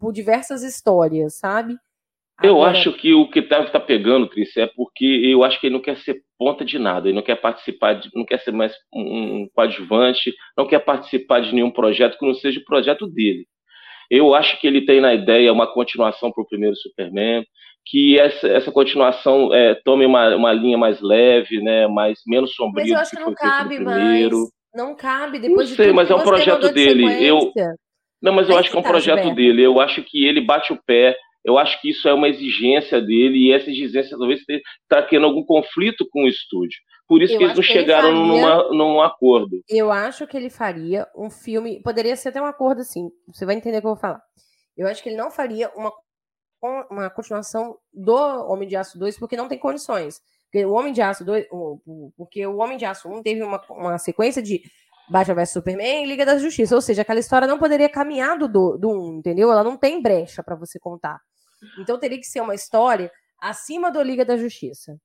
por 0.00 0.12
diversas 0.12 0.62
histórias, 0.62 1.38
sabe? 1.38 1.76
Eu 2.42 2.62
acho 2.62 2.92
que 2.92 3.14
o 3.14 3.30
que 3.30 3.40
deve 3.40 3.66
estar 3.66 3.80
tá 3.80 3.86
pegando, 3.86 4.28
Cris, 4.28 4.54
é 4.58 4.66
porque 4.66 5.04
eu 5.04 5.42
acho 5.42 5.58
que 5.58 5.68
ele 5.68 5.74
não 5.74 5.80
quer 5.80 5.96
ser 5.96 6.22
ponta 6.38 6.64
de 6.66 6.78
nada, 6.78 7.08
ele 7.08 7.16
não 7.16 7.22
quer 7.22 7.36
participar, 7.36 7.94
de, 7.94 8.10
não 8.14 8.26
quer 8.26 8.38
ser 8.40 8.52
mais 8.52 8.74
um 8.92 9.48
coadjuvante, 9.54 10.34
não 10.56 10.66
quer 10.66 10.80
participar 10.80 11.40
de 11.40 11.54
nenhum 11.54 11.70
projeto 11.70 12.18
que 12.18 12.26
não 12.26 12.34
seja 12.34 12.60
o 12.60 12.64
projeto 12.64 13.06
dele. 13.06 13.46
Eu 14.10 14.34
acho 14.34 14.60
que 14.60 14.66
ele 14.66 14.84
tem 14.84 15.00
na 15.00 15.14
ideia 15.14 15.52
uma 15.52 15.66
continuação 15.66 16.30
para 16.30 16.42
o 16.42 16.46
primeiro 16.46 16.76
Superman, 16.76 17.44
que 17.86 18.18
essa, 18.18 18.48
essa 18.48 18.72
continuação 18.72 19.54
é, 19.54 19.74
tome 19.84 20.04
uma, 20.04 20.34
uma 20.34 20.52
linha 20.52 20.76
mais 20.76 21.00
leve, 21.00 21.62
né, 21.62 21.86
mais 21.86 22.18
menos 22.26 22.54
sombria 22.54 22.82
mas 22.82 22.92
eu 22.92 22.98
acho 22.98 23.10
que, 23.10 23.16
que 23.16 23.22
não 23.22 23.34
cabe 23.34 23.76
primeiro. 23.76 24.38
Mais. 24.38 24.50
Não 24.74 24.94
cabe 24.94 25.38
depois 25.38 25.70
não 25.70 25.76
sei, 25.76 25.86
de 25.86 25.92
mas 25.92 26.10
é 26.10 26.14
um 26.14 26.22
projeto 26.22 26.70
dele. 26.70 27.04
Eu 27.24 27.52
não, 28.20 28.32
mas 28.32 28.48
eu 28.48 28.58
acho 28.58 28.70
que 28.70 28.76
é 28.76 28.80
um 28.80 28.82
tá, 28.82 28.88
projeto 28.88 29.18
Gilberto. 29.18 29.36
dele. 29.36 29.62
Eu 29.62 29.80
acho 29.80 30.02
que 30.02 30.26
ele 30.26 30.40
bate 30.40 30.72
o 30.72 30.82
pé. 30.84 31.16
Eu 31.44 31.56
acho 31.58 31.80
que 31.80 31.90
isso 31.90 32.08
é 32.08 32.12
uma 32.12 32.28
exigência 32.28 33.00
dele 33.00 33.46
e 33.46 33.52
essa 33.52 33.70
exigência 33.70 34.18
talvez 34.18 34.40
está 34.48 35.00
tendo 35.02 35.26
algum 35.26 35.44
conflito 35.44 36.04
com 36.10 36.24
o 36.24 36.28
estúdio. 36.28 36.76
Por 37.06 37.22
isso 37.22 37.34
eu 37.34 37.38
que 37.38 37.44
eles 37.44 37.56
não 37.56 37.62
que 37.62 37.68
chegaram 37.68 38.08
faria, 38.08 38.24
numa, 38.24 38.68
num 38.70 39.00
acordo. 39.00 39.62
Eu 39.68 39.92
acho 39.92 40.26
que 40.26 40.36
ele 40.36 40.50
faria 40.50 41.06
um 41.16 41.30
filme. 41.30 41.80
Poderia 41.82 42.16
ser 42.16 42.30
até 42.30 42.42
um 42.42 42.46
acordo 42.46 42.80
assim. 42.80 43.08
Você 43.28 43.46
vai 43.46 43.54
entender 43.54 43.78
o 43.78 43.80
que 43.80 43.86
eu 43.86 43.92
vou 43.92 44.00
falar. 44.00 44.20
Eu 44.76 44.88
acho 44.88 45.02
que 45.02 45.08
ele 45.08 45.16
não 45.16 45.30
faria 45.30 45.70
uma 45.76 45.92
uma 46.62 47.10
continuação 47.10 47.78
do 47.92 48.14
Homem 48.14 48.68
de 48.68 48.76
Aço 48.76 48.98
2 48.98 49.18
porque 49.18 49.36
não 49.36 49.48
tem 49.48 49.58
condições. 49.58 50.20
Porque 50.44 50.64
o 50.64 50.72
Homem 50.72 50.92
de 50.92 51.02
Aço 51.02 51.24
2, 51.24 51.46
porque 52.16 52.46
o 52.46 52.56
Homem 52.58 52.78
de 52.78 52.84
Aço 52.84 53.08
1 53.08 53.22
teve 53.22 53.42
uma, 53.42 53.60
uma 53.70 53.98
sequência 53.98 54.42
de 54.42 54.62
Batman 55.08 55.34
vs 55.34 55.50
Superman 55.50 56.04
e 56.04 56.06
Liga 56.06 56.26
da 56.26 56.38
Justiça, 56.38 56.74
ou 56.74 56.80
seja, 56.80 57.02
aquela 57.02 57.20
história 57.20 57.46
não 57.46 57.58
poderia 57.58 57.88
caminhar 57.88 58.36
do, 58.38 58.76
do 58.76 58.90
1, 58.90 59.18
entendeu? 59.18 59.50
Ela 59.52 59.62
não 59.62 59.76
tem 59.76 60.02
brecha 60.02 60.42
para 60.42 60.56
você 60.56 60.78
contar. 60.78 61.20
Então 61.78 61.98
teria 61.98 62.18
que 62.18 62.26
ser 62.26 62.40
uma 62.40 62.54
história 62.54 63.10
acima 63.40 63.90
do 63.90 64.02
Liga 64.02 64.24
da 64.24 64.36
Justiça. 64.36 64.98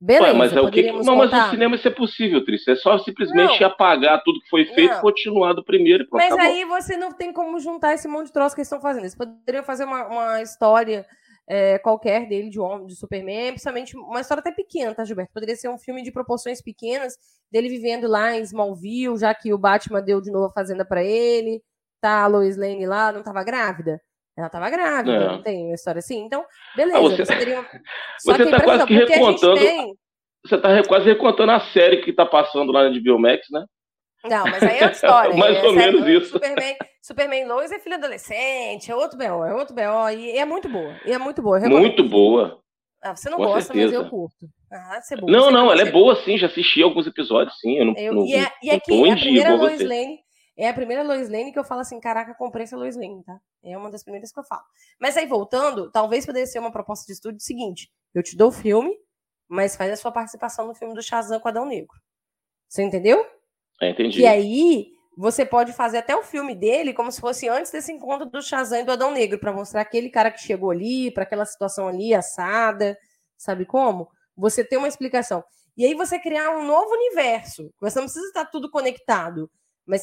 Beleza, 0.00 0.32
Ué, 0.32 0.32
mas 0.34 0.52
é 0.52 0.60
o 0.60 0.70
que... 0.70 0.92
Não, 0.92 1.16
mas 1.16 1.30
no 1.30 1.50
cinema 1.50 1.76
isso 1.76 1.88
é 1.88 1.90
possível, 1.90 2.44
Trícia. 2.44 2.72
É 2.72 2.76
só 2.76 2.98
simplesmente 2.98 3.60
Não. 3.60 3.68
apagar 3.68 4.22
tudo 4.22 4.40
que 4.40 4.48
foi 4.50 4.66
feito 4.66 4.90
Não. 4.90 4.98
e 4.98 5.00
continuar 5.00 5.54
do 5.54 5.64
primeiro 5.64 6.06
pronto, 6.08 6.22
Mas 6.22 6.32
acabou. 6.32 6.52
aí 6.52 6.64
você 6.64 6.96
não 6.96 7.12
tem 7.12 7.32
como 7.32 7.58
juntar 7.58 7.94
esse 7.94 8.06
monte 8.06 8.26
de 8.26 8.32
troço 8.32 8.54
que 8.54 8.60
eles 8.60 8.66
estão 8.66 8.80
fazendo. 8.80 9.04
Eles 9.04 9.16
poderiam 9.16 9.64
fazer 9.64 9.84
uma, 9.84 10.06
uma 10.06 10.42
história 10.42 11.06
é, 11.48 11.78
qualquer 11.78 12.26
dele, 12.28 12.50
de 12.50 12.58
homem, 12.58 12.86
de 12.86 12.96
Superman, 12.96 13.52
principalmente 13.52 13.96
uma 13.96 14.20
história 14.20 14.40
até 14.40 14.50
pequena, 14.50 14.94
tá, 14.94 15.04
Gilberto? 15.04 15.32
Poderia 15.32 15.56
ser 15.56 15.68
um 15.68 15.78
filme 15.78 16.02
de 16.02 16.10
proporções 16.10 16.62
pequenas, 16.62 17.14
dele 17.50 17.68
vivendo 17.68 18.06
lá 18.08 18.34
em 18.36 18.42
Smallville, 18.42 19.16
já 19.18 19.34
que 19.34 19.52
o 19.52 19.58
Batman 19.58 20.02
deu 20.02 20.20
de 20.20 20.30
novo 20.30 20.46
a 20.46 20.52
fazenda 20.52 20.84
pra 20.84 21.02
ele, 21.04 21.62
tá 22.00 22.24
a 22.24 22.26
Lois 22.26 22.56
Lane 22.56 22.86
lá, 22.86 23.12
não 23.12 23.22
tava 23.22 23.44
grávida? 23.44 24.00
Ela 24.36 24.48
tava 24.48 24.68
grávida, 24.70 25.14
É. 25.14 25.26
não 25.28 25.42
tem 25.42 25.64
uma 25.66 25.74
história 25.74 25.98
assim? 26.00 26.24
Então, 26.24 26.44
beleza. 26.76 26.98
Ah, 26.98 27.00
você- 27.00 27.16
você 27.24 27.36
teria... 27.36 27.64
Você 28.20 28.44
tá 28.50 28.56
por 28.58 28.64
quase 28.64 28.86
que 28.86 28.94
recontando- 28.94 29.56
tem... 29.60 29.94
Você 30.46 30.58
tá 30.58 30.68
re- 30.74 30.86
quase 30.86 31.06
recontando 31.06 31.52
a 31.52 31.60
série 31.72 32.02
que 32.02 32.12
tá 32.12 32.26
passando 32.26 32.70
lá 32.72 32.88
na 32.88 32.98
HBO 32.98 33.18
Max, 33.18 33.46
né? 33.50 33.64
Não, 34.24 34.44
mas 34.44 34.62
aí 34.62 34.78
é 34.78 34.82
outra 34.84 34.90
história. 34.92 35.36
Mais 35.36 35.56
é 35.56 35.62
ou 35.66 35.72
menos 35.72 36.06
isso. 36.06 36.30
Superman, 36.32 36.76
Superman 37.02 37.46
Lois 37.46 37.70
é 37.72 37.78
filho 37.78 37.94
adolescente, 37.94 38.90
é 38.90 38.94
outro 38.96 39.16
B.O., 39.16 39.44
é 39.44 39.54
outro 39.54 39.74
B.O. 39.74 40.10
E 40.10 40.36
é 40.36 40.44
muito 40.44 40.68
boa. 40.68 40.94
E 41.06 41.12
é 41.12 41.18
muito 41.18 41.40
boa. 41.40 41.60
Muito 41.60 42.04
boa. 42.04 42.58
Ah, 43.02 43.14
você 43.14 43.28
não 43.30 43.36
com 43.36 43.44
gosta, 43.44 43.72
mas 43.74 43.82
certeza. 43.90 43.94
eu 44.02 44.08
curto. 44.10 44.46
Ah, 44.72 44.98
é 45.12 45.16
boa. 45.16 45.30
Não, 45.32 45.50
não, 45.50 45.70
ela 45.70 45.82
é 45.82 45.90
boa 45.90 46.16
sim, 46.16 46.36
já 46.38 46.46
assisti 46.46 46.82
alguns 46.82 47.06
episódios, 47.06 47.54
sim. 47.60 47.78
Eu 47.78 47.84
não, 47.84 47.94
Eu- 47.96 48.14
não, 48.14 48.26
e 48.26 48.34
é, 48.34 48.48
e 48.62 48.70
é 48.70 48.72
não 48.72 48.80
que 48.80 48.86
tô 48.86 49.04
é 49.04 49.08
em 49.08 49.12
a 49.12 49.16
primeira 49.16 49.54
Lois. 49.54 49.80
Lane. 49.80 50.18
É 50.56 50.68
a 50.68 50.74
primeira 50.74 51.02
Lois 51.02 51.28
Lane 51.28 51.52
que 51.52 51.58
eu 51.58 51.64
falo 51.64 51.80
assim: 51.80 51.98
caraca, 52.00 52.34
comprei 52.34 52.64
essa 52.64 52.76
Lois 52.76 52.96
Lane, 52.96 53.22
tá? 53.24 53.40
É 53.62 53.76
uma 53.76 53.90
das 53.90 54.02
primeiras 54.02 54.32
que 54.32 54.38
eu 54.38 54.44
falo. 54.44 54.62
Mas 55.00 55.16
aí, 55.16 55.26
voltando, 55.26 55.90
talvez 55.90 56.24
poderia 56.24 56.46
ser 56.46 56.58
uma 56.58 56.70
proposta 56.70 57.06
de 57.06 57.12
estúdio 57.12 57.40
seguinte: 57.40 57.90
eu 58.14 58.22
te 58.22 58.36
dou 58.36 58.48
o 58.48 58.52
filme, 58.52 58.96
mas 59.48 59.76
faz 59.76 59.92
a 59.92 59.96
sua 59.96 60.12
participação 60.12 60.66
no 60.66 60.74
filme 60.74 60.94
do 60.94 61.02
Shazam 61.02 61.40
com 61.40 61.48
Adão 61.48 61.66
Negro. 61.66 61.96
Você 62.68 62.82
entendeu? 62.82 63.26
É, 63.80 63.90
entendi. 63.90 64.18
Que 64.18 64.26
aí 64.26 64.92
você 65.16 65.44
pode 65.44 65.72
fazer 65.72 65.98
até 65.98 66.14
o 66.14 66.22
filme 66.22 66.54
dele 66.54 66.92
como 66.92 67.10
se 67.10 67.20
fosse 67.20 67.48
antes 67.48 67.70
desse 67.70 67.92
encontro 67.92 68.26
do 68.26 68.42
Shazam 68.42 68.80
e 68.80 68.84
do 68.84 68.92
Adão 68.92 69.10
Negro, 69.10 69.38
pra 69.38 69.52
mostrar 69.52 69.80
aquele 69.80 70.10
cara 70.10 70.30
que 70.30 70.40
chegou 70.40 70.70
ali, 70.70 71.10
pra 71.12 71.24
aquela 71.24 71.44
situação 71.44 71.88
ali 71.88 72.14
assada, 72.14 72.96
sabe 73.36 73.64
como? 73.64 74.08
Você 74.36 74.64
ter 74.64 74.76
uma 74.76 74.88
explicação. 74.88 75.44
E 75.76 75.84
aí 75.84 75.94
você 75.94 76.18
criar 76.18 76.50
um 76.50 76.64
novo 76.64 76.90
universo. 76.90 77.72
Você 77.80 77.98
não 77.98 78.06
precisa 78.06 78.26
estar 78.26 78.46
tudo 78.46 78.70
conectado, 78.70 79.50
mas 79.86 80.02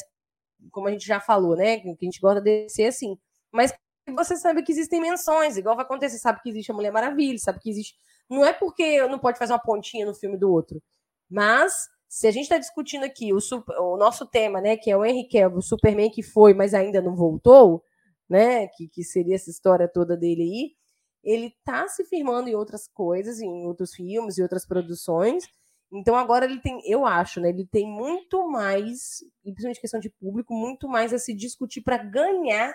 como 0.71 0.87
a 0.87 0.91
gente 0.91 1.05
já 1.05 1.19
falou, 1.19 1.55
né, 1.55 1.79
que 1.79 1.89
a 1.89 2.05
gente 2.05 2.19
gosta 2.19 2.41
de 2.41 2.69
ser 2.69 2.85
assim, 2.85 3.17
mas 3.51 3.73
você 4.15 4.35
sabe 4.37 4.63
que 4.63 4.71
existem 4.71 4.99
menções, 5.01 5.57
igual 5.57 5.75
vai 5.75 5.85
acontecer, 5.85 6.17
sabe 6.19 6.41
que 6.41 6.49
existe 6.49 6.71
a 6.71 6.75
Mulher 6.75 6.91
Maravilha, 6.91 7.37
sabe 7.39 7.59
que 7.59 7.69
existe. 7.69 7.95
Não 8.29 8.45
é 8.45 8.53
porque 8.53 9.05
não 9.07 9.19
pode 9.19 9.37
fazer 9.37 9.53
uma 9.53 9.59
pontinha 9.59 10.05
no 10.05 10.13
filme 10.13 10.37
do 10.37 10.51
outro, 10.51 10.81
mas 11.29 11.87
se 12.09 12.27
a 12.27 12.31
gente 12.31 12.43
está 12.43 12.57
discutindo 12.57 13.03
aqui 13.05 13.33
o, 13.33 13.39
super- 13.39 13.77
o 13.79 13.95
nosso 13.97 14.25
tema, 14.25 14.59
né, 14.59 14.75
que 14.75 14.91
é 14.91 14.97
o 14.97 15.05
Henry 15.05 15.27
Cavill, 15.29 15.59
o 15.59 15.61
Superman 15.61 16.09
que 16.11 16.21
foi, 16.21 16.53
mas 16.53 16.73
ainda 16.73 17.01
não 17.01 17.15
voltou, 17.15 17.83
né, 18.29 18.67
que, 18.67 18.87
que 18.89 19.03
seria 19.03 19.35
essa 19.35 19.49
história 19.49 19.87
toda 19.87 20.17
dele 20.17 20.41
aí, 20.41 20.75
ele 21.23 21.55
tá 21.63 21.87
se 21.87 22.03
firmando 22.03 22.49
em 22.49 22.55
outras 22.55 22.87
coisas, 22.87 23.39
em 23.39 23.65
outros 23.65 23.93
filmes 23.93 24.37
e 24.37 24.41
outras 24.41 24.65
produções. 24.65 25.45
Então 25.93 26.15
agora 26.15 26.45
ele 26.45 26.59
tem, 26.59 26.79
eu 26.89 27.05
acho, 27.05 27.41
né, 27.41 27.49
ele 27.49 27.65
tem 27.65 27.85
muito 27.85 28.47
mais, 28.49 29.21
e 29.43 29.51
principalmente 29.51 29.81
questão 29.81 29.99
de 29.99 30.09
público, 30.09 30.53
muito 30.53 30.87
mais 30.87 31.13
a 31.13 31.19
se 31.19 31.33
discutir 31.33 31.81
para 31.81 31.97
ganhar 31.97 32.73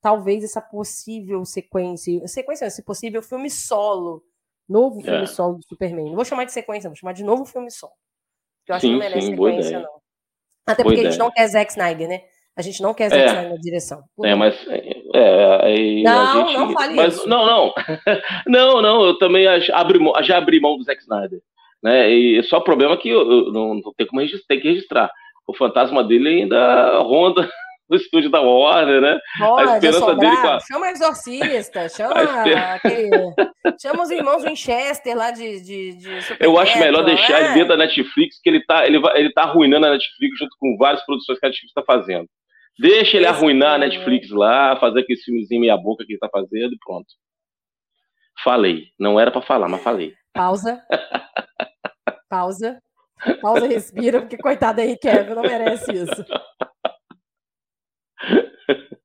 talvez 0.00 0.42
essa 0.42 0.60
possível 0.60 1.44
sequência, 1.44 2.26
sequência, 2.26 2.64
esse 2.66 2.82
possível 2.82 3.22
filme 3.22 3.50
solo, 3.50 4.22
novo 4.68 5.00
filme 5.02 5.22
É. 5.24 5.26
solo 5.26 5.56
do 5.58 5.64
Superman. 5.66 6.06
Não 6.06 6.14
vou 6.16 6.24
chamar 6.24 6.44
de 6.44 6.52
sequência, 6.52 6.88
vou 6.88 6.96
chamar 6.96 7.12
de 7.12 7.24
novo 7.24 7.44
filme 7.44 7.70
solo. 7.70 7.92
Que 8.64 8.72
eu 8.72 8.76
acho 8.76 8.82
Sim, 8.86 8.88
que 8.88 8.92
não 8.94 8.98
merece 9.00 9.26
sim, 9.26 9.32
sequência, 9.32 9.68
ideia. 9.68 9.80
não. 9.82 10.00
Até 10.66 10.82
Boa 10.82 10.94
porque 10.94 11.00
a 11.00 11.10
gente 11.10 11.14
ideia. 11.14 11.18
não 11.28 11.30
quer 11.34 11.46
Zack 11.48 11.70
Snyder, 11.72 12.08
né? 12.08 12.22
A 12.56 12.62
gente 12.62 12.82
não 12.82 12.94
quer 12.94 13.10
Zack 13.10 13.22
É. 13.22 13.26
Snyder 13.26 13.50
na 13.50 13.56
direção. 13.58 14.02
É, 14.24 14.34
mas 14.34 14.66
é, 14.66 14.92
é, 15.14 15.64
aí 15.66 16.02
Não, 16.02 16.46
gente, 16.48 16.56
não 16.58 16.72
fale 16.72 16.94
mas, 16.94 17.14
isso. 17.14 17.28
Não, 17.28 17.44
não, 17.46 17.74
não, 18.46 18.82
não. 18.82 19.04
Eu 19.06 19.18
também 19.18 19.44
já 19.60 19.78
abri 20.36 20.60
mão 20.60 20.76
do 20.78 20.84
Zack 20.84 21.02
Snyder, 21.02 21.40
né? 21.82 22.10
E 22.10 22.42
só 22.44 22.58
o 22.58 22.64
problema 22.64 22.94
é 22.94 22.96
que 22.96 23.08
eu, 23.08 23.20
eu 23.20 23.52
não, 23.52 23.74
não 23.74 23.92
tem 23.96 24.06
como 24.06 24.20
registrar, 24.20 24.46
tem 24.48 24.60
que 24.60 24.68
registrar. 24.68 25.10
O 25.46 25.54
fantasma 25.56 26.02
dele 26.02 26.28
ainda 26.42 26.98
ronda 26.98 27.48
no 27.88 27.96
estúdio 27.96 28.28
da 28.28 28.40
Warner, 28.40 29.00
né? 29.00 29.18
Pode 29.38 29.62
esperança 29.74 29.98
assombrar, 29.98 30.18
dele 30.18 30.36
com 30.42 30.48
a- 30.48 30.60
chama 30.60 30.90
exorcista, 30.90 31.88
chama, 31.90 32.14
A 32.14 32.74
aquele- 32.74 33.34
chama 33.80 34.02
os 34.02 34.10
irmãos 34.10 34.42
Winchester 34.42 35.16
lá 35.16 35.30
de, 35.30 35.60
de, 35.60 35.92
de 35.96 36.08
Eu 36.40 36.58
acho 36.58 36.76
melhor 36.78 37.04
deixar 37.04 37.38
ele 37.40 37.48
é. 37.50 37.54
dentro 37.54 37.68
da 37.68 37.76
Netflix, 37.76 38.40
que 38.42 38.48
ele 38.48 38.64
tá, 38.64 38.84
ele, 38.86 38.98
vai, 38.98 39.18
ele 39.20 39.32
tá 39.32 39.42
arruinando 39.42 39.86
a 39.86 39.90
Netflix 39.90 40.36
junto 40.38 40.50
com 40.58 40.76
várias 40.76 41.04
produções 41.06 41.38
que 41.38 41.46
a 41.46 41.48
Netflix 41.48 41.72
tá 41.72 41.82
fazendo. 41.86 42.26
Deixa 42.78 43.16
ele 43.16 43.24
Esse 43.26 43.34
arruinar 43.34 43.68
a 43.68 43.78
cara, 43.78 43.86
Netflix 43.88 44.30
lá, 44.30 44.76
fazer 44.80 45.00
aquele 45.00 45.18
filmezinho 45.20 45.60
meia 45.62 45.76
boca 45.76 46.04
que 46.04 46.12
ele 46.12 46.18
tá 46.18 46.28
fazendo 46.30 46.72
e 46.74 46.78
pronto. 46.84 47.06
Falei. 48.46 48.92
Não 48.96 49.18
era 49.18 49.32
pra 49.32 49.42
falar, 49.42 49.68
mas 49.68 49.82
falei. 49.82 50.14
Pausa. 50.32 50.80
Pausa. 52.30 52.80
Pausa, 53.42 53.66
respira, 53.66 54.20
porque 54.20 54.36
coitado 54.38 54.80
aí, 54.80 54.96
Kevin, 54.96 55.34
não 55.34 55.42
merece 55.42 55.90
isso. 55.92 56.24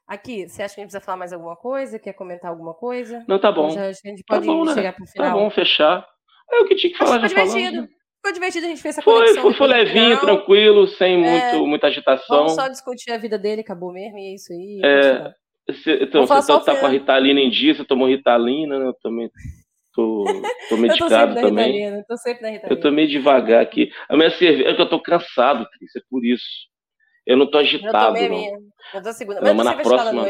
Aqui, 0.08 0.48
você 0.48 0.62
acha 0.62 0.76
que 0.76 0.82
a 0.82 0.84
gente 0.84 0.92
precisa 0.92 1.00
falar 1.02 1.18
mais 1.18 1.34
alguma 1.34 1.56
coisa? 1.56 1.98
Quer 1.98 2.14
comentar 2.14 2.52
alguma 2.52 2.76
coisa? 2.76 3.26
Não, 3.28 3.40
tá 3.40 3.52
bom. 3.52 3.72
Já, 3.72 3.90
acho 3.90 4.00
que 4.02 4.10
a 4.10 4.12
gente 4.12 4.24
Tá 4.24 4.36
pode 4.36 4.46
bom, 4.46 4.64
né? 4.64 4.74
chegar 4.76 4.94
pro 4.94 5.06
Tá 5.06 5.12
final. 5.12 5.40
bom, 5.40 5.50
fechar. 5.50 6.06
É 6.52 6.60
o 6.60 6.68
que 6.68 6.76
tinha 6.76 6.92
que 6.94 7.02
Acho 7.02 7.06
falar, 7.12 7.20
foi 7.22 7.30
falamos. 7.30 7.54
divertido. 7.56 7.88
Ficou 8.18 8.34
divertido, 8.34 8.66
a 8.68 8.70
gente 8.70 8.82
fez 8.84 8.96
essa 8.96 9.02
Foi, 9.02 9.14
conexão. 9.16 9.42
foi, 9.42 9.54
foi 9.54 9.68
levinho, 9.68 10.20
tranquilo, 10.20 10.86
sem 10.88 11.26
É, 11.26 11.54
muito, 11.54 11.66
muita 11.68 11.88
agitação. 11.88 12.38
Vamos 12.38 12.54
só 12.54 12.68
discutir 12.68 13.12
a 13.12 13.18
vida 13.18 13.40
dele, 13.40 13.62
acabou 13.62 13.92
mesmo, 13.92 14.20
e 14.20 14.32
é 14.32 14.36
isso 14.36 14.54
aí. 14.54 14.82
É. 14.84 15.34
Você, 15.70 16.04
então, 16.04 16.26
você 16.26 16.48
tá, 16.48 16.60
tá 16.60 16.80
com 16.80 16.86
a. 16.86 16.90
Ritalina 16.90 17.40
em 17.40 17.50
dia, 17.50 17.76
você 17.76 17.86
tomou 17.86 18.08
Ritalina, 18.08 18.80
né? 18.80 18.88
Eu 18.88 18.94
também 18.96 19.30
tô, 19.94 20.24
tô 20.24 20.32
Eu 20.34 20.44
tô 20.70 20.78
medicado 20.78 21.36
também. 21.36 21.72
Ritalina, 21.72 21.98
eu 21.98 22.06
tô 22.06 22.18
sempre 22.18 22.42
na 22.42 22.50
Ritalina. 22.50 22.78
Eu 22.78 22.82
tô 22.82 22.92
meio 22.92 23.08
devagar 23.08 23.62
aqui. 23.62 23.92
A 24.10 24.18
minha 24.18 24.32
cerveja, 24.32 24.70
é 24.70 24.76
que 24.76 24.82
eu 24.82 24.90
tô 24.90 25.02
cansado, 25.02 25.68
Cris, 25.78 25.96
é 25.96 26.02
por 26.10 26.26
isso. 26.26 26.44
Eu 27.26 27.38
não 27.38 27.50
tô 27.50 27.60
Eu 27.60 27.62
agitado, 27.62 28.18
a 28.18 28.30
não. 28.30 28.46
Eu 28.94 29.04
tô 29.04 29.14
segunda. 29.14 29.42
Não, 29.42 29.54
Mas 29.54 29.66
mas 29.66 29.68
você 29.68 29.76
na 29.78 29.84
próxima- 29.84 30.28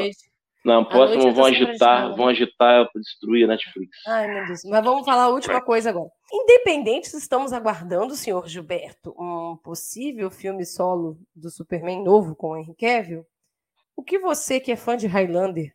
eu 1.28 1.34
vão 1.34 1.46
agitar, 1.46 2.16
vão 2.16 2.28
agitar 2.28 2.92
pra 2.92 3.02
destruir 3.02 3.46
a 3.46 3.48
Netflix. 3.48 3.98
Ai, 4.08 4.28
meu 4.28 4.46
Deus. 4.46 4.64
Mas 4.66 4.84
vamos 4.84 5.06
falar 5.06 5.24
a 5.24 5.30
última 5.30 5.60
coisa 5.60 5.90
agora. 5.90 6.10
Independente 6.32 7.08
se 7.08 7.18
estamos 7.18 7.52
aguardando, 7.52 8.16
senhor 8.16 8.48
Gilberto, 8.48 9.16
um 9.18 9.58
possível 9.58 10.30
filme 10.30 10.64
solo 10.66 11.18
do 11.36 11.50
Superman 11.50 12.04
novo 12.04 12.36
com 12.36 12.50
o 12.52 12.58
Henry 12.58 12.76
Cavill, 12.80 13.26
o 13.96 14.04
que 14.04 14.20
você, 14.20 14.60
que 14.60 14.72
é 14.72 14.76
fã 14.76 14.96
de 14.98 15.08
Highlander, 15.08 15.74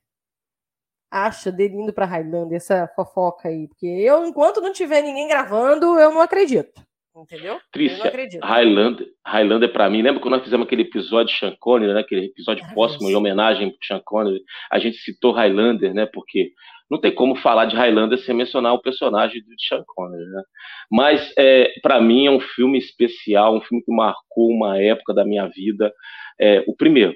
acha 1.11 1.53
dele 1.53 1.75
indo 1.75 1.93
pra 1.93 2.07
Highlander, 2.07 2.57
essa 2.57 2.89
fofoca 2.95 3.49
aí? 3.49 3.69
Porque 3.69 3.87
eu, 3.87 4.27
enquanto 4.27 4.61
não 4.61 4.73
tiver 4.73 5.03
ninguém 5.03 5.29
gravando, 5.29 5.99
eu 5.99 6.11
não 6.13 6.21
acredito. 6.21 6.85
Entendeu? 7.15 7.55
Eu 7.55 7.55
não 7.55 7.61
Trícia, 7.73 8.09
acredito. 8.09 8.45
Highlander, 8.45 9.07
Highlander 9.27 9.73
pra 9.73 9.89
mim, 9.89 10.03
lembra 10.03 10.21
quando 10.21 10.35
nós 10.35 10.45
fizemos 10.45 10.67
aquele 10.67 10.83
episódio 10.83 11.33
de 11.33 11.39
Sean 11.39 11.57
Connery, 11.59 11.95
né? 11.95 12.01
Aquele 12.01 12.27
episódio 12.27 12.67
póstumo 12.75 13.09
em 13.09 13.15
homenagem 13.15 13.71
pro 13.71 13.79
Sean 13.87 14.03
Connery. 14.05 14.43
A 14.71 14.79
gente 14.79 14.99
citou 14.99 15.33
Highlander, 15.33 15.95
né? 15.95 16.07
Porque 16.07 16.53
não 16.91 17.01
tem 17.01 17.15
como 17.15 17.35
falar 17.37 17.65
de 17.65 17.75
Highlander 17.75 18.19
sem 18.19 18.35
mencionar 18.35 18.75
o 18.75 18.83
personagem 18.83 19.41
do 19.43 19.61
Sean 19.67 19.83
Connery, 19.87 20.27
né? 20.27 20.43
Mas 20.91 21.33
é, 21.39 21.73
para 21.83 22.01
mim 22.01 22.27
é 22.27 22.31
um 22.31 22.41
filme 22.41 22.79
especial, 22.79 23.57
um 23.57 23.63
filme 23.63 23.83
que 23.83 23.93
marcou 23.93 24.51
uma 24.51 24.81
época 24.81 25.15
da 25.15 25.25
minha 25.25 25.49
vida. 25.49 25.91
É, 26.39 26.63
o 26.67 26.77
primeiro, 26.77 27.15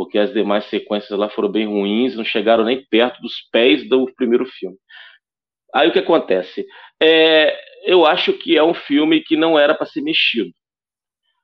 porque 0.00 0.16
as 0.16 0.32
demais 0.32 0.64
sequências 0.70 1.18
lá 1.18 1.28
foram 1.28 1.52
bem 1.52 1.66
ruins, 1.66 2.16
não 2.16 2.24
chegaram 2.24 2.64
nem 2.64 2.82
perto 2.86 3.20
dos 3.20 3.34
pés 3.52 3.86
do 3.86 4.10
primeiro 4.16 4.46
filme. 4.46 4.78
Aí 5.74 5.90
o 5.90 5.92
que 5.92 5.98
acontece? 5.98 6.66
É, 6.98 7.54
eu 7.84 8.06
acho 8.06 8.32
que 8.32 8.56
é 8.56 8.64
um 8.64 8.72
filme 8.72 9.20
que 9.20 9.36
não 9.36 9.58
era 9.58 9.74
para 9.74 9.84
ser 9.84 10.00
mexido. 10.00 10.52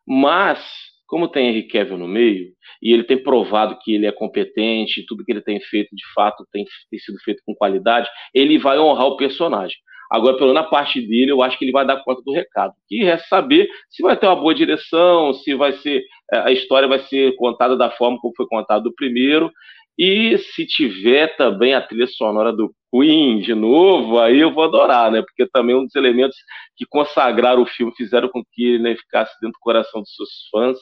Mas, 0.08 0.66
como 1.06 1.28
tem 1.28 1.50
Henry 1.50 1.68
Cavill 1.68 1.98
no 1.98 2.08
meio, 2.08 2.50
e 2.80 2.94
ele 2.94 3.04
tem 3.04 3.22
provado 3.22 3.78
que 3.82 3.94
ele 3.94 4.06
é 4.06 4.12
competente, 4.12 5.04
tudo 5.06 5.22
que 5.22 5.32
ele 5.32 5.42
tem 5.42 5.60
feito, 5.60 5.94
de 5.94 6.04
fato, 6.14 6.42
tem, 6.50 6.64
tem 6.90 6.98
sido 6.98 7.18
feito 7.18 7.42
com 7.44 7.54
qualidade, 7.54 8.08
ele 8.32 8.58
vai 8.58 8.78
honrar 8.78 9.04
o 9.04 9.18
personagem. 9.18 9.76
Agora, 10.10 10.36
pelo 10.36 10.52
na 10.52 10.62
parte 10.62 11.00
dele, 11.00 11.32
eu 11.32 11.42
acho 11.42 11.58
que 11.58 11.64
ele 11.64 11.72
vai 11.72 11.86
dar 11.86 12.02
conta 12.02 12.22
do 12.22 12.32
recado. 12.32 12.72
E 12.90 13.04
resta 13.04 13.26
saber 13.28 13.68
se 13.90 14.02
vai 14.02 14.16
ter 14.16 14.26
uma 14.26 14.36
boa 14.36 14.54
direção, 14.54 15.34
se 15.34 15.54
vai 15.54 15.72
ser 15.74 16.02
a 16.32 16.50
história 16.50 16.88
vai 16.88 17.00
ser 17.00 17.34
contada 17.36 17.76
da 17.76 17.90
forma 17.90 18.18
como 18.20 18.34
foi 18.36 18.46
contada 18.46 18.82
do 18.82 18.94
primeiro, 18.94 19.50
e 19.98 20.36
se 20.36 20.66
tiver 20.66 21.36
também 21.36 21.74
a 21.74 21.80
trilha 21.80 22.06
sonora 22.06 22.52
do 22.52 22.70
Queen 22.92 23.40
de 23.40 23.54
novo, 23.54 24.18
aí 24.18 24.38
eu 24.40 24.52
vou 24.52 24.64
adorar, 24.64 25.10
né? 25.10 25.22
Porque 25.22 25.46
também 25.46 25.74
um 25.74 25.84
dos 25.84 25.94
elementos 25.94 26.36
que 26.76 26.84
consagraram 26.84 27.62
o 27.62 27.66
filme, 27.66 27.94
fizeram 27.96 28.28
com 28.28 28.42
que 28.52 28.64
ele 28.64 28.82
né, 28.82 28.94
ficasse 28.94 29.32
dentro 29.40 29.54
do 29.54 29.60
coração 29.60 30.02
dos 30.02 30.14
seus 30.14 30.28
fãs, 30.50 30.78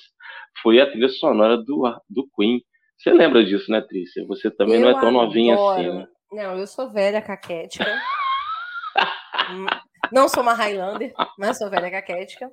foi 0.61 0.81
a 0.81 0.91
trilha 0.91 1.09
sonora 1.09 1.57
do, 1.57 1.83
do 2.11 2.27
Queen. 2.37 2.61
Você 2.99 3.13
lembra 3.13 3.45
disso, 3.45 3.71
né, 3.71 3.81
Trícia? 3.81 4.25
Você 4.27 4.51
também 4.51 4.81
não 4.81 4.89
é 4.89 4.93
Eu 4.93 5.01
tão 5.01 5.11
novinha 5.11 5.55
adoro. 5.55 5.81
assim, 5.81 5.99
né? 5.99 6.07
Não, 6.33 6.59
eu 6.59 6.67
sou 6.67 6.91
velha, 6.91 7.23
caquética. 7.23 7.85
Não 10.13 10.29
sou 10.29 10.43
uma 10.43 10.55
Highlander, 10.55 11.13
mas 11.39 11.59
sou 11.59 11.71
velha 11.71 11.91
caquética. 11.91 12.51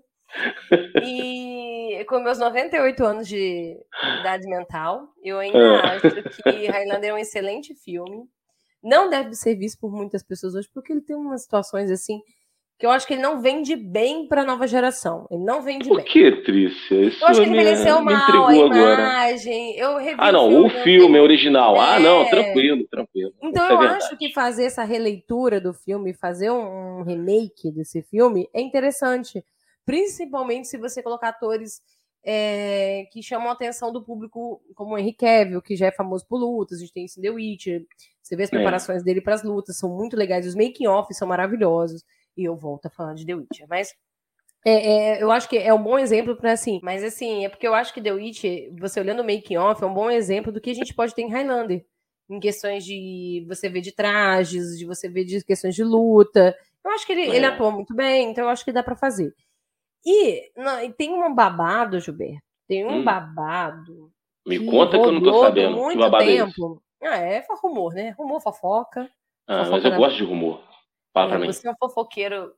E 1.03 2.03
com 2.07 2.19
meus 2.19 2.39
98 2.39 3.05
anos 3.05 3.27
de 3.27 3.77
idade 4.19 4.47
mental, 4.47 5.09
eu 5.23 5.39
ainda 5.39 5.81
ah. 5.81 5.95
acho 5.95 6.43
que 6.43 6.67
Highlander 6.67 7.09
é 7.09 7.13
um 7.13 7.17
excelente 7.17 7.75
filme. 7.75 8.23
Não 8.81 9.09
deve 9.09 9.35
ser 9.35 9.55
visto 9.55 9.79
por 9.79 9.91
muitas 9.91 10.23
pessoas 10.23 10.55
hoje, 10.55 10.69
porque 10.73 10.91
ele 10.91 11.01
tem 11.01 11.15
umas 11.15 11.43
situações 11.43 11.91
assim 11.91 12.19
que 12.81 12.85
eu 12.87 12.89
acho 12.89 13.05
que 13.05 13.13
ele 13.13 13.21
não 13.21 13.39
vende 13.39 13.75
bem 13.75 14.27
para 14.27 14.41
a 14.41 14.43
nova 14.43 14.65
geração. 14.65 15.27
Ele 15.29 15.43
não 15.43 15.61
vende 15.61 15.87
Por 15.87 15.97
bem. 15.97 16.03
Por 16.03 16.11
que, 16.11 16.31
Trícia? 16.41 16.95
Isso 17.05 17.23
eu 17.23 17.27
acho 17.27 17.39
que 17.39 17.47
ele 17.47 17.61
envelheceu 17.61 18.01
mal, 18.01 18.47
a 18.47 18.55
imagem. 18.55 19.77
Eu 19.77 19.97
revi 19.97 20.15
ah, 20.17 20.31
não, 20.31 20.65
o 20.65 20.67
filme, 20.67 20.83
filme 20.83 21.19
original. 21.19 21.75
É... 21.75 21.79
Ah, 21.79 21.99
não, 21.99 22.27
tranquilo, 22.27 22.87
tranquilo. 22.87 23.31
Então 23.39 23.65
Isso 23.65 23.73
eu 23.73 23.83
é 23.83 23.87
acho 23.87 24.17
que 24.17 24.33
fazer 24.33 24.65
essa 24.65 24.83
releitura 24.83 25.61
do 25.61 25.75
filme, 25.75 26.11
fazer 26.11 26.49
um 26.49 27.03
remake 27.03 27.71
desse 27.71 28.01
filme 28.01 28.49
é 28.51 28.59
interessante. 28.59 29.45
Principalmente 29.85 30.67
se 30.67 30.79
você 30.79 31.03
colocar 31.03 31.29
atores 31.29 31.83
é, 32.25 33.05
que 33.11 33.21
chamam 33.21 33.49
a 33.49 33.53
atenção 33.53 33.93
do 33.93 34.03
público, 34.03 34.59
como 34.73 34.95
o 34.95 34.97
Henry 34.97 35.13
Cavill, 35.13 35.61
que 35.61 35.75
já 35.75 35.85
é 35.85 35.91
famoso 35.91 36.25
por 36.27 36.39
lutas, 36.39 36.79
a 36.79 36.81
gente 36.81 36.93
tem 36.93 37.05
isso 37.05 37.21
The 37.21 37.29
Witcher, 37.29 37.85
você 38.23 38.35
vê 38.35 38.41
as 38.41 38.49
é. 38.49 38.55
preparações 38.55 39.03
é. 39.03 39.05
dele 39.05 39.21
para 39.21 39.35
as 39.35 39.43
lutas, 39.43 39.77
são 39.77 39.95
muito 39.95 40.17
legais, 40.17 40.47
os 40.47 40.55
making-off 40.55 41.13
são 41.13 41.27
maravilhosos 41.27 42.03
e 42.37 42.45
eu 42.45 42.55
volto 42.55 42.87
a 42.87 42.89
falar 42.89 43.13
de 43.13 43.25
The 43.25 43.35
Witcher. 43.35 43.67
Mas 43.69 43.93
é, 44.65 44.71
é, 45.17 45.23
eu 45.23 45.31
acho 45.31 45.49
que 45.49 45.57
é 45.57 45.73
um 45.73 45.81
bom 45.81 45.97
exemplo 45.97 46.35
para 46.35 46.51
assim. 46.51 46.79
Mas 46.83 47.03
assim, 47.03 47.45
é 47.45 47.49
porque 47.49 47.67
eu 47.67 47.73
acho 47.73 47.93
que 47.93 48.01
The 48.01 48.13
Witcher, 48.13 48.73
você 48.79 48.99
olhando 48.99 49.21
o 49.21 49.25
making 49.25 49.57
off, 49.57 49.83
é 49.83 49.87
um 49.87 49.93
bom 49.93 50.09
exemplo 50.09 50.51
do 50.51 50.61
que 50.61 50.69
a 50.69 50.75
gente 50.75 50.93
pode 50.93 51.15
ter 51.15 51.23
em 51.23 51.31
Highlander. 51.31 51.85
Em 52.29 52.39
questões 52.39 52.85
de 52.85 53.45
você 53.47 53.67
ver 53.67 53.81
de 53.81 53.91
trajes, 53.91 54.77
de 54.77 54.85
você 54.85 55.09
ver 55.09 55.25
de 55.25 55.43
questões 55.43 55.75
de 55.75 55.83
luta. 55.83 56.55
Eu 56.83 56.91
acho 56.91 57.05
que 57.05 57.11
ele, 57.11 57.23
é. 57.23 57.35
ele 57.35 57.45
atua 57.45 57.71
muito 57.71 57.93
bem, 57.93 58.31
então 58.31 58.45
eu 58.45 58.49
acho 58.49 58.63
que 58.63 58.71
dá 58.71 58.81
para 58.81 58.95
fazer. 58.95 59.33
E, 60.05 60.51
não, 60.55 60.81
e, 60.81 60.91
tem 60.93 61.13
um 61.13 61.33
babado, 61.33 61.99
Gilberto. 61.99 62.41
Tem 62.67 62.85
um 62.85 62.99
hum. 62.99 63.03
babado. 63.03 64.11
Me 64.47 64.59
que 64.59 64.65
conta 64.65 64.97
que 64.97 65.05
eu 65.05 65.11
não 65.11 65.21
tô 65.21 65.41
sabendo. 65.41 65.75
Muito 65.75 65.97
que 65.97 66.03
babado 66.03 66.25
tempo. 66.25 66.81
É 67.01 67.07
ah, 67.07 67.17
é 67.17 67.45
rumor, 67.61 67.93
né? 67.93 68.11
Rumor, 68.17 68.39
fofoca. 68.41 69.09
Ah, 69.47 69.65
fofoca 69.65 69.71
mas 69.71 69.85
eu 69.85 69.97
gosto 69.97 70.17
de 70.17 70.23
rumor. 70.23 70.63
Fala 71.13 71.29
pra 71.29 71.37
é, 71.37 71.41
mim. 71.41 71.47
Você 71.47 71.67
é 71.67 71.71
um 71.71 71.75
fofoqueiro 71.79 72.53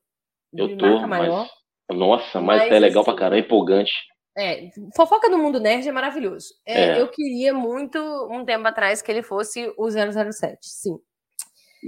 eu 0.54 0.78
tô, 0.78 1.08
maior. 1.08 1.50
Mas, 1.90 1.98
nossa, 1.98 2.42
mas, 2.42 2.62
mas 2.62 2.72
é 2.72 2.80
legal 2.80 3.02
assim, 3.02 3.12
pra 3.12 3.20
caramba, 3.20 3.38
é 3.38 3.40
empolgante. 3.40 3.92
É, 4.36 4.70
fofoca 4.96 5.30
do 5.30 5.38
mundo 5.38 5.60
nerd 5.60 5.88
é 5.88 5.92
maravilhoso. 5.92 6.56
É, 6.66 6.86
é. 6.86 7.02
Eu 7.02 7.08
queria 7.08 7.54
muito, 7.54 8.00
um 8.32 8.44
tempo 8.44 8.68
atrás, 8.68 9.02
que 9.02 9.12
ele 9.12 9.22
fosse 9.22 9.72
o 9.78 9.90
007, 9.90 10.58
sim. 10.62 10.98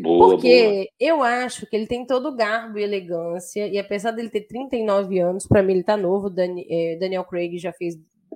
Boa, 0.02 0.30
Porque 0.30 0.74
boa. 0.74 0.88
eu 1.00 1.24
acho 1.24 1.66
que 1.68 1.76
ele 1.76 1.88
tem 1.88 2.06
todo 2.06 2.28
o 2.28 2.36
garbo 2.36 2.78
e 2.78 2.84
elegância, 2.84 3.68
e 3.68 3.80
apesar 3.80 4.12
dele 4.12 4.30
ter 4.30 4.42
39 4.42 5.20
anos, 5.20 5.48
para 5.48 5.64
mim 5.64 5.74
ele 5.74 5.84
tá 5.84 5.96
novo, 5.96 6.28
é, 6.38 6.98
Daniel 7.00 7.24
Craig 7.24 7.58
já 7.58 7.72
fez 7.72 7.96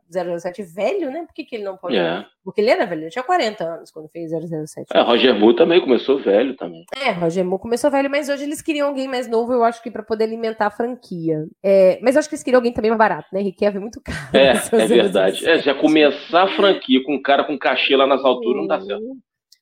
007 0.10 0.64
velho, 0.64 1.12
né? 1.12 1.24
Por 1.26 1.34
que, 1.34 1.44
que 1.44 1.56
ele 1.56 1.64
não 1.64 1.78
pode? 1.78 1.96
É. 1.96 2.26
Porque 2.44 2.62
ele 2.62 2.70
era 2.70 2.86
velho, 2.86 3.04
ele 3.04 3.10
tinha 3.10 3.24
40 3.24 3.64
anos 3.64 3.92
quando 3.92 4.10
fez 4.10 4.32
007. 4.32 4.88
É, 4.94 5.02
Roger 5.02 5.36
Moore 5.36 5.56
também 5.56 5.80
começou 5.80 6.20
velho 6.20 6.56
também. 6.56 6.86
É, 6.96 7.12
Roger 7.12 7.46
Moore 7.46 7.62
começou 7.62 7.92
velho, 7.92 8.10
mas 8.10 8.30
hoje 8.30 8.44
eles 8.44 8.62
queriam 8.62 8.88
alguém 8.88 9.08
mais 9.08 9.28
novo, 9.28 9.54
eu 9.54 9.64
acho 9.64 9.82
que 9.84 9.92
para 9.92 10.04
poder 10.04 10.26
alimentar 10.26 10.68
a 10.68 10.72
franquia. 10.72 11.46
É, 11.64 12.00
mas 12.02 12.16
eu 12.16 12.20
acho 12.20 12.30
que 12.30 12.36
eles 12.36 12.44
queriam 12.44 12.60
alguém 12.60 12.74
também 12.74 12.92
mais 12.92 13.00
barato, 13.00 13.28
né? 13.32 13.42
Rick 13.42 13.64
é 13.64 13.72
muito 13.72 14.02
caro. 14.04 14.18
É, 14.34 14.84
é 14.84 14.88
verdade. 14.88 15.48
É, 15.48 15.60
já 15.60 15.74
começar 15.76 16.44
a 16.44 16.56
franquia 16.56 17.04
com 17.04 17.16
um 17.16 17.22
cara 17.22 17.44
com 17.44 17.58
cachê 17.58 17.96
lá 17.96 18.08
nas 18.08 18.24
alturas 18.24 18.62
não 18.62 18.68
dá 18.68 18.82
certo. 18.82 19.04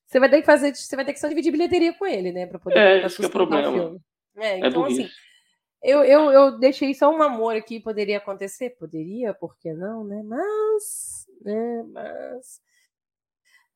Você 0.06 0.20
vai 0.20 0.30
ter 0.30 0.40
que 0.40 0.46
fazer, 0.46 0.74
você 0.74 0.96
vai 0.96 1.04
ter 1.04 1.12
que 1.12 1.20
só 1.20 1.28
dividir 1.28 1.52
bilheteria 1.52 1.94
com 1.94 2.06
ele, 2.06 2.32
né? 2.32 2.46
Pra 2.46 2.58
poder 2.58 2.78
é, 2.78 3.06
esse 3.06 3.22
é 3.22 3.28
o 3.28 3.30
problema. 3.30 3.98
É, 4.38 4.62
é, 4.62 4.68
então 4.68 4.86
assim. 4.86 5.08
Eu, 5.82 6.04
eu, 6.04 6.32
eu 6.32 6.58
deixei 6.60 6.94
só 6.94 7.10
um 7.10 7.22
amor 7.22 7.56
aqui, 7.56 7.80
poderia 7.80 8.18
acontecer? 8.18 8.72
Poderia, 8.72 9.34
por 9.34 9.58
que 9.58 9.74
não, 9.74 10.04
né? 10.04 10.24
Mas, 10.24 11.28
né, 11.42 11.84
mas 11.92 12.62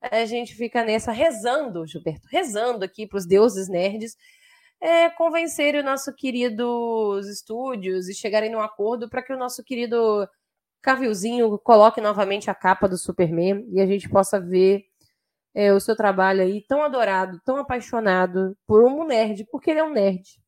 a 0.00 0.24
gente 0.24 0.54
fica 0.54 0.84
nessa 0.84 1.12
rezando, 1.12 1.86
Gilberto, 1.86 2.26
rezando 2.28 2.84
aqui 2.84 3.06
para 3.06 3.18
os 3.18 3.26
deuses 3.26 3.68
nerds 3.68 4.16
é, 4.82 5.08
convencerem 5.10 5.80
o 5.80 5.84
nosso 5.84 6.12
queridos 6.12 7.28
estúdios 7.28 8.08
e 8.08 8.14
chegarem 8.14 8.50
num 8.50 8.60
acordo 8.60 9.08
para 9.08 9.22
que 9.22 9.32
o 9.32 9.38
nosso 9.38 9.62
querido 9.62 10.28
Cavilzinho 10.82 11.56
coloque 11.60 12.00
novamente 12.00 12.50
a 12.50 12.54
capa 12.54 12.88
do 12.88 12.98
Superman 12.98 13.64
e 13.70 13.80
a 13.80 13.86
gente 13.86 14.08
possa 14.08 14.40
ver 14.40 14.84
é, 15.54 15.72
o 15.72 15.80
seu 15.80 15.96
trabalho 15.96 16.42
aí 16.42 16.60
tão 16.66 16.82
adorado, 16.82 17.40
tão 17.44 17.58
apaixonado 17.58 18.56
por 18.66 18.82
um 18.84 19.04
nerd, 19.06 19.46
porque 19.52 19.70
ele 19.70 19.80
é 19.80 19.84
um 19.84 19.92
nerd. 19.92 20.40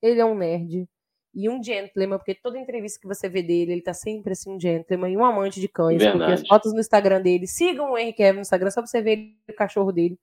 Ele 0.00 0.20
é 0.20 0.24
um 0.24 0.36
nerd 0.36 0.88
e 1.34 1.48
um 1.48 1.62
gentleman, 1.62 2.18
porque 2.18 2.34
toda 2.34 2.58
entrevista 2.58 2.98
que 3.00 3.06
você 3.06 3.28
vê 3.28 3.42
dele, 3.42 3.72
ele 3.72 3.82
tá 3.82 3.94
sempre 3.94 4.32
assim, 4.32 4.50
um 4.50 4.60
gentleman 4.60 5.10
e 5.10 5.16
um 5.16 5.24
amante 5.24 5.60
de 5.60 5.68
cães, 5.68 5.98
Verdade. 5.98 6.18
porque 6.18 6.32
as 6.32 6.46
fotos 6.46 6.72
no 6.72 6.80
Instagram 6.80 7.22
dele, 7.22 7.46
sigam 7.46 7.92
o 7.92 7.98
Henry 7.98 8.12
Kevin 8.12 8.36
no 8.36 8.42
Instagram, 8.42 8.70
só 8.70 8.80
pra 8.80 8.86
você 8.86 9.00
ver 9.00 9.34
o 9.48 9.54
cachorro 9.54 9.92
dele. 9.92 10.18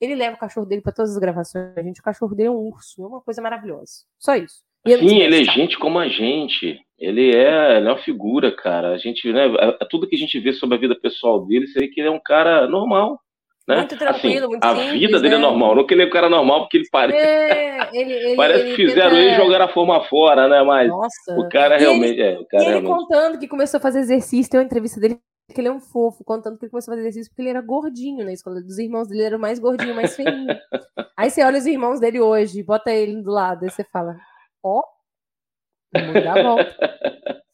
Ele 0.00 0.14
leva 0.14 0.36
o 0.36 0.38
cachorro 0.38 0.66
dele 0.66 0.82
para 0.82 0.92
todas 0.92 1.12
as 1.12 1.18
gravações, 1.18 1.74
gente, 1.76 2.00
o 2.00 2.04
cachorro 2.04 2.34
dele 2.34 2.48
é 2.48 2.52
um 2.52 2.56
urso, 2.56 3.02
é 3.02 3.06
uma 3.06 3.20
coisa 3.20 3.42
maravilhosa. 3.42 4.04
Só 4.18 4.34
isso. 4.36 4.62
Sim, 4.86 5.18
ele 5.18 5.42
é 5.42 5.44
gente 5.44 5.78
como 5.78 5.98
a 5.98 6.08
gente. 6.08 6.80
Ele 6.98 7.34
é, 7.34 7.76
ele 7.76 7.88
é 7.88 7.92
uma 7.92 7.98
figura, 7.98 8.50
cara. 8.54 8.90
A 8.90 8.98
gente, 8.98 9.30
né, 9.32 9.42
tudo 9.90 10.08
que 10.08 10.16
a 10.16 10.18
gente 10.18 10.38
vê 10.40 10.52
sobre 10.52 10.76
a 10.76 10.80
vida 10.80 10.98
pessoal 10.98 11.44
dele, 11.46 11.66
seria 11.66 11.90
que 11.90 12.00
ele 12.00 12.08
é 12.08 12.12
um 12.12 12.20
cara 12.20 12.66
normal. 12.66 13.20
Né? 13.68 13.76
Muito 13.76 13.98
tranquilo, 13.98 14.38
assim, 14.38 14.48
muito 14.48 14.64
A 14.64 14.74
simples, 14.74 14.92
vida 14.98 15.20
dele 15.20 15.34
é 15.34 15.38
né? 15.38 15.44
é 15.44 15.46
normal, 15.46 15.76
não 15.76 15.86
que 15.86 15.92
ele 15.92 16.04
é 16.04 16.06
um 16.06 16.10
cara 16.10 16.30
normal, 16.30 16.60
porque 16.60 16.78
ele 16.78 16.88
parece. 16.90 17.18
É, 17.18 17.90
ele, 17.92 18.12
ele, 18.24 18.34
parece 18.34 18.60
ele 18.60 18.76
que 18.76 18.86
fizeram 18.86 19.10
tenta... 19.10 19.20
ele 19.20 19.34
jogar 19.34 19.60
a 19.60 19.68
forma 19.68 20.02
fora, 20.04 20.48
né? 20.48 20.62
Mas 20.62 20.88
Nossa. 20.88 21.38
o 21.38 21.46
cara 21.50 21.76
e 21.76 21.80
realmente. 21.80 22.18
Ele, 22.18 22.22
é, 22.22 22.38
o 22.38 22.46
cara 22.46 22.62
e 22.62 22.66
ele 22.66 22.80
realmente... 22.80 22.98
contando 22.98 23.38
que 23.38 23.46
começou 23.46 23.76
a 23.76 23.80
fazer 23.82 23.98
exercício, 23.98 24.50
tem 24.50 24.58
uma 24.58 24.64
entrevista 24.64 24.98
dele 24.98 25.20
que 25.52 25.60
ele 25.60 25.68
é 25.68 25.72
um 25.72 25.80
fofo, 25.80 26.24
contando 26.24 26.58
que 26.58 26.64
ele 26.64 26.70
começou 26.70 26.92
a 26.92 26.96
fazer 26.96 27.08
exercício 27.08 27.30
porque 27.30 27.42
ele 27.42 27.50
era 27.50 27.60
gordinho 27.60 28.24
na 28.24 28.32
escola. 28.32 28.62
Dos 28.62 28.78
irmãos 28.78 29.06
dele 29.06 29.22
era 29.22 29.36
o 29.36 29.40
mais 29.40 29.58
gordinho, 29.58 29.94
mais 29.94 30.16
feinho. 30.16 30.46
aí 31.14 31.28
você 31.28 31.44
olha 31.44 31.58
os 31.58 31.66
irmãos 31.66 32.00
dele 32.00 32.20
hoje, 32.20 32.62
bota 32.62 32.90
ele 32.90 33.20
do 33.20 33.30
lado, 33.30 33.64
aí 33.64 33.70
você 33.70 33.84
fala: 33.84 34.16
Ó, 34.62 34.80
oh, 34.80 35.98
o 35.98 36.06
mundo 36.06 36.24
dá 36.24 36.42
volta. 36.42 36.76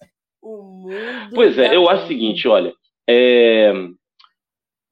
O 0.46 0.62
mundo. 0.62 1.34
Pois 1.34 1.56
é, 1.58 1.74
eu 1.74 1.80
volta. 1.80 1.94
acho 1.94 2.04
o 2.04 2.08
seguinte: 2.08 2.46
olha. 2.46 2.72
É 3.08 3.72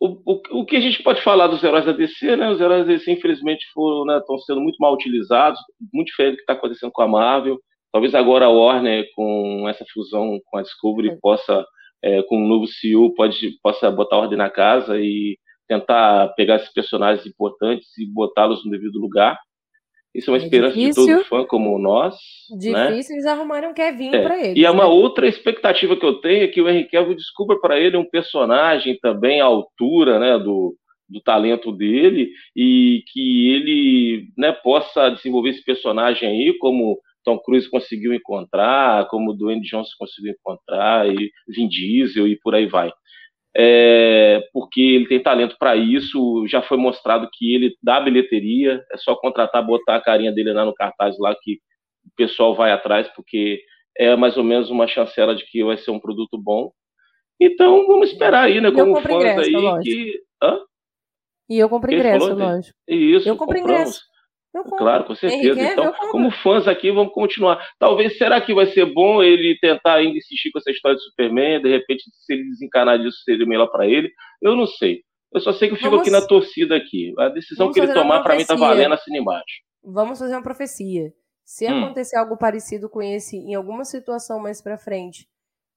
o, 0.03 0.21
o, 0.27 0.61
o, 0.63 0.67
que 0.67 0.75
a 0.75 0.81
gente 0.81 1.01
pode 1.01 1.23
falar 1.23 1.47
dos 1.47 1.63
heróis 1.63 1.85
da 1.85 1.93
DC, 1.93 2.35
né? 2.35 2.51
Os 2.51 2.61
heróis 2.61 2.85
da 2.85 2.93
DC, 2.93 3.13
infelizmente, 3.13 3.65
foram, 3.73 4.05
né, 4.05 4.19
estão 4.19 4.37
sendo 4.39 4.61
muito 4.61 4.77
mal 4.81 4.93
utilizados, 4.95 5.61
muito 5.95 6.09
diferente 6.09 6.33
do 6.33 6.37
que 6.39 6.43
está 6.43 6.55
acontecendo 6.55 6.91
com 6.91 7.03
a 7.03 7.07
Marvel. 7.07 7.61
Talvez 7.93 8.13
agora 8.13 8.47
a 8.47 8.49
Warner, 8.49 9.07
com 9.15 9.69
essa 9.69 9.85
fusão 9.95 10.41
com 10.47 10.59
a 10.59 10.63
Discovery, 10.63 11.11
é. 11.11 11.17
possa, 11.23 11.65
é, 12.03 12.21
com 12.25 12.37
um 12.37 12.49
novo 12.49 12.67
CEO, 12.67 13.15
pode, 13.15 13.53
possa 13.63 13.93
botar 13.93 14.17
ordem 14.17 14.37
na 14.37 14.51
casa 14.51 14.99
e 14.99 15.39
tentar 15.69 16.35
pegar 16.35 16.57
esses 16.57 16.73
personagens 16.73 17.25
importantes 17.25 17.97
e 17.97 18.05
botá-los 18.13 18.65
no 18.65 18.73
devido 18.73 18.99
lugar. 18.99 19.39
Isso 20.15 20.31
é 20.31 20.35
uma 20.35 20.39
é 20.39 20.45
esperança 20.45 20.75
difícil, 20.75 21.07
de 21.07 21.13
todo 21.13 21.25
fã 21.25 21.45
como 21.45 21.79
nós. 21.79 22.15
Né? 22.51 22.91
Difícil, 22.91 23.15
né? 23.15 23.17
eles 23.17 23.27
arrumaram 23.27 23.71
um 23.71 23.75
Kevin 23.75 24.15
é. 24.15 24.23
para 24.23 24.47
ele. 24.47 24.61
E 24.61 24.65
é 24.65 24.71
uma 24.71 24.85
né? 24.85 24.91
outra 24.91 25.27
expectativa 25.27 25.97
que 25.97 26.05
eu 26.05 26.15
tenho 26.21 26.45
é 26.45 26.49
que 26.49 26.61
o 26.61 26.69
Henry 26.69 26.89
Cavill 26.89 27.15
descubra 27.15 27.59
para 27.59 27.81
ele 27.81 27.97
um 27.97 28.09
personagem 28.09 28.99
também 29.01 29.41
à 29.41 29.45
altura 29.45 30.19
né, 30.19 30.39
do, 30.39 30.77
do 31.09 31.21
talento 31.23 31.73
dele 31.73 32.31
e 32.55 33.03
que 33.11 33.53
ele 33.53 34.29
né, 34.37 34.53
possa 34.53 35.09
desenvolver 35.09 35.51
esse 35.51 35.65
personagem 35.65 36.29
aí 36.29 36.59
como 36.59 36.99
Tom 37.25 37.39
Cruise 37.39 37.71
conseguiu 37.71 38.13
encontrar, 38.13 39.07
como 39.09 39.33
Dwayne 39.33 39.63
Johnson 39.63 39.93
conseguiu 39.99 40.33
encontrar, 40.33 41.09
e 41.09 41.31
Vin 41.49 41.69
Diesel 41.69 42.27
e 42.27 42.37
por 42.37 42.55
aí 42.55 42.67
vai 42.67 42.93
é, 43.57 44.43
porque 44.53 44.81
ele 44.81 45.09
tem 45.09 45.23
talento 45.23 45.57
para 45.59 45.77
isso. 45.77 46.47
Já 46.49 46.63
foi 46.63 46.77
mostrado 46.77 47.29
que 47.33 47.55
ele 47.55 47.77
dá 47.83 48.01
bilheteria, 48.01 48.83
é 48.93 48.97
só 48.97 49.15
contratar, 49.15 49.65
botar 49.65 49.97
a 49.97 50.01
carinha 50.01 50.33
dele 50.33 50.53
lá 50.53 50.65
no 50.65 50.75
cartaz 50.75 51.19
lá 51.19 51.35
que 51.41 51.59
o 52.05 52.11
pessoal 52.17 52.55
vai 52.55 52.73
atrás, 52.73 53.09
porque 53.15 53.63
é 53.97 54.17
mais 54.17 54.37
ou 54.37 54.45
menos 54.45 54.71
uma 54.71 54.87
chancela 54.87 55.35
de 55.35 55.45
que 55.45 55.63
vai 55.65 55.77
ser 55.77 55.91
um 55.91 56.01
produto 56.01 56.39
bom. 56.39 56.73
Então 57.41 57.87
vamos 57.87 58.11
esperar 58.11 58.45
aí, 58.45 58.61
né? 58.61 58.69
E 58.69 58.73
como 58.73 59.01
fãs 59.01 59.15
ingresso, 59.15 59.41
aí 59.41 59.53
lógico. 59.53 59.83
que. 59.83 60.21
Hã? 60.43 60.59
E 61.49 61.59
eu 61.59 61.69
compro 61.69 61.93
ingresso, 61.93 62.35
lógico. 62.35 62.79
Isso, 62.89 63.29
eu 63.29 63.37
compro 63.37 63.57
compramos. 63.59 63.81
ingresso. 63.81 64.12
Claro, 64.77 65.05
com 65.05 65.15
certeza. 65.15 65.61
então, 65.61 65.93
como 66.11 66.31
fãs 66.31 66.69
aqui, 66.69 66.91
vamos 66.91 67.13
continuar. 67.13 67.67
Talvez, 67.79 68.19
será 68.19 68.41
que 68.41 68.53
vai 68.53 68.67
ser 68.67 68.85
bom 68.85 69.23
ele 69.23 69.59
tentar 69.61 69.95
ainda 69.95 70.19
insistir 70.19 70.51
com 70.51 70.59
essa 70.59 70.71
história 70.71 70.97
de 70.97 71.05
Superman? 71.05 71.63
De 71.63 71.71
repente, 71.71 72.03
se 72.05 72.33
ele 72.35 72.45
desencanar 72.45 72.99
disso, 72.99 73.19
seria 73.25 73.47
melhor 73.47 73.69
para 73.69 73.87
ele? 73.87 74.11
Eu 74.43 74.55
não 74.55 74.67
sei. 74.67 75.01
Eu 75.33 75.41
só 75.41 75.53
sei 75.53 75.69
que 75.69 75.75
eu 75.75 75.79
fico 75.79 75.91
vamos... 75.91 76.03
aqui 76.03 76.11
na 76.11 76.21
torcida 76.21 76.77
aqui. 76.77 77.15
A 77.19 77.31
decisão 77.31 77.73
que 77.73 77.81
ele 77.81 77.95
tomar, 77.95 78.23
para 78.23 78.37
mim, 78.37 78.45
tá 78.45 78.55
valendo 78.55 78.93
assim 78.93 79.17
embaixo. 79.17 79.63
Vamos 79.83 80.19
fazer 80.19 80.35
uma 80.35 80.43
profecia. 80.43 81.13
Se 81.45 81.67
hum. 81.67 81.85
acontecer 81.85 82.17
algo 82.17 82.37
parecido 82.37 82.89
com 82.89 83.03
esse 83.03 83.37
em 83.37 83.55
alguma 83.55 83.85
situação 83.85 84.39
mais 84.39 84.61
para 84.61 84.77
frente 84.77 85.27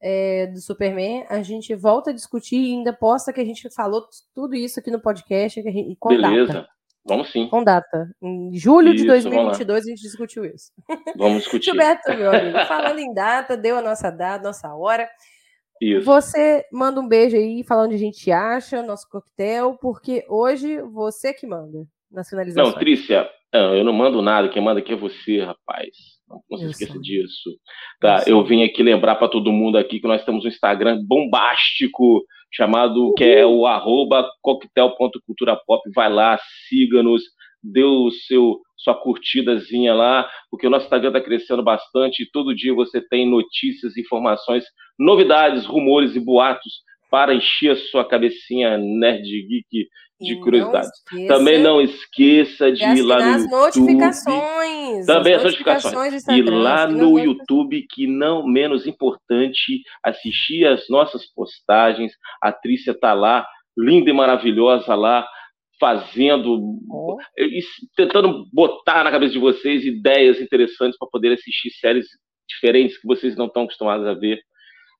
é, 0.02 0.48
do 0.48 0.60
Superman, 0.60 1.26
a 1.30 1.42
gente 1.42 1.74
volta 1.74 2.12
a 2.12 2.14
discutir 2.14 2.58
e 2.58 2.74
ainda 2.74 2.94
posta 2.94 3.32
que 3.32 3.42
a 3.42 3.46
gente 3.46 3.70
falou 3.74 4.06
tudo 4.34 4.54
isso 4.54 4.80
aqui 4.80 4.92
no 4.92 5.00
podcast 5.00 5.60
e 5.60 5.96
com 5.96 6.10
Beleza. 6.10 6.68
Vamos 7.06 7.32
sim. 7.32 7.48
Com 7.48 7.64
data. 7.64 8.10
Em 8.22 8.52
julho 8.58 8.94
isso, 8.94 9.04
de 9.04 9.08
2022 9.08 9.86
a 9.86 9.90
gente 9.90 10.02
discutiu 10.02 10.44
isso. 10.44 10.72
Vamos 11.16 11.44
discutir. 11.44 11.66
Gilberto, 11.66 12.14
meu 12.16 12.32
amigo, 12.32 12.58
falando 12.66 13.00
em 13.00 13.14
data, 13.14 13.56
deu 13.56 13.78
a 13.78 13.82
nossa 13.82 14.10
data, 14.10 14.44
nossa 14.44 14.74
hora. 14.76 15.08
Isso. 15.82 16.06
Você 16.06 16.66
manda 16.72 17.00
um 17.00 17.08
beijo 17.08 17.36
aí, 17.36 17.64
falando 17.64 17.88
onde 17.88 17.96
a 17.96 18.00
gente 18.00 18.32
acha, 18.32 18.82
nosso 18.82 19.08
coquetel, 19.10 19.78
porque 19.80 20.26
hoje 20.30 20.82
você 20.82 21.34
que 21.34 21.46
manda 21.46 21.86
nas 22.12 22.30
finalizações. 22.30 22.74
Não, 22.74 22.80
Trícia, 22.80 23.30
eu 23.54 23.84
não 23.84 23.94
mando 23.94 24.22
nada, 24.22 24.50
quem 24.50 24.64
manda 24.64 24.80
aqui 24.80 24.94
é 24.94 24.96
você, 24.96 25.42
rapaz. 25.42 25.90
Não, 26.28 26.42
não 26.50 26.58
se 26.58 26.66
esqueça 26.66 27.00
disso. 27.00 27.52
Tá, 28.00 28.24
eu, 28.26 28.38
eu 28.38 28.46
vim 28.46 28.64
aqui 28.64 28.82
lembrar 28.82 29.16
para 29.16 29.28
todo 29.28 29.52
mundo 29.52 29.78
aqui 29.78 30.00
que 30.00 30.08
nós 30.08 30.24
temos 30.26 30.44
um 30.44 30.48
Instagram 30.48 31.04
bombástico 31.06 32.24
chamado 32.56 33.14
que 33.18 33.24
é 33.24 33.46
o 33.46 33.66
arroba 33.66 34.30
coquetel.culturapop. 34.42 35.82
Vai 35.94 36.12
lá, 36.12 36.40
siga-nos, 36.68 37.24
dê 37.62 37.84
o 37.84 38.10
seu 38.12 38.62
sua 38.78 38.94
curtidazinha 38.94 39.96
lá, 39.96 40.30
porque 40.52 40.68
o 40.68 40.70
nosso 40.70 40.86
Instagram 40.86 41.10
está 41.10 41.22
crescendo 41.22 41.64
bastante 41.64 42.22
e 42.22 42.30
todo 42.32 42.56
dia 42.56 42.74
você 42.74 43.02
tem 43.02 43.28
notícias, 43.28 43.98
informações, 43.98 44.64
novidades, 45.00 45.66
rumores 45.66 46.16
e 46.16 46.20
boatos 46.20 46.84
para 47.16 47.34
encher 47.34 47.72
a 47.72 47.76
sua 47.78 48.06
cabecinha 48.06 48.78
nerd 48.78 49.24
geek 49.24 49.88
de 50.20 50.36
curiosidades. 50.42 50.92
Também 51.30 51.58
não 51.62 51.80
esqueça 51.80 52.70
de 52.74 52.84
ir 52.84 53.04
lá 53.04 53.20
no 53.20 53.36
as 53.36 53.50
notificações. 53.50 55.06
Também 55.06 55.34
as 55.34 55.44
notificações. 55.44 56.28
E 56.28 56.42
lá 56.42 56.86
no 56.86 57.18
YouTube, 57.18 57.86
que 57.90 58.06
não 58.06 58.46
menos 58.46 58.86
importante, 58.86 59.82
assistir 60.04 60.68
as 60.68 60.90
nossas 60.90 61.26
postagens. 61.34 62.12
A 62.42 62.52
Trícia 62.52 62.92
está 62.92 63.14
lá, 63.14 63.48
linda 63.78 64.10
e 64.10 64.14
maravilhosa 64.14 64.94
lá, 64.94 65.26
fazendo, 65.80 66.60
oh. 66.90 67.16
tentando 67.96 68.44
botar 68.52 69.06
na 69.06 69.12
cabeça 69.12 69.32
de 69.32 69.40
vocês 69.40 69.86
ideias 69.86 70.42
interessantes 70.42 70.98
para 70.98 71.08
poder 71.10 71.32
assistir 71.32 71.70
séries 71.80 72.08
diferentes 72.46 72.98
que 72.98 73.08
vocês 73.08 73.38
não 73.38 73.46
estão 73.46 73.64
acostumados 73.64 74.06
a 74.06 74.14
ver. 74.14 74.42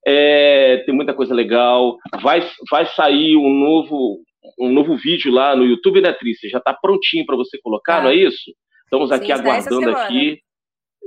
É, 0.08 0.84
tem 0.86 0.94
muita 0.94 1.14
coisa 1.14 1.34
legal. 1.34 1.98
Vai, 2.22 2.48
vai 2.70 2.86
sair 2.86 3.36
um 3.36 3.50
novo, 3.50 4.22
um 4.60 4.72
novo 4.72 4.96
vídeo 4.96 5.32
lá 5.32 5.56
no 5.56 5.66
YouTube, 5.66 6.02
né, 6.02 6.14
Trícia? 6.14 6.50
Já 6.50 6.60
está 6.60 6.74
prontinho 6.74 7.26
para 7.26 7.36
você 7.36 7.58
colocar, 7.62 7.98
ah. 7.98 8.04
não 8.04 8.10
é 8.10 8.16
isso? 8.16 8.52
Estamos 8.84 9.12
aqui 9.12 9.28
Sim, 9.28 9.32
aguardando 9.32 9.90
aqui. 9.92 10.40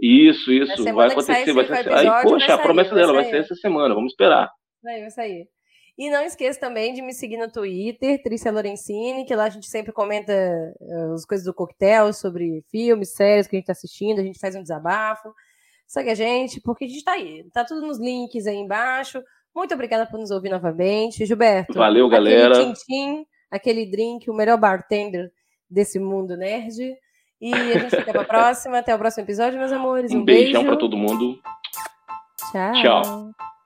Isso, 0.00 0.52
isso. 0.52 0.84
Vai 0.94 1.08
acontecer. 1.08 1.52
Vai 1.52 1.64
ser... 1.64 1.92
Aí, 1.92 2.22
poxa, 2.22 2.46
sair, 2.46 2.54
a 2.54 2.58
promessa 2.58 2.94
dela 2.94 3.12
vai 3.12 3.24
ser 3.24 3.38
essa 3.38 3.54
semana. 3.54 3.94
Vamos 3.94 4.12
esperar. 4.12 4.50
Vai, 4.82 5.00
vai 5.00 5.10
sair. 5.10 5.48
E 5.96 6.10
não 6.10 6.22
esqueça 6.22 6.60
também 6.60 6.94
de 6.94 7.02
me 7.02 7.12
seguir 7.12 7.36
no 7.36 7.50
Twitter, 7.50 8.22
Trícia 8.22 8.52
Lorenzini, 8.52 9.24
que 9.24 9.34
lá 9.34 9.46
a 9.46 9.50
gente 9.50 9.66
sempre 9.66 9.92
comenta 9.92 10.32
uh, 10.80 11.14
as 11.14 11.24
coisas 11.24 11.44
do 11.44 11.52
coquetel, 11.52 12.12
sobre 12.12 12.62
filmes, 12.70 13.14
séries 13.14 13.48
que 13.48 13.56
a 13.56 13.58
gente 13.58 13.64
está 13.64 13.72
assistindo, 13.72 14.20
a 14.20 14.22
gente 14.22 14.38
faz 14.38 14.54
um 14.54 14.62
desabafo. 14.62 15.34
Segue 15.88 16.10
a 16.10 16.14
gente, 16.14 16.60
porque 16.60 16.84
a 16.84 16.86
gente 16.86 16.98
está 16.98 17.12
aí. 17.12 17.44
Tá 17.50 17.64
tudo 17.64 17.86
nos 17.86 17.98
links 17.98 18.46
aí 18.46 18.56
embaixo. 18.56 19.22
Muito 19.56 19.72
obrigada 19.72 20.06
por 20.06 20.20
nos 20.20 20.30
ouvir 20.30 20.50
novamente. 20.50 21.24
Gilberto. 21.24 21.72
Valeu, 21.72 22.06
galera. 22.10 22.54
Aquele 22.58 22.74
tintim, 22.74 23.26
aquele 23.50 23.90
drink, 23.90 24.30
o 24.30 24.34
melhor 24.34 24.58
bartender 24.58 25.32
desse 25.68 25.98
mundo 25.98 26.36
nerd. 26.36 26.94
E 27.40 27.54
a 27.54 27.78
gente 27.78 27.96
fica 27.96 28.12
para 28.12 28.20
a 28.20 28.26
próxima. 28.28 28.78
Até 28.78 28.94
o 28.94 28.98
próximo 28.98 29.24
episódio, 29.24 29.58
meus 29.58 29.72
amores. 29.72 30.12
Um, 30.12 30.18
um 30.18 30.24
beijão 30.24 30.62
para 30.62 30.76
todo 30.76 30.94
mundo. 30.94 31.40
Tchau. 32.52 32.72
Tchau. 32.82 33.57